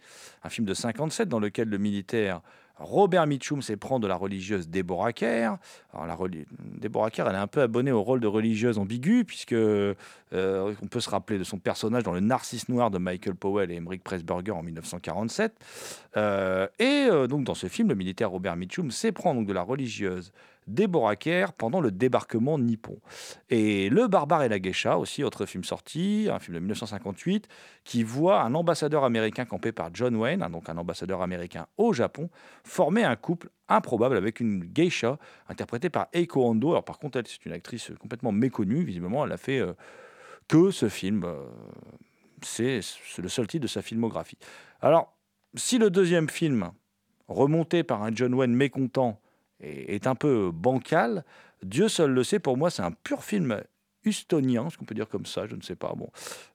un 0.43 0.49
film 0.49 0.67
de 0.67 0.73
57 0.73 1.29
dans 1.29 1.39
lequel 1.39 1.69
le 1.69 1.77
militaire 1.77 2.41
Robert 2.79 3.25
Mitchum 3.25 3.63
s'éprend 3.63 3.99
de 3.99 4.05
la 4.05 4.15
religieuse 4.15 4.69
Deborah 4.69 5.11
Kerr. 5.11 5.57
Alors, 5.93 6.05
la 6.05 6.13
reli- 6.15 6.45
Deborah 6.79 7.09
Kerr, 7.09 7.25
elle 7.27 7.35
est 7.35 7.39
un 7.39 7.47
peu 7.47 7.61
abonnée 7.61 7.91
au 7.91 8.03
rôle 8.03 8.19
de 8.19 8.27
religieuse 8.27 8.77
ambiguë, 8.77 9.23
puisque 9.23 9.53
euh, 9.53 9.95
on 10.31 10.88
peut 10.88 10.99
se 10.99 11.09
rappeler 11.09 11.39
de 11.39 11.43
son 11.43 11.57
personnage 11.57 12.03
dans 12.03 12.13
Le 12.13 12.19
Narcisse 12.19 12.69
Noir 12.69 12.91
de 12.91 12.99
Michael 12.99 13.33
Powell 13.33 13.71
et 13.71 13.75
Emmerich 13.75 14.03
Pressburger 14.03 14.51
en 14.51 14.61
1947. 14.61 15.55
Euh, 16.17 16.67
et 16.77 17.07
euh, 17.09 17.25
donc, 17.25 17.45
dans 17.45 17.55
ce 17.55 17.67
film, 17.67 17.89
le 17.89 17.95
militaire 17.95 18.29
Robert 18.29 18.55
Mitchum 18.55 18.91
s'éprend 18.91 19.33
donc 19.33 19.47
de 19.47 19.53
la 19.53 19.63
religieuse 19.63 20.31
Deborah 20.68 21.15
Kerr 21.15 21.53
pendant 21.53 21.82
le 21.82 21.91
débarquement 21.91 22.59
nippon. 22.59 22.99
Et 23.49 23.89
Le 23.89 24.07
Barbare 24.07 24.43
et 24.43 24.49
la 24.49 24.59
Geisha, 24.59 24.97
aussi 24.97 25.24
autre 25.24 25.45
film 25.45 25.63
sorti, 25.63 26.28
un 26.32 26.39
film 26.39 26.55
de 26.55 26.59
1958, 26.59 27.47
qui 27.84 28.03
voit 28.03 28.41
un 28.41 28.53
ambassadeur 28.53 29.03
américain 29.03 29.45
campé 29.45 29.72
par 29.72 29.89
John 29.93 30.15
Wayne, 30.15 30.43
hein, 30.43 30.49
donc 30.49 30.70
un 30.70 30.78
ambassadeur 30.78 31.22
américain 31.22 31.68
au 31.78 31.93
Japon, 31.93 32.30
former 32.63 33.03
un 33.03 33.15
couple 33.15 33.49
improbable 33.70 34.18
avec 34.18 34.39
une 34.39 34.63
geisha 34.63 35.18
interprétée 35.49 35.89
par 35.89 36.07
Eiko 36.13 36.45
Ando. 36.45 36.72
Alors 36.72 36.86
par 36.86 36.99
contre, 36.99 37.18
elle, 37.18 37.28
c'est 37.28 37.45
une 37.45 37.53
actrice 37.53 37.91
complètement 37.99 38.32
méconnue, 38.32 38.84
visiblement, 38.84 39.26
elle 39.26 39.32
a 39.32 39.38
fait 39.38 39.59
euh, 39.59 39.74
que 40.47 40.72
ce 40.72 40.89
film. 40.89 41.24
euh, 41.26 41.45
c'est 42.41 42.82
le 43.18 43.30
seul 43.30 43.47
titre 43.47 43.63
de 43.63 43.68
sa 43.68 43.82
filmographie. 43.82 44.38
Alors, 44.82 45.18
si 45.55 45.78
le 45.78 45.89
deuxième 45.89 46.30
film, 46.30 46.72
remonté 47.28 47.84
par 47.84 48.03
un 48.03 48.13
John 48.13 48.34
Wayne 48.34 48.53
mécontent, 48.53 49.20
est, 49.62 50.08
un 50.08 50.16
peu 50.16 50.51
bancal, 50.53 51.24
Dieu 51.64 51.88
seul 51.88 52.12
le 52.12 52.24
sait, 52.24 52.39
pour 52.39 52.58
moi, 52.58 52.70
c'est 52.70 52.84
un 52.84 52.91
pur 52.91 53.24
film 53.24 53.62
hustonien, 54.08 54.70
ce 54.70 54.78
qu'on 54.78 54.86
peut 54.86 54.95
dire 54.95 55.10
comme 55.10 55.26
ça, 55.26 55.45
je 55.47 55.55
ne 55.55 55.62
sais 55.62 55.76
pas, 55.76 55.93
bon, 55.95 56.10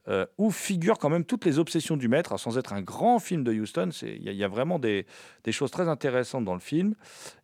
euh, 0.09 0.27
où 0.39 0.51
figurent 0.51 0.99
quand 0.99 1.11
même 1.11 1.25
toutes 1.25 1.45
les 1.45 1.59
obsessions 1.59 1.97
du 1.97 2.09
maître, 2.09 2.39
sans 2.39 2.57
être 2.59 2.73
un 2.73 2.81
grand 2.81 3.19
film 3.19 3.45
de 3.45 3.53
Houston, 3.53 3.91
il 4.03 4.33
y, 4.33 4.45
a- 4.45 4.49
vraiment 4.49 4.79
des, 4.79 5.07
choses 5.51 5.71
très 5.71 5.89
intéressantes 5.89 6.45
dans 6.45 6.55
le 6.55 6.61
film, 6.61 6.95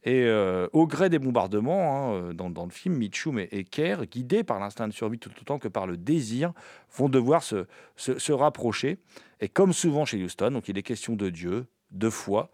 et 0.05 0.25
euh, 0.25 0.67
au 0.73 0.87
gré 0.87 1.11
des 1.11 1.19
bombardements, 1.19 1.97
hein, 1.97 2.15
euh, 2.15 2.33
dans, 2.33 2.65
le 2.65 2.71
film, 2.71 2.97
Mitchum 2.97 3.39
et, 3.39 3.65
Kerr, 3.65 4.07
guidés 4.07 4.45
par 4.45 4.59
l'instinct 4.59 4.89
de 4.89 4.93
survie 4.93 5.19
tout 5.19 5.31
autant 5.41 5.59
que 5.59 5.69
par 5.69 5.87
le 5.87 5.97
désir, 5.97 6.53
vont 6.97 7.09
devoir 7.09 7.43
se- 7.43 7.67
se 7.97 8.33
rapprocher, 8.33 8.99
et 9.41 9.49
comme 9.49 9.73
souvent 9.73 10.05
chez 10.05 10.23
Houston, 10.23 10.51
donc 10.53 10.69
il 10.69 10.79
est 10.79 10.83
question 10.83 11.15
de 11.17 11.29
Dieu, 11.29 11.67
de 11.91 12.11
foi, 12.11 12.51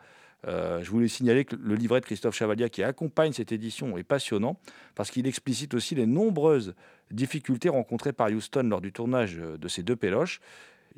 euh, 0.46 0.82
je 0.82 0.90
voulais 0.90 1.08
signaler 1.08 1.44
que 1.44 1.56
le 1.56 1.74
livret 1.74 2.00
de 2.00 2.06
Christophe 2.06 2.34
Chavalia 2.34 2.68
qui 2.68 2.82
accompagne 2.82 3.32
cette 3.32 3.52
édition 3.52 3.96
est 3.96 4.04
passionnant 4.04 4.58
parce 4.94 5.10
qu'il 5.10 5.26
explicite 5.26 5.74
aussi 5.74 5.94
les 5.94 6.06
nombreuses 6.06 6.74
difficultés 7.10 7.68
rencontrées 7.68 8.12
par 8.12 8.28
Houston 8.28 8.64
lors 8.64 8.80
du 8.80 8.92
tournage 8.92 9.38
euh, 9.38 9.56
de 9.56 9.68
ces 9.68 9.82
deux 9.82 9.96
péloches. 9.96 10.40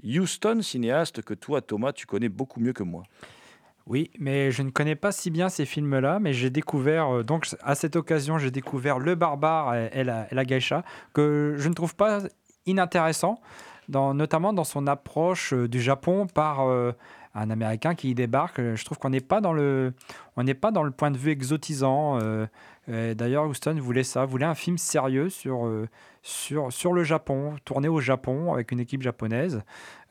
Houston, 0.05 0.61
cinéaste 0.63 1.23
que 1.23 1.35
toi, 1.35 1.63
Thomas, 1.63 1.93
tu 1.93 2.07
connais 2.07 2.29
beaucoup 2.29 2.61
mieux 2.61 2.73
que 2.73 2.83
moi. 2.83 3.05
Oui, 3.87 4.11
mais 4.19 4.51
je 4.51 4.63
ne 4.63 4.71
connais 4.71 4.97
pas 4.97 5.13
si 5.13 5.31
bien 5.31 5.49
ces 5.49 5.65
films-là, 5.65 6.19
mais 6.19 6.33
j'ai 6.33 6.51
découvert, 6.51 7.19
euh, 7.19 7.23
donc 7.23 7.47
à 7.63 7.77
cette 7.77 7.95
occasion, 7.95 8.39
j'ai 8.39 8.51
découvert 8.51 8.99
Le 8.99 9.15
Barbare 9.15 9.77
et, 9.77 10.03
la, 10.03 10.27
et 10.33 10.47
Geisha, 10.47 10.83
que 11.13 11.55
je 11.57 11.69
ne 11.69 11.75
trouve 11.75 11.95
pas 11.95 12.23
inintéressant, 12.67 13.41
notamment 13.89 14.53
dans 14.53 14.65
son 14.65 14.89
approche 14.89 15.55
du 15.55 15.81
Japon 15.81 16.27
par 16.27 16.67
un 17.37 17.51
Américain 17.51 17.95
qui 17.95 18.11
y 18.11 18.14
débarque. 18.14 18.61
Je 18.61 18.84
trouve 18.84 18.99
qu'on 18.99 19.11
n'est 19.11 19.20
pas 19.20 19.41
dans 19.41 19.53
le, 19.53 19.93
on 20.37 20.43
n'est 20.43 20.55
pas 20.55 20.70
dans 20.70 20.82
le 20.82 20.91
point 20.91 21.11
de 21.11 21.18
vue 21.18 21.30
exotisant. 21.30 22.18
euh, 22.20 22.47
et 22.89 23.14
D'ailleurs, 23.14 23.47
Houston 23.47 23.76
voulait 23.80 24.05
ça, 24.05 24.24
voulait 24.24 24.47
un 24.47 24.55
film 24.55 24.78
sérieux 24.78 25.28
sur, 25.28 25.66
euh, 25.66 25.89
sur, 26.22 26.72
sur 26.72 26.93
le 26.93 27.03
Japon, 27.03 27.57
tourné 27.64 27.89
au 27.89 28.01
Japon 28.01 28.53
avec 28.53 28.70
une 28.70 28.80
équipe 28.80 29.03
japonaise. 29.03 29.62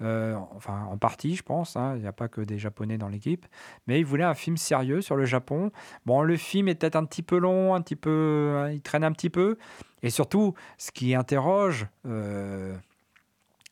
Euh, 0.01 0.35
enfin, 0.55 0.85
en 0.91 0.97
partie, 0.97 1.35
je 1.35 1.43
pense. 1.43 1.75
hein, 1.77 1.93
Il 1.95 2.01
n'y 2.01 2.07
a 2.07 2.11
pas 2.11 2.27
que 2.27 2.41
des 2.41 2.59
Japonais 2.59 2.97
dans 2.97 3.07
l'équipe. 3.07 3.45
Mais 3.87 3.99
il 3.99 4.05
voulait 4.05 4.25
un 4.25 4.33
film 4.33 4.57
sérieux 4.57 5.01
sur 5.01 5.15
le 5.15 5.25
Japon. 5.25 5.71
Bon, 6.05 6.21
le 6.21 6.35
film 6.37 6.67
est 6.67 6.75
peut-être 6.75 6.97
un 6.97 7.05
petit 7.05 7.23
peu 7.23 7.37
long, 7.37 7.75
un 7.75 7.81
petit 7.81 7.95
peu, 7.95 8.55
hein, 8.57 8.71
il 8.71 8.81
traîne 8.81 9.03
un 9.03 9.11
petit 9.13 9.29
peu. 9.29 9.57
Et 10.03 10.09
surtout, 10.09 10.53
ce 10.77 10.91
qui 10.91 11.15
interroge, 11.15 11.87
euh, 12.05 12.75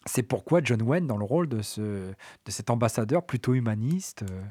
c'est 0.05 0.23
pourquoi 0.23 0.61
John 0.63 0.81
Wayne 0.81 1.07
dans 1.07 1.17
le 1.17 1.25
rôle 1.25 1.47
de, 1.47 1.61
ce, 1.61 1.81
de 1.81 2.51
cet 2.51 2.69
ambassadeur 2.69 3.23
plutôt 3.23 3.53
humaniste, 3.53 4.23
euh, 4.29 4.41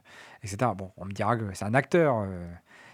etc. 0.42 0.70
Bon, 0.76 0.92
on 0.96 1.04
me 1.04 1.12
dira 1.12 1.36
que 1.36 1.44
c'est 1.52 1.64
un 1.64 1.74
acteur. 1.74 2.16
euh, 2.26 2.46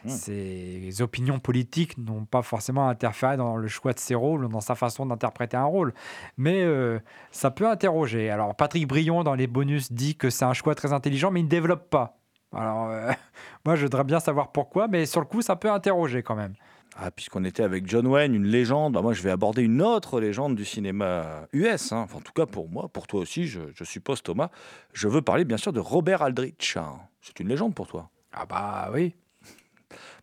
Ses 0.06 1.02
opinions 1.02 1.38
politiques 1.38 1.98
n'ont 1.98 2.24
pas 2.24 2.42
forcément 2.42 2.88
interféré 2.88 3.36
dans 3.36 3.56
le 3.56 3.68
choix 3.68 3.92
de 3.92 3.98
ses 3.98 4.14
rôles 4.14 4.44
ou 4.44 4.48
dans 4.48 4.60
sa 4.60 4.74
façon 4.74 5.06
d'interpréter 5.06 5.56
un 5.56 5.64
rôle. 5.64 5.92
Mais 6.36 6.62
euh, 6.62 6.98
ça 7.30 7.50
peut 7.50 7.68
interroger. 7.68 8.30
Alors, 8.30 8.54
Patrick 8.54 8.86
Brion, 8.86 9.22
dans 9.24 9.34
les 9.34 9.46
bonus, 9.46 9.92
dit 9.92 10.16
que 10.16 10.30
c'est 10.30 10.44
un 10.44 10.52
choix 10.54 10.74
très 10.74 10.92
intelligent, 10.92 11.30
mais 11.30 11.40
il 11.40 11.44
ne 11.44 11.48
développe 11.48 11.90
pas. 11.90 12.18
Alors, 12.54 12.88
moi, 13.66 13.76
je 13.76 13.82
voudrais 13.84 14.04
bien 14.04 14.20
savoir 14.20 14.52
pourquoi, 14.52 14.88
mais 14.88 15.04
sur 15.06 15.20
le 15.20 15.26
coup, 15.26 15.42
ça 15.42 15.56
peut 15.56 15.70
interroger 15.70 16.22
quand 16.22 16.36
même. 16.36 16.54
Ah, 17.00 17.12
puisqu'on 17.12 17.44
était 17.44 17.62
avec 17.62 17.86
John 17.88 18.08
Wayne, 18.08 18.34
une 18.34 18.46
légende, 18.46 18.94
bah 18.94 19.02
moi 19.02 19.12
je 19.12 19.22
vais 19.22 19.30
aborder 19.30 19.62
une 19.62 19.82
autre 19.82 20.20
légende 20.20 20.56
du 20.56 20.64
cinéma 20.64 21.46
US. 21.52 21.92
hein. 21.92 21.98
Enfin, 22.00 22.18
en 22.18 22.20
tout 22.20 22.32
cas 22.32 22.44
pour 22.46 22.68
moi, 22.68 22.88
pour 22.88 23.06
toi 23.06 23.20
aussi, 23.20 23.46
je, 23.46 23.60
je 23.72 23.84
suppose 23.84 24.20
Thomas. 24.22 24.50
Je 24.92 25.06
veux 25.06 25.22
parler 25.22 25.44
bien 25.44 25.58
sûr 25.58 25.72
de 25.72 25.78
Robert 25.78 26.22
Aldrich. 26.22 26.76
C'est 27.22 27.38
une 27.38 27.48
légende 27.48 27.74
pour 27.76 27.86
toi. 27.86 28.10
Ah 28.32 28.46
bah 28.46 28.90
oui. 28.92 29.14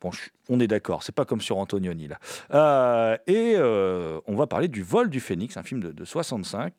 Bon, 0.01 0.11
je- 0.11 0.30
on 0.49 0.59
est 0.59 0.67
d'accord, 0.67 1.01
c'est 1.01 1.15
pas 1.15 1.23
comme 1.23 1.39
sur 1.39 1.57
Antonioni 1.57 2.09
là. 2.09 2.19
Euh, 2.53 3.17
et 3.26 3.53
euh, 3.55 4.19
on 4.28 4.36
va 4.36 4.45
parler 4.45 4.67
du 4.67 4.84
Vol 4.84 5.09
du 5.09 5.21
Phénix, 5.21 5.55
un 5.55 5.63
film 5.63 5.80
de, 5.82 5.91
de 5.93 6.03
65. 6.05 6.73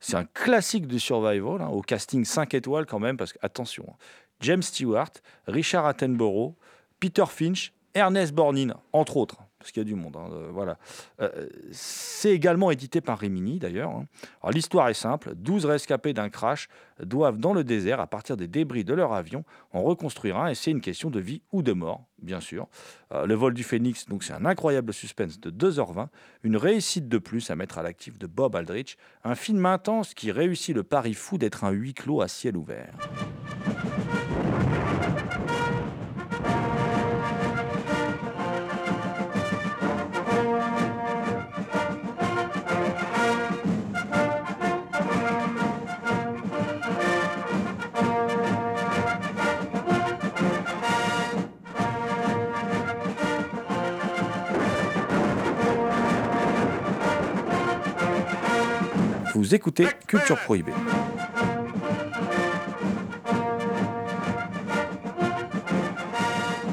C'est 0.00 0.16
un 0.16 0.24
classique 0.24 0.86
du 0.86 0.98
survival, 0.98 1.60
hein, 1.60 1.68
au 1.68 1.82
casting 1.82 2.24
5 2.24 2.54
étoiles 2.54 2.86
quand 2.86 2.98
même, 2.98 3.18
parce 3.18 3.34
que 3.34 3.38
attention, 3.42 3.84
hein, 3.90 3.96
James 4.40 4.62
Stewart, 4.62 5.10
Richard 5.46 5.84
Attenborough, 5.86 6.54
Peter 6.98 7.24
Finch, 7.28 7.72
Ernest 7.94 8.32
Borgnine, 8.34 8.74
entre 8.92 9.16
autres, 9.16 9.38
parce 9.58 9.70
qu'il 9.70 9.80
y 9.80 9.86
a 9.86 9.88
du 9.88 9.94
monde. 9.94 10.16
hein, 10.16 10.28
euh, 10.32 10.48
voilà. 10.52 10.78
Euh, 11.20 11.48
c'est 11.70 12.32
également 12.32 12.70
édité 12.70 13.00
par 13.00 13.18
Rimini 13.18 13.58
d'ailleurs. 13.58 13.90
hein. 13.90 14.06
L'histoire 14.50 14.88
est 14.88 14.94
simple 14.94 15.34
12 15.36 15.64
rescapés 15.64 16.12
d'un 16.12 16.28
crash 16.28 16.68
doivent 17.00 17.38
dans 17.38 17.52
le 17.52 17.62
désert, 17.64 18.00
à 18.00 18.06
partir 18.06 18.36
des 18.36 18.48
débris 18.48 18.84
de 18.84 18.94
leur 18.94 19.12
avion, 19.12 19.44
en 19.72 19.82
reconstruire 19.82 20.36
un, 20.38 20.48
et 20.48 20.54
c'est 20.54 20.70
une 20.72 20.80
question 20.80 21.08
de 21.08 21.20
vie 21.20 21.42
ou 21.52 21.62
de 21.62 21.72
mort, 21.72 22.04
bien 22.20 22.40
sûr. 22.40 22.66
Euh, 23.12 23.26
le 23.26 23.34
vol 23.34 23.54
du 23.54 23.62
Phénix, 23.62 24.08
donc 24.08 24.24
c'est 24.24 24.32
un 24.32 24.44
incroyable 24.44 24.92
suspense 24.92 25.38
de 25.40 25.50
2h20, 25.50 26.08
une 26.42 26.56
réussite 26.56 27.08
de 27.08 27.18
plus 27.18 27.48
à 27.50 27.56
mettre 27.56 27.78
à 27.78 27.82
l'actif 27.82 28.18
de 28.18 28.26
Bob 28.26 28.56
Aldrich, 28.56 28.96
un 29.22 29.34
film 29.36 29.64
intense 29.66 30.14
qui 30.14 30.32
réussit 30.32 30.74
le 30.74 30.82
pari 30.82 31.14
fou 31.14 31.38
d'être 31.38 31.62
un 31.64 31.70
huis 31.70 31.94
clos 31.94 32.20
à 32.20 32.28
ciel 32.28 32.56
ouvert. 32.56 32.92
Vous 59.54 59.58
écoutez 59.58 59.86
Culture 60.08 60.36
Prohibée. 60.36 60.72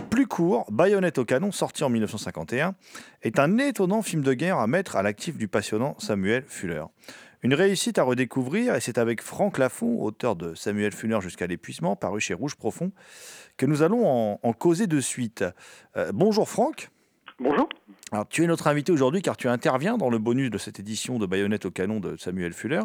Plus 0.09 0.25
court, 0.25 0.65
Bayonnette 0.71 1.19
au 1.19 1.25
canon, 1.25 1.51
sorti 1.51 1.83
en 1.83 1.89
1951, 1.89 2.73
est 3.21 3.37
un 3.37 3.59
étonnant 3.59 4.01
film 4.01 4.23
de 4.23 4.33
guerre 4.33 4.57
à 4.57 4.65
mettre 4.65 4.95
à 4.95 5.03
l'actif 5.03 5.37
du 5.37 5.47
passionnant 5.47 5.95
Samuel 5.99 6.43
Fuller. 6.47 6.85
Une 7.43 7.53
réussite 7.53 7.99
à 7.99 8.03
redécouvrir, 8.03 8.73
et 8.73 8.81
c'est 8.81 8.97
avec 8.97 9.21
Franck 9.21 9.59
Lafont, 9.59 10.01
auteur 10.01 10.35
de 10.35 10.55
Samuel 10.55 10.91
Fuller 10.91 11.19
jusqu'à 11.21 11.45
l'épuisement, 11.45 11.95
paru 11.95 12.19
chez 12.19 12.33
Rouge 12.33 12.55
Profond, 12.55 12.91
que 13.57 13.67
nous 13.67 13.83
allons 13.83 14.07
en, 14.07 14.39
en 14.41 14.53
causer 14.53 14.87
de 14.87 14.99
suite. 14.99 15.45
Euh, 15.97 16.11
bonjour 16.15 16.49
Franck. 16.49 16.89
Bonjour. 17.41 17.67
Alors, 18.11 18.27
tu 18.27 18.43
es 18.43 18.47
notre 18.47 18.67
invité 18.67 18.91
aujourd'hui 18.91 19.21
car 19.21 19.35
tu 19.37 19.47
interviens 19.47 19.97
dans 19.97 20.09
le 20.09 20.19
bonus 20.19 20.49
de 20.51 20.57
cette 20.57 20.79
édition 20.79 21.17
de 21.17 21.25
Bayonnette 21.25 21.65
au 21.65 21.71
canon 21.71 21.99
de 21.99 22.15
Samuel 22.17 22.53
Fuller. 22.53 22.81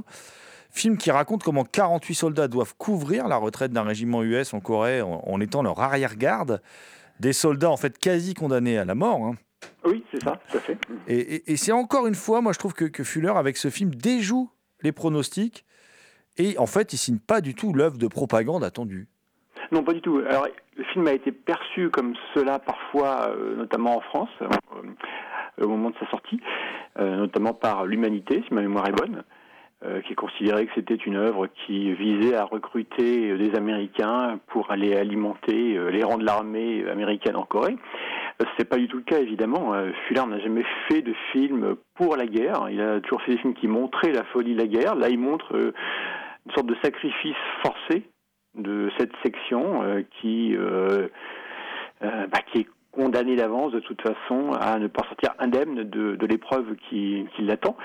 Film 0.70 0.96
qui 0.98 1.10
raconte 1.10 1.42
comment 1.42 1.64
48 1.64 2.14
soldats 2.14 2.48
doivent 2.48 2.74
couvrir 2.76 3.28
la 3.28 3.36
retraite 3.36 3.72
d'un 3.72 3.82
régiment 3.82 4.22
US 4.22 4.54
en 4.54 4.60
Corée 4.60 5.02
en, 5.02 5.22
en 5.26 5.40
étant 5.40 5.62
leur 5.62 5.80
arrière-garde. 5.80 6.62
Des 7.20 7.32
soldats 7.32 7.70
en 7.70 7.76
fait 7.76 7.98
quasi 7.98 8.34
condamnés 8.34 8.78
à 8.78 8.84
la 8.84 8.94
mort. 8.94 9.24
hein. 9.24 9.36
Oui, 9.84 10.04
c'est 10.12 10.22
ça, 10.22 10.38
tout 10.50 10.56
à 10.58 10.60
fait. 10.60 10.78
Et, 11.08 11.18
et- 11.36 11.52
et 11.52 11.56
c'est 11.56 11.72
encore 11.72 12.06
une 12.06 12.14
fois, 12.14 12.40
moi 12.40 12.52
je 12.52 12.58
trouve 12.58 12.74
que, 12.74 12.84
que 12.84 13.04
Fuller, 13.04 13.32
avec 13.36 13.56
ce 13.56 13.68
film, 13.70 13.94
déjoue 13.94 14.50
les 14.82 14.92
pronostics. 14.92 15.64
Et 16.36 16.58
en 16.58 16.66
fait, 16.66 16.92
il 16.92 16.98
signe 16.98 17.18
pas 17.18 17.40
du 17.40 17.54
tout 17.54 17.72
l'œuvre 17.72 17.96
de 17.96 18.06
propagande 18.06 18.62
attendue. 18.62 19.08
Non, 19.72 19.82
pas 19.82 19.94
du 19.94 20.02
tout. 20.02 20.20
Alors, 20.28 20.46
le 20.76 20.84
film 20.84 21.06
a 21.06 21.12
été 21.12 21.32
perçu 21.32 21.90
comme 21.90 22.14
cela 22.34 22.58
parfois, 22.58 23.30
euh, 23.30 23.56
notamment 23.56 23.96
en 23.96 24.00
France, 24.00 24.30
euh, 24.42 25.64
au 25.64 25.68
moment 25.68 25.90
de 25.90 25.96
sa 25.98 26.08
sortie, 26.10 26.40
euh, 26.98 27.16
notamment 27.16 27.54
par 27.54 27.86
l'Humanité, 27.86 28.42
si 28.46 28.54
ma 28.54 28.60
mémoire 28.60 28.86
est 28.88 28.92
bonne, 28.92 29.22
euh, 29.84 30.00
qui 30.02 30.14
considérait 30.14 30.66
que 30.66 30.72
c'était 30.74 30.94
une 30.94 31.16
œuvre 31.16 31.46
qui 31.46 31.92
visait 31.94 32.34
à 32.34 32.44
recruter 32.44 33.36
des 33.36 33.54
Américains 33.54 34.38
pour 34.48 34.70
aller 34.70 34.94
alimenter 34.96 35.76
euh, 35.76 35.90
les 35.90 36.02
rangs 36.02 36.18
de 36.18 36.24
l'armée 36.24 36.86
américaine 36.88 37.36
en 37.36 37.44
Corée. 37.44 37.76
Euh, 38.42 38.44
C'est 38.58 38.68
pas 38.68 38.76
du 38.76 38.88
tout 38.88 38.98
le 38.98 39.02
cas, 39.02 39.18
évidemment. 39.18 39.72
Fuller 40.06 40.26
n'a 40.26 40.40
jamais 40.40 40.64
fait 40.88 41.00
de 41.00 41.14
film 41.32 41.76
pour 41.94 42.16
la 42.16 42.26
guerre. 42.26 42.68
Il 42.70 42.80
a 42.80 43.00
toujours 43.00 43.22
fait 43.22 43.32
des 43.32 43.38
films 43.38 43.54
qui 43.54 43.68
montraient 43.68 44.12
la 44.12 44.24
folie 44.24 44.54
de 44.54 44.60
la 44.60 44.66
guerre. 44.66 44.94
Là, 44.94 45.08
il 45.08 45.18
montre 45.18 45.54
une 45.54 46.52
sorte 46.52 46.66
de 46.66 46.76
sacrifice 46.82 47.36
forcé 47.62 48.04
de 48.56 48.90
cette 48.98 49.12
section 49.22 49.82
euh, 49.82 50.02
qui, 50.20 50.56
euh, 50.56 51.08
euh, 52.02 52.26
bah, 52.26 52.38
qui 52.52 52.60
est 52.60 52.66
condamnée 52.92 53.36
d'avance 53.36 53.72
de 53.72 53.80
toute 53.80 54.00
façon 54.00 54.52
à 54.52 54.78
ne 54.78 54.86
pas 54.86 55.04
sortir 55.04 55.34
indemne 55.38 55.84
de, 55.84 56.16
de 56.16 56.26
l'épreuve 56.26 56.76
qui, 56.88 57.26
qui 57.34 57.42
l'attend. 57.42 57.76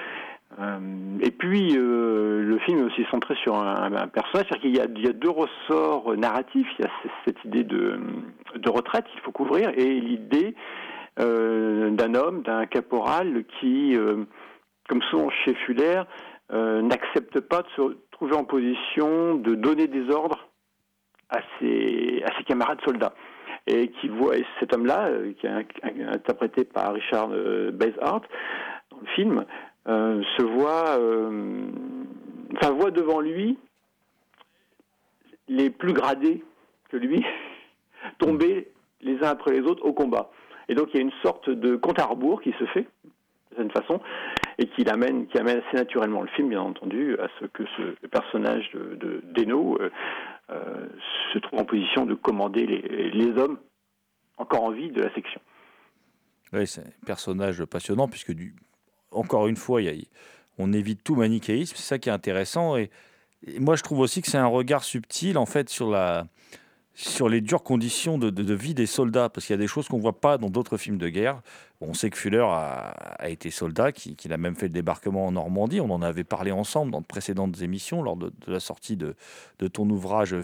Et 1.22 1.32
puis 1.32 1.74
le 1.74 2.60
film 2.66 2.80
est 2.80 2.84
aussi 2.84 3.06
centré 3.10 3.36
sur 3.36 3.56
un, 3.56 4.08
personnage, 4.08 4.48
c'est-à-dire 4.50 4.60
qu'il 4.60 4.76
y 4.76 4.80
a, 4.82 4.86
il 4.94 5.06
y 5.06 5.08
a 5.08 5.14
deux 5.14 5.30
ressorts 5.30 6.14
narratifs. 6.18 6.68
Il 6.78 6.86
y 6.86 6.88
a 6.88 6.92
cette 7.26 7.44
idée 7.46 7.64
de, 7.64 7.98
de 8.58 8.70
retraite 8.70 9.06
qu'il 9.06 9.22
faut 9.22 9.32
couvrir 9.32 9.70
et 9.70 9.86
l'idée 9.86 10.54
d'un 11.18 12.16
homme, 12.16 12.42
d'un 12.42 12.66
caporal 12.66 13.46
qui, 13.60 13.98
comme 14.90 15.02
souvent 15.04 15.30
chez 15.46 15.56
Fuller, 15.66 16.04
n'accepte 16.52 17.40
pas 17.40 17.62
de 17.62 17.68
se 17.78 17.98
trouver 18.12 18.36
en 18.36 18.44
position 18.44 19.36
de 19.36 19.56
donner 19.56 19.88
des 19.88 20.10
ordres 20.14 20.51
à 21.32 21.40
ses, 21.60 22.24
camarades 22.46 22.82
soldats. 22.86 23.14
Et 23.68 23.90
qui 23.90 24.08
voit 24.08 24.38
et 24.38 24.46
cet 24.60 24.74
homme-là, 24.74 25.08
euh, 25.08 25.34
qui 25.34 25.46
est 25.46 26.04
interprété 26.04 26.66
par 26.66 26.94
Richard 26.94 27.30
euh, 27.32 27.72
Basehart 27.72 28.24
dans 28.90 28.98
le 29.00 29.08
film, 29.16 29.46
euh, 29.88 30.22
se 30.38 30.44
voit, 30.44 31.00
euh, 31.00 31.68
enfin 32.56 32.72
voit 32.72 32.92
devant 32.92 33.20
lui 33.20 33.58
les 35.48 35.70
plus 35.70 35.94
gradés 35.94 36.44
que 36.90 36.98
lui 36.98 37.24
tomber 38.20 38.72
les 39.02 39.18
uns 39.24 39.30
après 39.30 39.52
les 39.52 39.62
autres 39.62 39.86
au 39.86 39.94
combat. 39.94 40.32
Et 40.70 40.76
donc 40.76 40.90
il 40.94 40.98
y 40.98 41.00
a 41.00 41.04
une 41.04 41.14
sorte 41.24 41.50
de 41.50 41.76
compte 41.76 42.00
à 42.00 42.06
rebours 42.06 42.42
qui 42.42 42.54
se 42.60 42.66
fait 42.66 42.84
de 42.84 43.56
certaine 43.56 43.72
façon 43.72 44.00
et 44.58 44.68
qui 44.68 44.88
amène, 44.90 45.28
qui 45.28 45.38
amène 45.38 45.62
assez 45.68 45.78
naturellement 45.78 46.22
le 46.22 46.30
film, 46.30 46.50
bien 46.50 46.62
entendu, 46.62 47.18
à 47.20 47.28
ce 47.40 47.46
que 47.46 47.64
ce 47.78 48.08
personnage 48.08 48.72
de, 48.74 48.96
de 48.96 49.22
Deno 49.34 49.78
se 51.34 51.40
trouve 51.40 51.60
en 51.60 51.66
position 51.66 52.06
de 52.06 52.14
commander 52.14 52.66
les, 52.66 53.28
hommes 53.38 53.60
encore 54.38 54.64
en 54.64 54.72
vie 54.72 54.92
de 54.92 55.02
la 55.02 55.14
section. 55.14 55.42
Oui, 56.54 56.68
c'est 56.68 56.82
un 56.82 57.06
personnage 57.06 57.64
passionnant, 57.66 58.08
puisque, 58.08 58.34
encore 59.12 59.48
une 59.48 59.56
fois, 59.56 59.82
on 60.58 60.74
évite 60.74 61.04
tout 61.04 61.16
manichéisme, 61.16 61.76
c'est 61.76 61.84
ça 61.84 62.00
qui 62.00 62.10
est 62.10 62.14
intéressant. 62.14 62.76
Et 62.78 62.90
moi, 63.60 63.76
je 63.76 63.84
trouve 63.84 64.00
aussi 64.00 64.22
que 64.22 64.28
c'est 64.28 64.38
un 64.38 64.48
regard 64.48 64.84
subtil, 64.84 65.38
en 65.38 65.46
fait, 65.46 65.70
sur 65.70 65.90
la, 65.90 66.26
sur 66.94 67.30
les 67.30 67.42
dures 67.42 67.64
conditions 67.64 68.18
de, 68.18 68.30
de- 68.30 68.54
vie 68.54 68.74
des 68.74 68.86
soldats, 68.86 69.30
parce 69.30 69.46
qu'il 69.46 69.54
y 69.54 69.60
a 69.60 69.62
des 69.62 69.68
choses 69.68 69.88
qu'on 69.88 69.98
voit 69.98 70.20
pas 70.20 70.38
dans 70.38 70.50
d'autres 70.50 70.78
films 70.78 70.98
de 70.98 71.08
guerre. 71.08 71.42
On 71.80 71.96
sait 71.96 72.12
que 72.12 72.18
Fuller 72.18 72.46
a, 72.48 73.28
été 73.28 73.50
soldat, 73.50 73.92
qu'il 73.92 74.16
qu'il 74.16 74.32
a 74.34 74.38
même 74.38 74.56
fait 74.56 74.68
le 74.68 74.74
débarquement 74.74 75.26
en 75.26 75.32
Normandie. 75.32 75.80
On 75.82 75.90
en 75.90 76.04
avait 76.04 76.24
parlé 76.24 76.52
ensemble 76.52 76.92
dans 76.92 77.02
de 77.02 77.06
précédentes 77.06 77.60
émissions, 77.64 78.04
lors 78.04 78.18
de, 78.18 78.32
la 78.46 78.60
sortie 78.60 78.98
de, 78.98 79.16
ton 79.74 79.90
ouvrage 79.90 80.36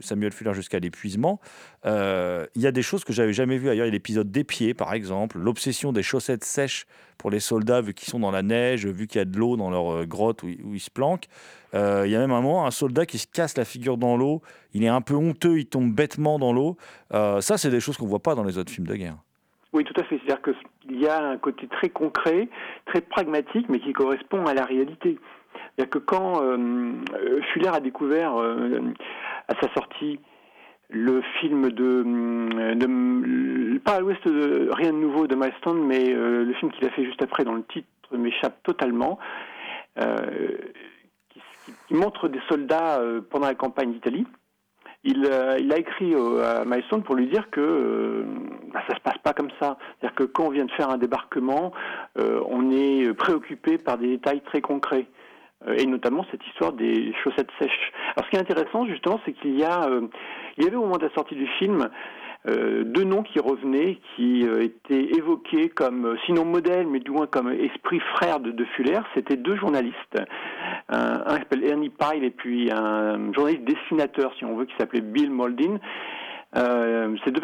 Samuel 0.00 0.32
Fuller 0.32 0.54
jusqu'à 0.54 0.78
l'épuisement. 0.78 1.40
Euh, 1.86 2.46
Il 2.54 2.62
y 2.62 2.68
a 2.68 2.72
des 2.72 2.82
choses 2.82 3.02
que 3.02 3.12
j'avais 3.12 3.32
jamais 3.32 3.58
vues 3.58 3.68
ailleurs. 3.68 3.86
Il 3.86 3.88
y 3.88 3.90
a 3.90 3.92
l'épisode 3.92 4.30
des 4.30 4.44
pieds, 4.44 4.74
par 4.74 4.92
exemple, 4.92 5.38
l'obsession 5.38 5.92
des 5.92 6.04
chaussettes 6.04 6.44
sèches 6.44 6.86
pour 7.18 7.30
les 7.30 7.40
soldats, 7.40 7.80
vu 7.80 7.92
qu'ils 7.92 8.08
sont 8.08 8.20
dans 8.20 8.30
la 8.30 8.42
neige, 8.42 8.86
vu 8.86 9.08
qu'il 9.08 9.18
y 9.18 9.22
a 9.22 9.24
de 9.24 9.36
l'eau 9.36 9.56
dans 9.56 9.70
leur 9.70 9.90
euh, 9.90 10.04
grotte 10.04 10.44
où 10.44 10.74
ils 10.74 10.80
se 10.80 10.90
planquent. 10.90 11.28
Euh, 11.76 12.04
Il 12.06 12.12
y 12.12 12.16
a 12.16 12.18
même 12.18 12.32
un 12.32 12.40
moment, 12.40 12.66
un 12.66 12.70
soldat 12.70 13.06
qui 13.06 13.18
se 13.18 13.26
casse 13.26 13.56
la 13.56 13.64
figure 13.64 13.98
dans 13.98 14.16
l'eau. 14.16 14.42
Il 14.72 14.84
est 14.84 14.88
un 14.88 15.00
peu 15.00 15.14
honteux, 15.14 15.58
il 15.58 15.66
tombe 15.66 15.92
bêtement 15.92 16.38
dans 16.38 16.52
l'eau. 16.52 16.76
Euh, 17.12 17.40
ça, 17.40 17.58
c'est 17.58 17.70
des 17.70 17.80
choses 17.80 17.96
qu'on 17.96 18.06
voit 18.06 18.22
pas 18.22 18.34
dans 18.34 18.44
les 18.44 18.58
autres 18.58 18.72
films 18.72 18.86
de 18.86 18.94
guerre. 18.94 19.16
Oui, 19.72 19.84
tout 19.84 20.00
à 20.00 20.04
fait. 20.04 20.20
C'est-à-dire 20.24 20.42
qu'il 20.42 21.00
y 21.00 21.06
a 21.06 21.22
un 21.22 21.36
côté 21.36 21.66
très 21.66 21.90
concret, 21.90 22.48
très 22.86 23.02
pragmatique, 23.02 23.66
mais 23.68 23.80
qui 23.80 23.92
correspond 23.92 24.46
à 24.46 24.54
la 24.54 24.64
réalité. 24.64 25.18
C'est-à-dire 25.76 25.90
que 25.90 25.98
quand 25.98 26.42
euh, 26.42 26.92
Fuller 27.52 27.68
a 27.68 27.80
découvert 27.80 28.36
euh, 28.36 28.80
à 29.48 29.54
sa 29.60 29.72
sortie 29.74 30.18
le 30.88 31.20
film 31.40 31.72
de, 31.72 33.78
pas 33.78 33.96
à 33.96 34.00
l'ouest 34.00 34.26
de 34.26 34.70
rien 34.72 34.92
de 34.92 34.98
nouveau 34.98 35.26
de 35.26 35.34
Milestone, 35.34 35.84
mais 35.84 36.14
le 36.14 36.54
film 36.60 36.70
qu'il 36.70 36.86
a 36.86 36.90
fait 36.90 37.04
juste 37.04 37.20
après, 37.22 37.42
dont 37.42 37.56
le 37.56 37.64
titre 37.64 37.88
m'échappe 38.12 38.62
totalement, 38.62 39.18
qui 41.88 41.94
montre 41.94 42.28
des 42.28 42.40
soldats 42.48 43.00
euh, 43.00 43.20
pendant 43.20 43.46
la 43.46 43.54
campagne 43.54 43.92
d'Italie. 43.92 44.26
Il, 45.04 45.24
euh, 45.24 45.56
il 45.60 45.72
a 45.72 45.78
écrit 45.78 46.14
à 46.14 46.64
Milestone 46.64 47.04
pour 47.04 47.14
lui 47.14 47.28
dire 47.28 47.48
que 47.50 47.60
euh, 47.60 48.24
bah, 48.72 48.80
ça 48.88 48.96
se 48.96 49.00
passe 49.00 49.18
pas 49.18 49.32
comme 49.32 49.50
ça. 49.60 49.78
C'est-à-dire 50.00 50.16
que 50.16 50.24
quand 50.24 50.46
on 50.46 50.50
vient 50.50 50.64
de 50.64 50.72
faire 50.72 50.90
un 50.90 50.98
débarquement, 50.98 51.72
euh, 52.18 52.40
on 52.48 52.72
est 52.72 53.14
préoccupé 53.14 53.78
par 53.78 53.98
des 53.98 54.08
détails 54.08 54.40
très 54.42 54.60
concrets. 54.60 55.06
Et 55.78 55.86
notamment 55.86 56.24
cette 56.30 56.46
histoire 56.48 56.74
des 56.74 57.14
chaussettes 57.24 57.48
sèches. 57.58 57.92
Alors 58.14 58.26
ce 58.26 58.30
qui 58.30 58.36
est 58.36 58.40
intéressant 58.40 58.84
justement, 58.84 59.18
c'est 59.24 59.32
qu'il 59.32 59.58
y 59.58 59.64
a, 59.64 59.88
il 60.58 60.64
y 60.64 60.66
avait 60.66 60.76
au 60.76 60.82
moment 60.82 60.98
de 60.98 61.06
la 61.06 61.14
sortie 61.14 61.34
du 61.34 61.46
film 61.58 61.88
euh, 62.48 62.84
deux 62.84 63.02
noms 63.02 63.24
qui 63.24 63.40
revenaient, 63.40 63.98
qui 64.14 64.46
euh, 64.46 64.62
étaient 64.62 65.16
évoqués 65.16 65.68
comme, 65.68 66.06
euh, 66.06 66.16
sinon 66.26 66.44
modèles, 66.44 66.86
mais 66.86 67.00
du 67.00 67.10
moins 67.10 67.26
comme 67.26 67.50
esprit 67.50 67.98
frère 68.14 68.38
de, 68.38 68.64
Fuller. 68.76 69.00
C'était 69.14 69.36
deux 69.36 69.56
journalistes, 69.56 70.16
un, 70.88 71.22
un 71.26 71.38
s'appelle 71.38 71.64
Ernie 71.64 71.90
Pyle 71.90 72.22
et 72.22 72.30
puis 72.30 72.70
un 72.70 73.32
journaliste 73.32 73.64
dessinateur, 73.64 74.32
si 74.38 74.44
on 74.44 74.56
veut, 74.56 74.66
qui 74.66 74.74
s'appelait 74.78 75.00
Bill 75.00 75.30
Moldin. 75.30 75.78
Ces 76.54 77.32
deux 77.32 77.40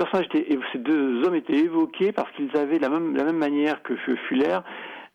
ces 0.73 0.79
deux 0.79 1.27
hommes 1.27 1.35
étaient 1.35 1.59
évoqués 1.59 2.13
parce 2.13 2.31
qu'ils 2.33 2.57
avaient 2.57 2.79
la 2.79 2.89
même, 2.89 3.15
la 3.17 3.25
même 3.25 3.37
manière 3.37 3.83
que 3.83 3.95
Fuller, 3.97 4.59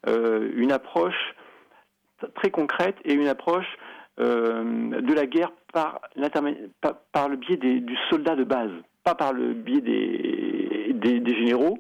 une 0.06 0.72
approche 0.72 1.36
très 2.36 2.52
concrète 2.52 2.98
et 3.06 3.14
une 3.14 3.28
approche 3.28 3.66
de 4.20 5.14
la 5.14 5.26
guerre 5.26 5.52
par, 5.74 6.02
par, 7.12 7.30
le 7.30 7.38
biais 7.38 7.58
du 7.58 7.98
soldat 8.10 8.36
de 8.36 8.44
base, 8.44 8.72
pas 9.08 9.16
par 9.16 9.32
le 9.32 9.54
biais 9.54 9.80
des, 9.80 10.92
des, 11.22 11.36
généraux, 11.36 11.78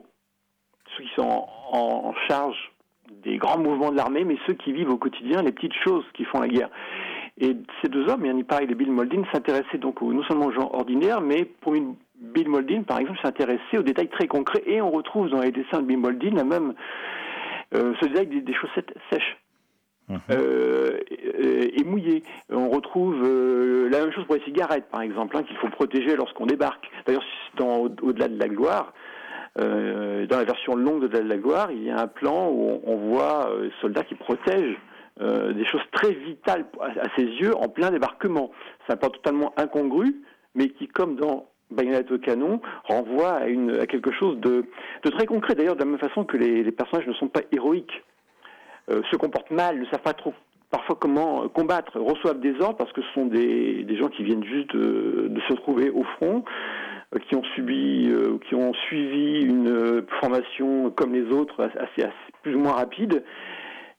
ceux 0.95 1.03
qui 1.03 1.09
sont 1.17 1.45
en, 1.73 2.13
charge 2.30 2.55
des 3.21 3.36
grands 3.36 3.59
mouvements 3.59 3.91
de 3.91 3.97
l'armée, 3.97 4.23
mais 4.23 4.38
ceux 4.47 4.53
qui 4.53 4.71
vivent 4.71 4.91
au 4.91 4.97
quotidien 4.97 5.41
les 5.41 5.51
petites 5.51 5.75
choses 5.84 6.05
qui 6.13 6.23
font 6.23 6.39
la 6.39 6.47
guerre. 6.47 6.69
Et 7.38 7.57
ces 7.82 7.89
deux 7.89 8.07
hommes, 8.07 8.25
Yanni 8.25 8.45
Parry 8.45 8.63
et 8.63 8.75
Bill 8.75 8.93
Moldin, 8.93 9.23
s'intéressaient 9.34 9.78
donc 9.78 10.01
non 10.01 10.23
seulement 10.23 10.45
aux 10.45 10.53
gens 10.53 10.69
ordinaires, 10.71 11.19
mais 11.19 11.43
pour 11.43 11.73
Bill 11.73 12.47
Moldin, 12.47 12.84
par 12.84 12.99
exemple, 12.99 13.19
s'intéressait 13.21 13.78
aux 13.78 13.84
détails 13.84 14.07
très 14.07 14.28
concrets. 14.28 14.63
Et 14.65 14.82
on 14.82 14.89
retrouve 14.89 15.30
dans 15.30 15.41
les 15.41 15.51
dessins 15.51 15.82
de 15.82 15.86
Bill 15.86 15.97
Moldin 15.97 16.32
la 16.34 16.45
même, 16.45 16.75
euh, 17.75 17.93
ce 17.99 18.05
détail 18.05 18.28
des 18.28 18.53
chaussettes 18.53 18.93
sèches. 19.11 19.36
Euh, 20.32 20.99
et, 21.12 21.82
et 21.82 21.84
mouillé. 21.84 22.24
On 22.49 22.70
retrouve 22.70 23.22
euh, 23.26 23.89
la 23.89 23.99
même 23.99 24.12
chose 24.14 24.26
pour 24.26 24.36
les 24.36 24.43
cigarettes, 24.43 24.88
par 24.89 25.01
exemple, 25.01 25.36
hein, 25.36 25.43
qu'il 25.43 25.58
faut 25.58 25.70
protéger 25.70 26.16
lorsqu'on 26.16 26.45
débarque. 26.45 26.89
D'ailleurs, 27.05 27.26
au-delà 27.60 28.30
de 28.30 28.39
la 28.39 28.47
gloire, 28.47 28.93
euh, 29.60 30.26
dans 30.28 30.38
la 30.38 30.43
version 30.43 30.76
longue 30.76 31.08
de 31.08 31.18
la 31.18 31.38
gloire, 31.38 31.72
il 31.72 31.84
y 31.84 31.89
a 31.89 31.99
un 31.99 32.08
plan 32.08 32.49
où 32.49 32.80
on, 32.86 32.93
on 32.93 32.95
voit 33.10 33.49
euh, 33.49 33.70
soldats 33.82 34.03
qui 34.03 34.16
protègent 34.16 34.78
euh, 35.20 35.51
des 35.53 35.66
choses 35.66 35.82
très 35.91 36.14
vitales 36.14 36.66
à, 36.80 37.10
ses 37.16 37.26
yeux 37.26 37.55
en 37.58 37.68
plein 37.68 37.89
débarquement. 37.89 38.51
C'est 38.86 38.93
un 38.93 38.97
plan 38.97 39.10
totalement 39.10 39.53
incongru, 39.58 40.22
mais 40.53 40.70
qui, 40.70 40.88
comme 40.88 41.16
dans 41.16 41.47
baïonnette 41.72 42.12
au 42.12 42.18
canon, 42.18 42.62
renvoie 42.86 43.39
à, 43.41 43.86
quelque 43.88 44.12
chose 44.14 44.38
de, 44.39 44.66
de 45.03 45.10
très 45.10 45.26
concret. 45.26 45.55
D'ailleurs, 45.55 45.76
de 45.76 45.80
la 45.80 45.86
même 45.86 45.99
façon 45.99 46.24
que 46.24 46.38
les 46.38 46.72
personnages 46.72 47.08
ne 47.08 47.14
sont 47.14 47.28
pas 47.28 47.41
héroïques. 47.51 48.03
Euh, 48.90 49.02
se 49.12 49.18
comportent 49.18 49.52
mal, 49.52 49.80
ne 49.80 49.86
savent 49.86 50.02
pas 50.02 50.14
trop 50.14 50.34
parfois 50.72 50.98
comment 51.00 51.48
combattre, 51.50 52.00
reçoivent 52.00 52.40
des 52.40 52.60
ordres 52.62 52.78
parce 52.78 52.92
que 52.92 53.02
ce 53.02 53.14
sont 53.14 53.26
des, 53.26 53.84
des 53.84 53.98
gens 53.98 54.08
qui 54.08 54.24
viennent 54.24 54.44
juste 54.44 54.76
de, 54.76 55.40
se 55.48 55.54
trouver 55.56 55.90
au 55.90 56.04
front, 56.04 56.44
euh, 57.16 57.20
qui 57.28 57.36
ont 57.36 57.44
subi, 57.56 58.10
euh, 58.10 58.38
qui 58.48 58.56
ont 58.56 58.74
suivi 58.74 59.42
une 59.42 60.06
formation 60.22 60.92
comme 60.92 61.14
les 61.14 61.26
autres 61.34 61.70
assez, 61.78 62.04
assez 62.04 62.14
plus 62.44 62.56
ou 62.56 62.60
moins 62.60 62.74
rapide 62.74 63.24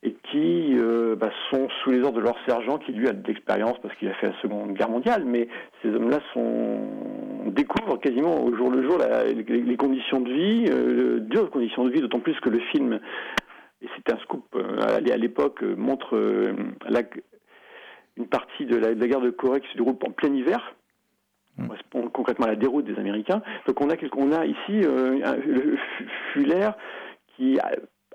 et 0.05 0.15
qui 0.31 0.77
euh, 0.79 1.17
bah, 1.17 1.31
sont 1.51 1.69
sous 1.83 1.91
les 1.91 2.01
ordres 2.03 2.19
de 2.19 2.25
leur 2.25 2.37
sergent 2.47 2.79
qui 2.79 2.93
lui 2.93 3.09
a 3.09 3.13
de 3.13 3.27
l'expérience 3.27 3.77
parce 3.83 3.95
qu'il 3.97 4.09
a 4.09 4.15
fait 4.15 4.29
la 4.29 4.41
Seconde 4.41 4.75
Guerre 4.75 4.91
mondiale, 4.91 5.25
mais 5.27 5.49
ces 5.83 5.89
hommes-là 5.89 6.21
sont 6.33 6.79
découvrent 7.47 7.99
quasiment 7.99 8.45
au 8.45 8.55
jour 8.55 8.71
le 8.71 8.89
jour 8.89 8.99
les, 8.99 9.35
les, 9.63 9.77
conditions 9.77 10.21
de 10.21 10.31
vie, 10.31 10.65
euh, 10.71 11.19
dures 11.21 11.51
conditions 11.51 11.85
de 11.85 11.91
vie, 11.91 12.01
d'autant 12.01 12.21
plus 12.21 12.39
que 12.41 12.51
le 12.51 12.61
film 12.71 13.01
et 13.81 13.87
c'est 13.95 14.13
un 14.13 14.19
scoop 14.19 14.45
euh, 14.55 14.81
à 14.81 15.17
l'époque, 15.17 15.63
euh, 15.63 15.77
montre 15.77 16.17
euh, 16.17 16.53
la, 16.89 17.03
une 18.17 18.27
partie 18.27 18.67
de 18.67 18.77
la, 18.77 18.95
de 18.95 19.01
la, 19.01 19.07
guerre 19.07 19.21
de 19.21 19.31
Corée 19.31 19.61
qui 19.61 19.69
se 19.69 19.77
déroule 19.77 19.97
en 20.05 20.11
plein 20.11 20.35
hiver, 20.35 20.75
correspond 21.57 22.09
concrètement 22.09 22.47
à 22.47 22.51
la 22.51 22.57
déroute 22.57 22.85
des 22.87 22.99
Américains. 22.99 23.43
Donc 23.67 23.81
on 23.81 23.91
a, 23.91 23.95
on 24.17 24.33
a 24.33 24.47
ici 24.47 24.81
un, 24.85 25.37
Fuller 26.33 26.71
qui 27.37 27.59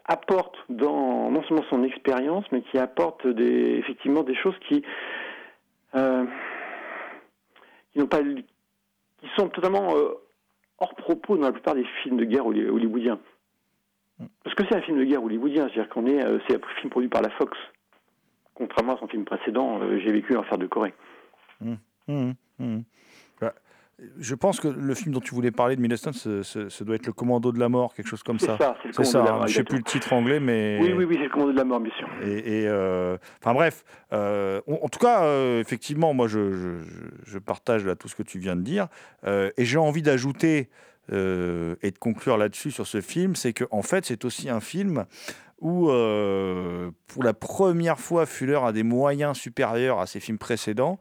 apporte 0.06 0.56
dans 0.70 1.30
non 1.30 1.44
seulement 1.44 1.64
son 1.70 1.84
expérience, 1.84 2.46
mais 2.52 2.62
qui 2.62 2.78
apporte 2.78 3.26
des, 3.28 3.78
effectivement 3.80 4.24
des 4.24 4.36
choses 4.36 4.56
qui, 4.68 4.82
qui 5.92 5.98
n'ont 8.00 8.08
pas, 8.08 8.22
qui 8.22 9.30
sont 9.38 9.50
totalement 9.50 9.94
hors 10.80 10.96
propos 10.96 11.38
dans 11.38 11.48
la 11.48 11.52
plupart 11.54 11.76
des 11.76 11.86
films 12.02 12.18
de 12.18 12.26
guerre 12.26 12.46
hollywoodiens. 12.46 13.20
Parce 14.44 14.56
que 14.56 14.64
c'est 14.70 14.76
un 14.76 14.82
film 14.82 15.00
de 15.00 15.04
guerre 15.04 15.24
hollywoodien, 15.24 15.68
c'est-à-dire 15.68 15.90
qu'on 15.90 16.06
est, 16.06 16.24
euh, 16.24 16.40
c'est 16.48 16.56
un 16.56 16.68
film 16.80 16.90
produit 16.90 17.10
par 17.10 17.22
la 17.22 17.30
Fox. 17.32 17.58
Contrairement 18.54 18.96
à 18.96 19.00
son 19.00 19.08
film 19.08 19.26
précédent, 19.26 19.80
euh, 19.82 20.00
J'ai 20.00 20.12
vécu 20.12 20.34
l'enfer 20.34 20.58
de 20.58 20.68
Corée. 20.68 20.94
Mmh, 21.62 21.74
mmh, 22.08 22.32
mmh. 22.60 22.82
Bah, 23.42 23.54
je 24.18 24.36
pense 24.36 24.60
que 24.60 24.68
le 24.68 24.94
film 24.96 25.14
dont 25.14 25.20
tu 25.20 25.36
voulais 25.36 25.52
parler 25.52 25.76
de 25.76 25.82
Milestone, 25.82 26.14
ce, 26.14 26.84
doit 26.84 26.96
être 26.96 27.06
Le 27.06 27.14
Commando 27.14 27.52
de 27.52 27.60
la 27.60 27.70
mort, 27.70 27.94
quelque 27.94 28.08
chose 28.08 28.24
comme 28.24 28.40
ça. 28.40 28.58
ça 28.58 28.76
c'est 28.84 28.94
ça. 28.94 29.04
ça. 29.04 29.20
Hein, 29.20 29.40
je 29.42 29.44
ne 29.44 29.48
sais 29.48 29.64
plus 29.64 29.78
le 29.78 29.84
titre 29.84 30.14
anglais, 30.14 30.40
mais. 30.40 30.80
Oui, 30.82 30.94
oui, 30.94 31.06
oui, 31.06 31.16
c'est 31.18 31.24
Le 31.24 31.30
Commando 31.30 31.52
de 31.52 31.58
la 31.58 31.64
mort, 31.64 31.80
bien 31.80 31.94
sûr. 31.98 32.08
Et, 32.24 32.62
et 32.64 32.68
euh, 32.68 33.18
enfin 33.42 33.54
bref, 33.54 33.84
euh, 34.12 34.62
en, 34.68 34.90
tout 34.90 35.00
cas, 35.00 35.24
euh, 35.24 35.60
effectivement, 35.60 36.14
moi, 36.14 36.28
je, 36.28 36.52
je, 36.52 36.70
je, 37.26 37.40
partage 37.40 37.86
là 37.86 37.96
tout 37.96 38.08
ce 38.08 38.16
que 38.16 38.24
tu 38.24 38.40
viens 38.40 38.56
de 38.56 38.62
dire, 38.62 38.88
et 39.26 39.66
j'ai 39.66 39.78
envie 39.78 40.02
d'ajouter. 40.02 40.70
Euh, 41.12 41.76
et 41.82 41.92
de 41.92 41.98
conclure 41.98 42.38
là-dessus 42.38 42.72
sur 42.72 42.88
ce 42.88 43.02
film, 43.02 43.36
c'est 43.36 43.52
que 43.52 43.66
en 43.72 43.82
fait 43.82 44.06
c'est 44.06 44.24
aussi 44.24 44.50
un 44.50 44.62
film 44.62 45.06
où 45.60 45.90
euh, 45.90 46.92
pour 47.08 47.24
la 47.24 47.34
première 47.34 48.00
fois 48.00 48.26
Fuller 48.26 48.60
a 48.64 48.72
des 48.72 48.84
moyens 48.84 49.38
supérieurs 49.38 50.00
à 50.00 50.08
ses 50.08 50.22
films 50.22 50.38
précédents 50.38 51.00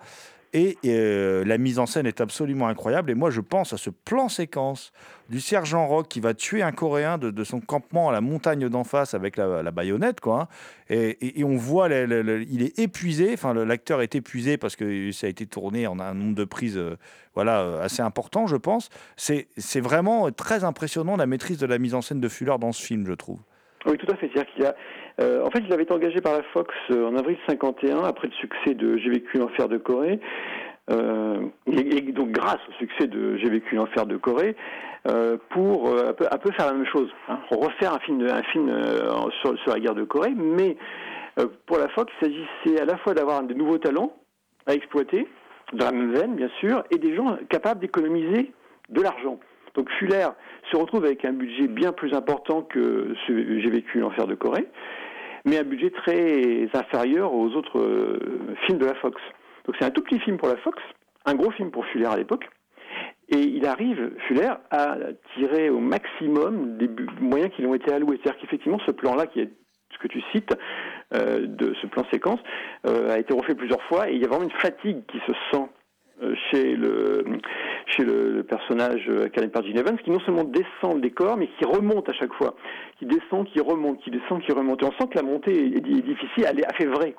et 0.53 0.76
euh, 0.84 1.44
la 1.44 1.57
mise 1.57 1.78
en 1.78 1.86
scène 1.86 2.07
est 2.07 2.20
absolument 2.20 2.68
incroyable. 2.68 3.11
Et 3.11 3.14
moi 3.14 3.30
je 3.30 3.40
pense 3.40 3.72
à 3.72 3.78
ce 3.78 3.90
plan 3.90 4.28
séquence 4.28 4.92
du 5.30 5.40
sergent 5.40 5.86
Rock 5.86 6.09
qui 6.09 6.20
va 6.20 6.34
tuer 6.34 6.62
un 6.62 6.72
Coréen 6.72 7.16
de, 7.16 7.44
son 7.44 7.61
campement 7.61 8.11
à 8.11 8.12
la 8.12 8.20
montagne 8.20 8.68
d'en 8.68 8.84
face 8.84 9.14
avec 9.14 9.36
la, 9.36 9.70
baïonnette 9.70 10.20
quoi 10.20 10.42
hein. 10.42 10.48
et, 10.90 11.42
on 11.42 11.57
voit 11.57 11.88
il 11.88 12.62
est 12.62 12.78
épuisé. 12.78 13.30
Enfin 13.32 13.55
l'acteur 13.55 14.03
est 14.03 14.14
épuisé 14.14 14.59
parce 14.59 14.76
que 14.76 15.11
ça 15.12 15.26
a 15.26 15.30
été 15.30 15.46
tourné 15.46 15.86
en 15.86 15.98
un 16.00 16.14
nombre 16.14 16.34
de 16.34 16.44
prises 16.44 16.76
euh, 16.76 16.96
voilà 17.34 17.80
assez 17.80 18.03
important 18.03 18.46
je 18.46 18.57
pense. 18.57 18.90
C'est 19.16 19.80
vraiment 19.80 20.30
très 20.30 20.64
impressionnant 20.64 21.16
la 21.16 21.26
maîtrise 21.26 21.59
de 21.59 21.66
la 21.66 21.78
mise 21.78 21.94
en 21.94 22.03
scène 22.03 22.20
de 22.20 22.28
Fuller 22.28 22.57
dans 22.61 22.72
ce 22.72 22.82
film 22.82 23.07
je 23.07 23.14
trouve 23.14 23.40
oui, 23.87 23.97
tout 23.99 24.07
à 24.11 24.16
fait. 24.16 24.30
C'est-à-dire 24.33 24.53
qu'il 24.55 24.64
a, 24.64 24.74
euh, 25.20 25.45
en 25.45 25.51
fait, 25.51 25.62
il 25.66 25.72
avait 25.72 25.83
été 25.83 25.93
engagé 25.93 26.20
par 26.20 26.35
la 26.35 26.43
Fox 26.53 26.74
euh, 26.91 27.09
en 27.09 27.16
avril 27.16 27.37
51 27.49 28.05
après 28.05 28.28
le 28.28 28.35
succès 28.35 28.74
de 28.74 28.97
J'ai 28.99 29.11
vécu 29.11 29.39
l'enfer 29.39 29.68
de 29.68 29.78
Corée. 29.78 30.20
Euh, 30.91 31.47
et, 31.66 32.01
donc 32.12 32.30
grâce 32.30 32.61
au 32.68 32.72
succès 32.78 33.07
de 33.07 33.37
J'ai 33.37 33.51
vécu 33.51 33.74
l'enfer 33.74 34.07
de 34.07 34.16
Corée, 34.16 34.57
pour 35.51 35.89
un 35.89 36.12
peu, 36.12 36.53
faire 36.53 36.66
la 36.66 36.74
même 36.74 36.87
chose, 36.87 37.11
hein, 37.28 37.39
refaire 37.51 37.95
un 37.95 37.99
film, 38.01 38.24
sur, 39.41 39.59
sur, 39.59 39.72
la 39.72 39.80
guerre 39.80 39.95
de 39.95 40.05
Corée, 40.05 40.33
mais 40.37 40.76
pour 41.66 41.78
la 41.78 41.89
Fox, 41.89 42.12
il 42.20 42.26
s'agissait 42.26 42.80
à 42.80 42.85
la 42.85 42.97
fois 42.99 43.12
d'avoir 43.14 43.43
des 43.43 43.55
nouveaux 43.55 43.78
talents 43.78 44.12
à 44.66 44.74
exploiter, 44.74 45.26
dans 45.72 45.87
la 45.87 45.93
même 45.93 46.12
veine, 46.12 46.37
bien 46.37 46.51
sûr, 46.61 46.85
et 46.91 46.99
des 46.99 47.16
gens 47.16 47.37
capables 47.49 47.80
d'économiser 47.80 48.53
de 48.91 49.03
l'argent. 49.03 49.39
Donc 49.75 49.91
Fuller 49.99 50.27
se 50.70 50.77
retrouve 50.77 51.05
avec 51.05 51.25
un 51.25 51.33
budget 51.33 51.66
bien 51.66 51.93
plus 51.93 52.14
important 52.14 52.62
que 52.62 53.14
ce 53.27 53.33
que 53.33 53.61
J'ai 53.61 53.70
vécu 53.70 53.99
l'enfer 54.01 54.27
de 54.27 54.35
Corée, 54.35 54.68
mais 55.45 55.59
un 55.59 55.64
budget 55.64 55.91
très 55.91 56.68
inférieur 56.75 57.33
aux 57.33 57.49
autres 57.51 57.79
euh, 57.79 58.18
films 58.66 58.79
de 58.79 58.87
la 58.87 58.95
Fox. 58.95 59.20
Donc 59.66 59.77
c'est 59.79 59.85
un 59.85 59.91
tout 59.91 60.03
petit 60.03 60.20
film 60.20 60.37
pour 60.37 60.49
la 60.49 60.57
Fox, 60.57 60.83
un 61.25 61.35
gros 61.35 61.51
film 61.51 61.70
pour 61.70 61.87
Fuller 61.87 62.07
à 62.07 62.16
l'époque, 62.16 62.49
et 63.29 63.39
il 63.39 63.66
arrive, 63.66 64.12
Fuller, 64.27 64.51
à 64.70 64.97
tirer 65.35 65.70
au 65.70 65.79
maximum 65.79 66.77
des 66.77 66.91
moyens 67.20 67.51
qui 67.55 67.62
lui 67.62 67.68
ont 67.68 67.75
été 67.75 67.93
alloués. 67.93 68.18
C'est-à-dire 68.23 68.41
qu'effectivement, 68.43 68.79
ce 68.85 68.91
plan-là, 68.91 69.27
qui 69.27 69.41
est 69.41 69.51
ce 69.93 69.99
que 69.99 70.09
tu 70.09 70.23
cites, 70.33 70.55
euh, 71.14 71.47
de 71.47 71.75
ce 71.81 71.87
plan 71.87 72.05
séquence, 72.11 72.41
euh, 72.87 73.11
a 73.11 73.18
été 73.18 73.33
refait 73.33 73.55
plusieurs 73.55 73.83
fois, 73.85 74.11
et 74.11 74.14
il 74.14 74.20
y 74.20 74.25
a 74.25 74.29
vraiment 74.29 74.45
une 74.45 74.59
fatigue 74.59 75.05
qui 75.07 75.18
se 75.27 75.33
sent 75.51 75.66
chez 76.51 76.77
le 76.77 77.25
chez 77.87 78.05
le, 78.05 78.43
personnage 78.45 79.09
incarné 79.09 79.51
par 79.51 79.62
Gene 79.64 79.79
Evans, 79.79 79.99
qui 79.99 80.11
non 80.11 80.20
seulement 80.20 80.45
descend 80.45 80.95
le 80.95 81.01
décor, 81.01 81.37
mais 81.37 81.49
qui 81.59 81.64
remonte 81.64 82.09
à 82.09 82.12
chaque 82.12 82.33
fois, 82.35 82.55
qui 82.99 83.07
descend, 83.07 83.47
qui 83.49 83.61
remonte, 83.61 84.01
qui 84.01 84.11
descend, 84.11 84.41
qui 84.43 84.53
remonte. 84.53 84.83
Et 84.83 84.87
on 84.87 84.93
sent 84.93 85.09
que 85.11 85.16
la 85.16 85.23
montée 85.23 85.77
est, 85.77 85.81
difficile, 85.81 86.47
elle, 86.49 86.61
est, 86.61 86.64
elle 86.68 86.77
fait 86.77 86.87
vrai. 86.87 87.14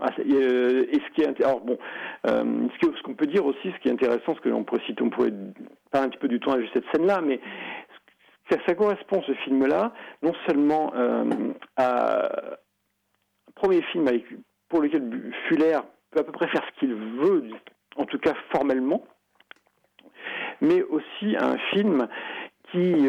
Ah, 0.00 0.10
euh, 0.20 0.84
et 0.92 0.94
ce 0.94 1.10
qui 1.14 1.22
est 1.22 1.44
alors 1.44 1.60
euh, 2.28 2.68
ce 2.80 3.02
qu'on 3.02 3.14
peut 3.14 3.26
dire 3.26 3.44
aussi, 3.44 3.72
ce 3.72 3.78
qui 3.80 3.88
est 3.88 3.92
intéressant, 3.92 4.36
ce 4.36 4.40
que 4.40 4.48
l'on 4.48 4.62
pourrait 4.62 4.84
citer, 4.86 5.02
on 5.02 5.10
pourrait 5.10 5.32
parler 5.90 6.06
un 6.06 6.10
petit 6.10 6.20
peu 6.20 6.28
du 6.28 6.38
temps 6.38 6.52
à 6.52 6.58
cette 6.72 6.84
scène-là, 6.92 7.20
mais 7.20 7.40
ça, 8.48 8.74
correspond 8.74 9.22
ce 9.22 9.32
film-là, 9.32 9.92
non 10.22 10.32
seulement 10.46 10.92
euh, 10.94 11.24
à 11.76 12.26
un 12.26 13.52
premier 13.56 13.82
film 13.82 14.08
pour 14.68 14.80
lequel 14.80 15.32
Fuller 15.48 15.78
peut 16.12 16.20
à 16.20 16.24
peu 16.24 16.32
près 16.32 16.48
faire 16.48 16.64
ce 16.64 16.80
qu'il 16.80 16.94
veut, 16.94 17.50
en 17.98 18.06
tout 18.06 18.18
cas 18.18 18.32
formellement, 18.50 19.04
mais 20.60 20.82
aussi 20.82 21.36
un 21.38 21.58
film 21.72 22.08
qui 22.72 23.08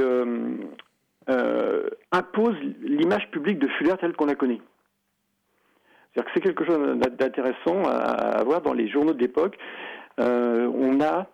impose 2.12 2.56
l'image 2.82 3.30
publique 3.32 3.60
de 3.60 3.68
Fuller 3.68 3.96
telle 4.00 4.14
qu'on 4.14 4.26
la 4.26 4.36
connaît. 4.36 4.62
C'est-à-dire 6.14 6.26
que 6.26 6.32
c'est 6.34 6.44
quelque 6.44 6.66
chose 6.66 6.98
d'intéressant 7.20 7.84
à, 7.86 8.44
voir 8.44 8.62
dans 8.62 8.74
les 8.74 8.90
journaux 8.90 9.14
de 9.14 9.20
l'époque. 9.20 9.58
Euh, 10.20 10.68
on 10.74 11.00
a 11.02 11.28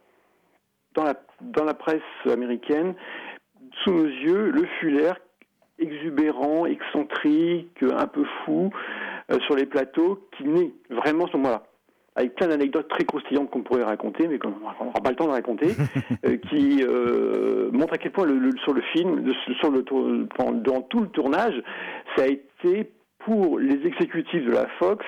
dans 0.94 1.04
la, 1.66 1.74
presse 1.74 2.02
américaine, 2.26 2.96
sous 3.84 3.92
nos 3.92 4.06
yeux, 4.06 4.52
le 4.52 4.66
Fuller 4.80 5.12
exubérant, 5.80 6.66
excentrique, 6.66 7.84
un 7.84 8.08
peu 8.08 8.24
fou 8.44 8.72
euh, 9.32 9.40
sur 9.42 9.56
les 9.56 9.66
plateaux, 9.66 10.26
qui 10.38 10.46
naît 10.46 10.72
vraiment 10.90 11.28
ce 11.28 11.36
moment-là 11.38 11.64
avec 12.16 12.36
plein 12.36 12.48
d'anecdotes 12.48 12.88
très 12.88 13.04
croustillantes 13.04 13.50
qu'on 13.50 13.64
pourrait 13.64 13.84
raconter, 13.84 14.28
mais 14.28 14.40
qu'on 14.40 14.52
n'aura 14.52 15.02
pas 15.04 15.10
le 15.10 15.16
temps 15.16 15.28
de 15.28 15.32
raconter, 15.32 15.68
euh, 16.26 16.38
qui 16.50 16.84
euh, 16.84 17.70
montre 17.72 17.94
à 17.94 17.98
quel 17.98 18.12
point 18.12 18.26
le, 18.26 18.52
sur 18.64 18.74
le 18.74 18.82
film, 18.94 19.34
sur 19.60 19.72
le, 19.72 19.84
dans 20.62 20.82
tout 20.82 21.02
le 21.02 21.10
tournage, 21.10 21.62
ça 22.16 22.24
a 22.24 22.28
été 22.28 22.92
pour 23.20 23.60
les 23.60 23.86
exécutifs 23.86 24.46
de 24.46 24.52
la 24.52 24.68
Fox 24.80 25.06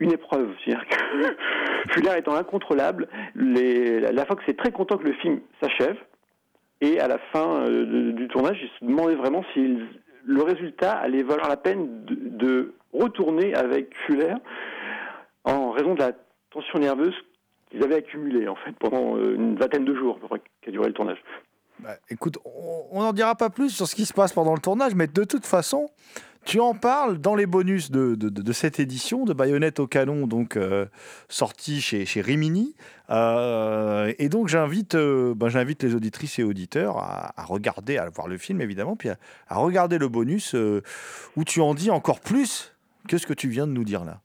une 0.00 0.12
épreuve. 0.12 0.50
C'est-à-dire 0.64 0.86
que 0.88 1.92
Fuller 1.92 2.18
étant 2.18 2.34
incontrôlable, 2.34 3.08
la 3.34 4.24
Fox 4.26 4.42
est 4.48 4.58
très 4.58 4.72
content 4.72 4.96
que 4.96 5.04
le 5.04 5.14
film 5.14 5.40
s'achève. 5.62 5.96
Et 6.80 7.00
à 7.00 7.08
la 7.08 7.18
fin 7.32 7.64
euh, 7.66 8.12
du 8.12 8.28
tournage, 8.28 8.58
ils 8.60 8.68
se 8.78 8.84
demandaient 8.84 9.14
vraiment 9.14 9.44
si 9.54 9.78
le 10.26 10.42
résultat 10.42 10.92
allait 10.92 11.22
valoir 11.22 11.48
la 11.48 11.56
peine 11.56 12.04
de, 12.04 12.74
retourner 12.92 13.52
avec 13.56 13.92
Fuller 14.06 14.34
en 15.42 15.72
raison 15.72 15.94
de 15.94 15.98
la 15.98 16.12
tension 16.54 16.78
nerveuse 16.78 17.14
qu'ils 17.70 17.82
avaient 17.82 17.96
accumulée 17.96 18.48
en 18.48 18.56
fait 18.56 18.72
pendant 18.78 19.16
euh, 19.16 19.34
une 19.34 19.56
vingtaine 19.56 19.84
de 19.84 19.94
jours 19.94 20.18
qui 20.62 20.68
a 20.68 20.72
duré 20.72 20.86
le 20.86 20.94
tournage. 20.94 21.18
Bah, 21.80 21.96
écoute, 22.08 22.38
on 22.44 23.02
n'en 23.02 23.12
dira 23.12 23.34
pas 23.34 23.50
plus 23.50 23.70
sur 23.70 23.86
ce 23.88 23.96
qui 23.96 24.06
se 24.06 24.14
passe 24.14 24.32
pendant 24.32 24.54
le 24.54 24.60
tournage, 24.60 24.94
mais 24.94 25.08
de 25.08 25.24
toute 25.24 25.44
façon, 25.44 25.90
tu 26.44 26.60
en 26.60 26.74
parles 26.74 27.18
dans 27.18 27.34
les 27.34 27.46
bonus 27.46 27.90
de, 27.90 28.14
de, 28.14 28.52
cette 28.52 28.78
édition 28.78 29.24
de 29.24 29.32
Bayonnette 29.32 29.80
au 29.80 29.88
canon, 29.88 30.28
donc 30.28 30.56
euh, 30.56 30.86
sorti 31.28 31.80
chez, 31.80 32.06
chez 32.06 32.20
Rimini. 32.20 32.76
Euh, 33.10 34.12
et 34.18 34.28
donc 34.28 34.46
j'invite 34.46 34.94
ben, 34.94 35.48
les 35.48 35.94
auditrices 35.94 36.38
et 36.38 36.44
auditeurs 36.44 36.98
à, 36.98 37.44
regarder, 37.44 37.98
à 37.98 38.08
voir 38.08 38.28
le 38.28 38.38
film 38.38 38.60
évidemment, 38.60 38.94
puis 38.94 39.08
à 39.08 39.56
regarder 39.56 39.98
le 39.98 40.08
bonus 40.08 40.54
où 40.54 41.44
tu 41.44 41.60
en 41.60 41.74
dis 41.74 41.90
encore 41.90 42.20
plus 42.20 42.76
que 43.08 43.18
ce 43.18 43.26
que 43.26 43.34
tu 43.34 43.48
viens 43.48 43.66
de 43.66 43.72
nous 43.72 43.84
dire 43.84 44.04
là. 44.04 44.20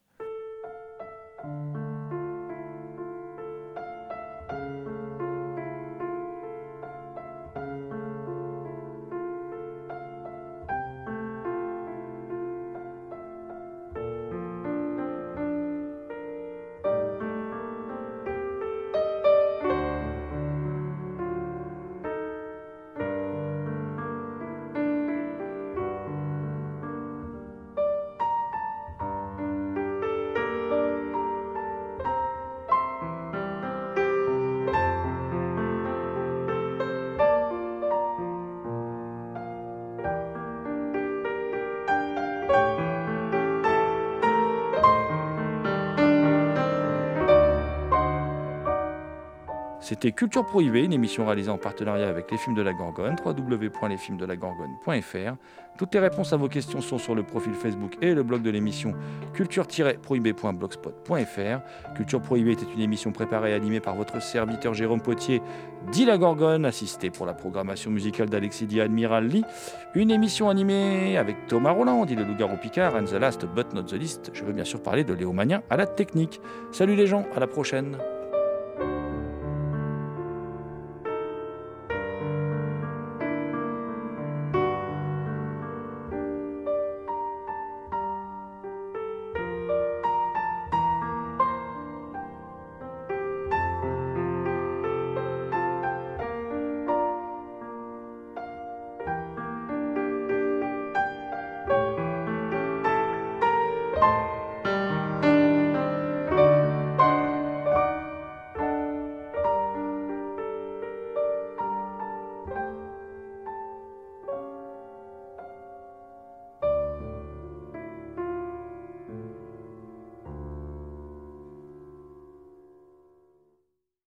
C'était 49.90 50.12
Culture 50.12 50.46
Prohibée, 50.46 50.84
une 50.84 50.94
émission 50.94 51.26
réalisée 51.26 51.50
en 51.50 51.58
partenariat 51.58 52.08
avec 52.08 52.30
les 52.30 52.38
films 52.38 52.56
de 52.56 52.62
la 52.62 52.74
Gorgone, 52.74 53.16
www.lesfilmsdelagorgone.fr. 53.26 55.36
Toutes 55.80 55.96
les 55.96 56.00
réponses 56.00 56.32
à 56.32 56.38
vos 56.38 56.48
questions 56.48 56.80
sont 56.80 57.00
sur 57.00 57.16
le 57.16 57.24
profil 57.24 57.54
Facebook 57.54 57.98
et 58.00 58.14
le 58.14 58.22
blog 58.22 58.44
de 58.44 58.52
l'émission 58.52 58.94
culture-prohibée.blogspot.fr. 59.34 61.96
Culture 61.96 62.22
Prohibée 62.22 62.52
était 62.52 62.72
une 62.72 62.82
émission 62.82 63.12
préparée 63.12 63.50
et 63.50 63.56
animée 63.56 63.80
par 63.80 63.96
votre 63.96 64.22
serviteur 64.22 64.76
Jérôme 64.76 65.02
Potier, 65.02 65.42
dit 65.92 66.06
la 66.06 66.20
Gorgone, 66.20 66.66
assisté 66.66 67.10
pour 67.10 67.26
la 67.26 67.34
programmation 67.34 67.90
musicale 67.90 68.30
d'Alexis 68.30 68.68
Di 68.68 68.82
Admiral 68.82 69.26
Lee. 69.26 69.44
Une 69.96 70.12
émission 70.12 70.50
animée 70.50 71.18
avec 71.18 71.48
Thomas 71.48 71.72
Roland, 71.72 72.06
dit 72.06 72.14
le 72.14 72.26
loup-garou 72.26 72.58
Picard, 72.58 72.94
and 72.94 73.06
the 73.06 73.14
last 73.14 73.44
but 73.56 73.74
not 73.74 73.86
the 73.86 73.94
least. 73.94 74.30
Je 74.36 74.44
veux 74.44 74.54
bien 74.54 74.66
sûr 74.66 74.84
parler 74.84 75.04
de 75.04 75.14
Léo 75.14 75.34
à 75.68 75.78
la 75.78 75.88
technique. 75.88 76.40
Salut 76.72 76.96
les 76.96 77.08
gens, 77.08 77.26
à 77.36 77.40
la 77.40 77.48
prochaine. 77.48 77.98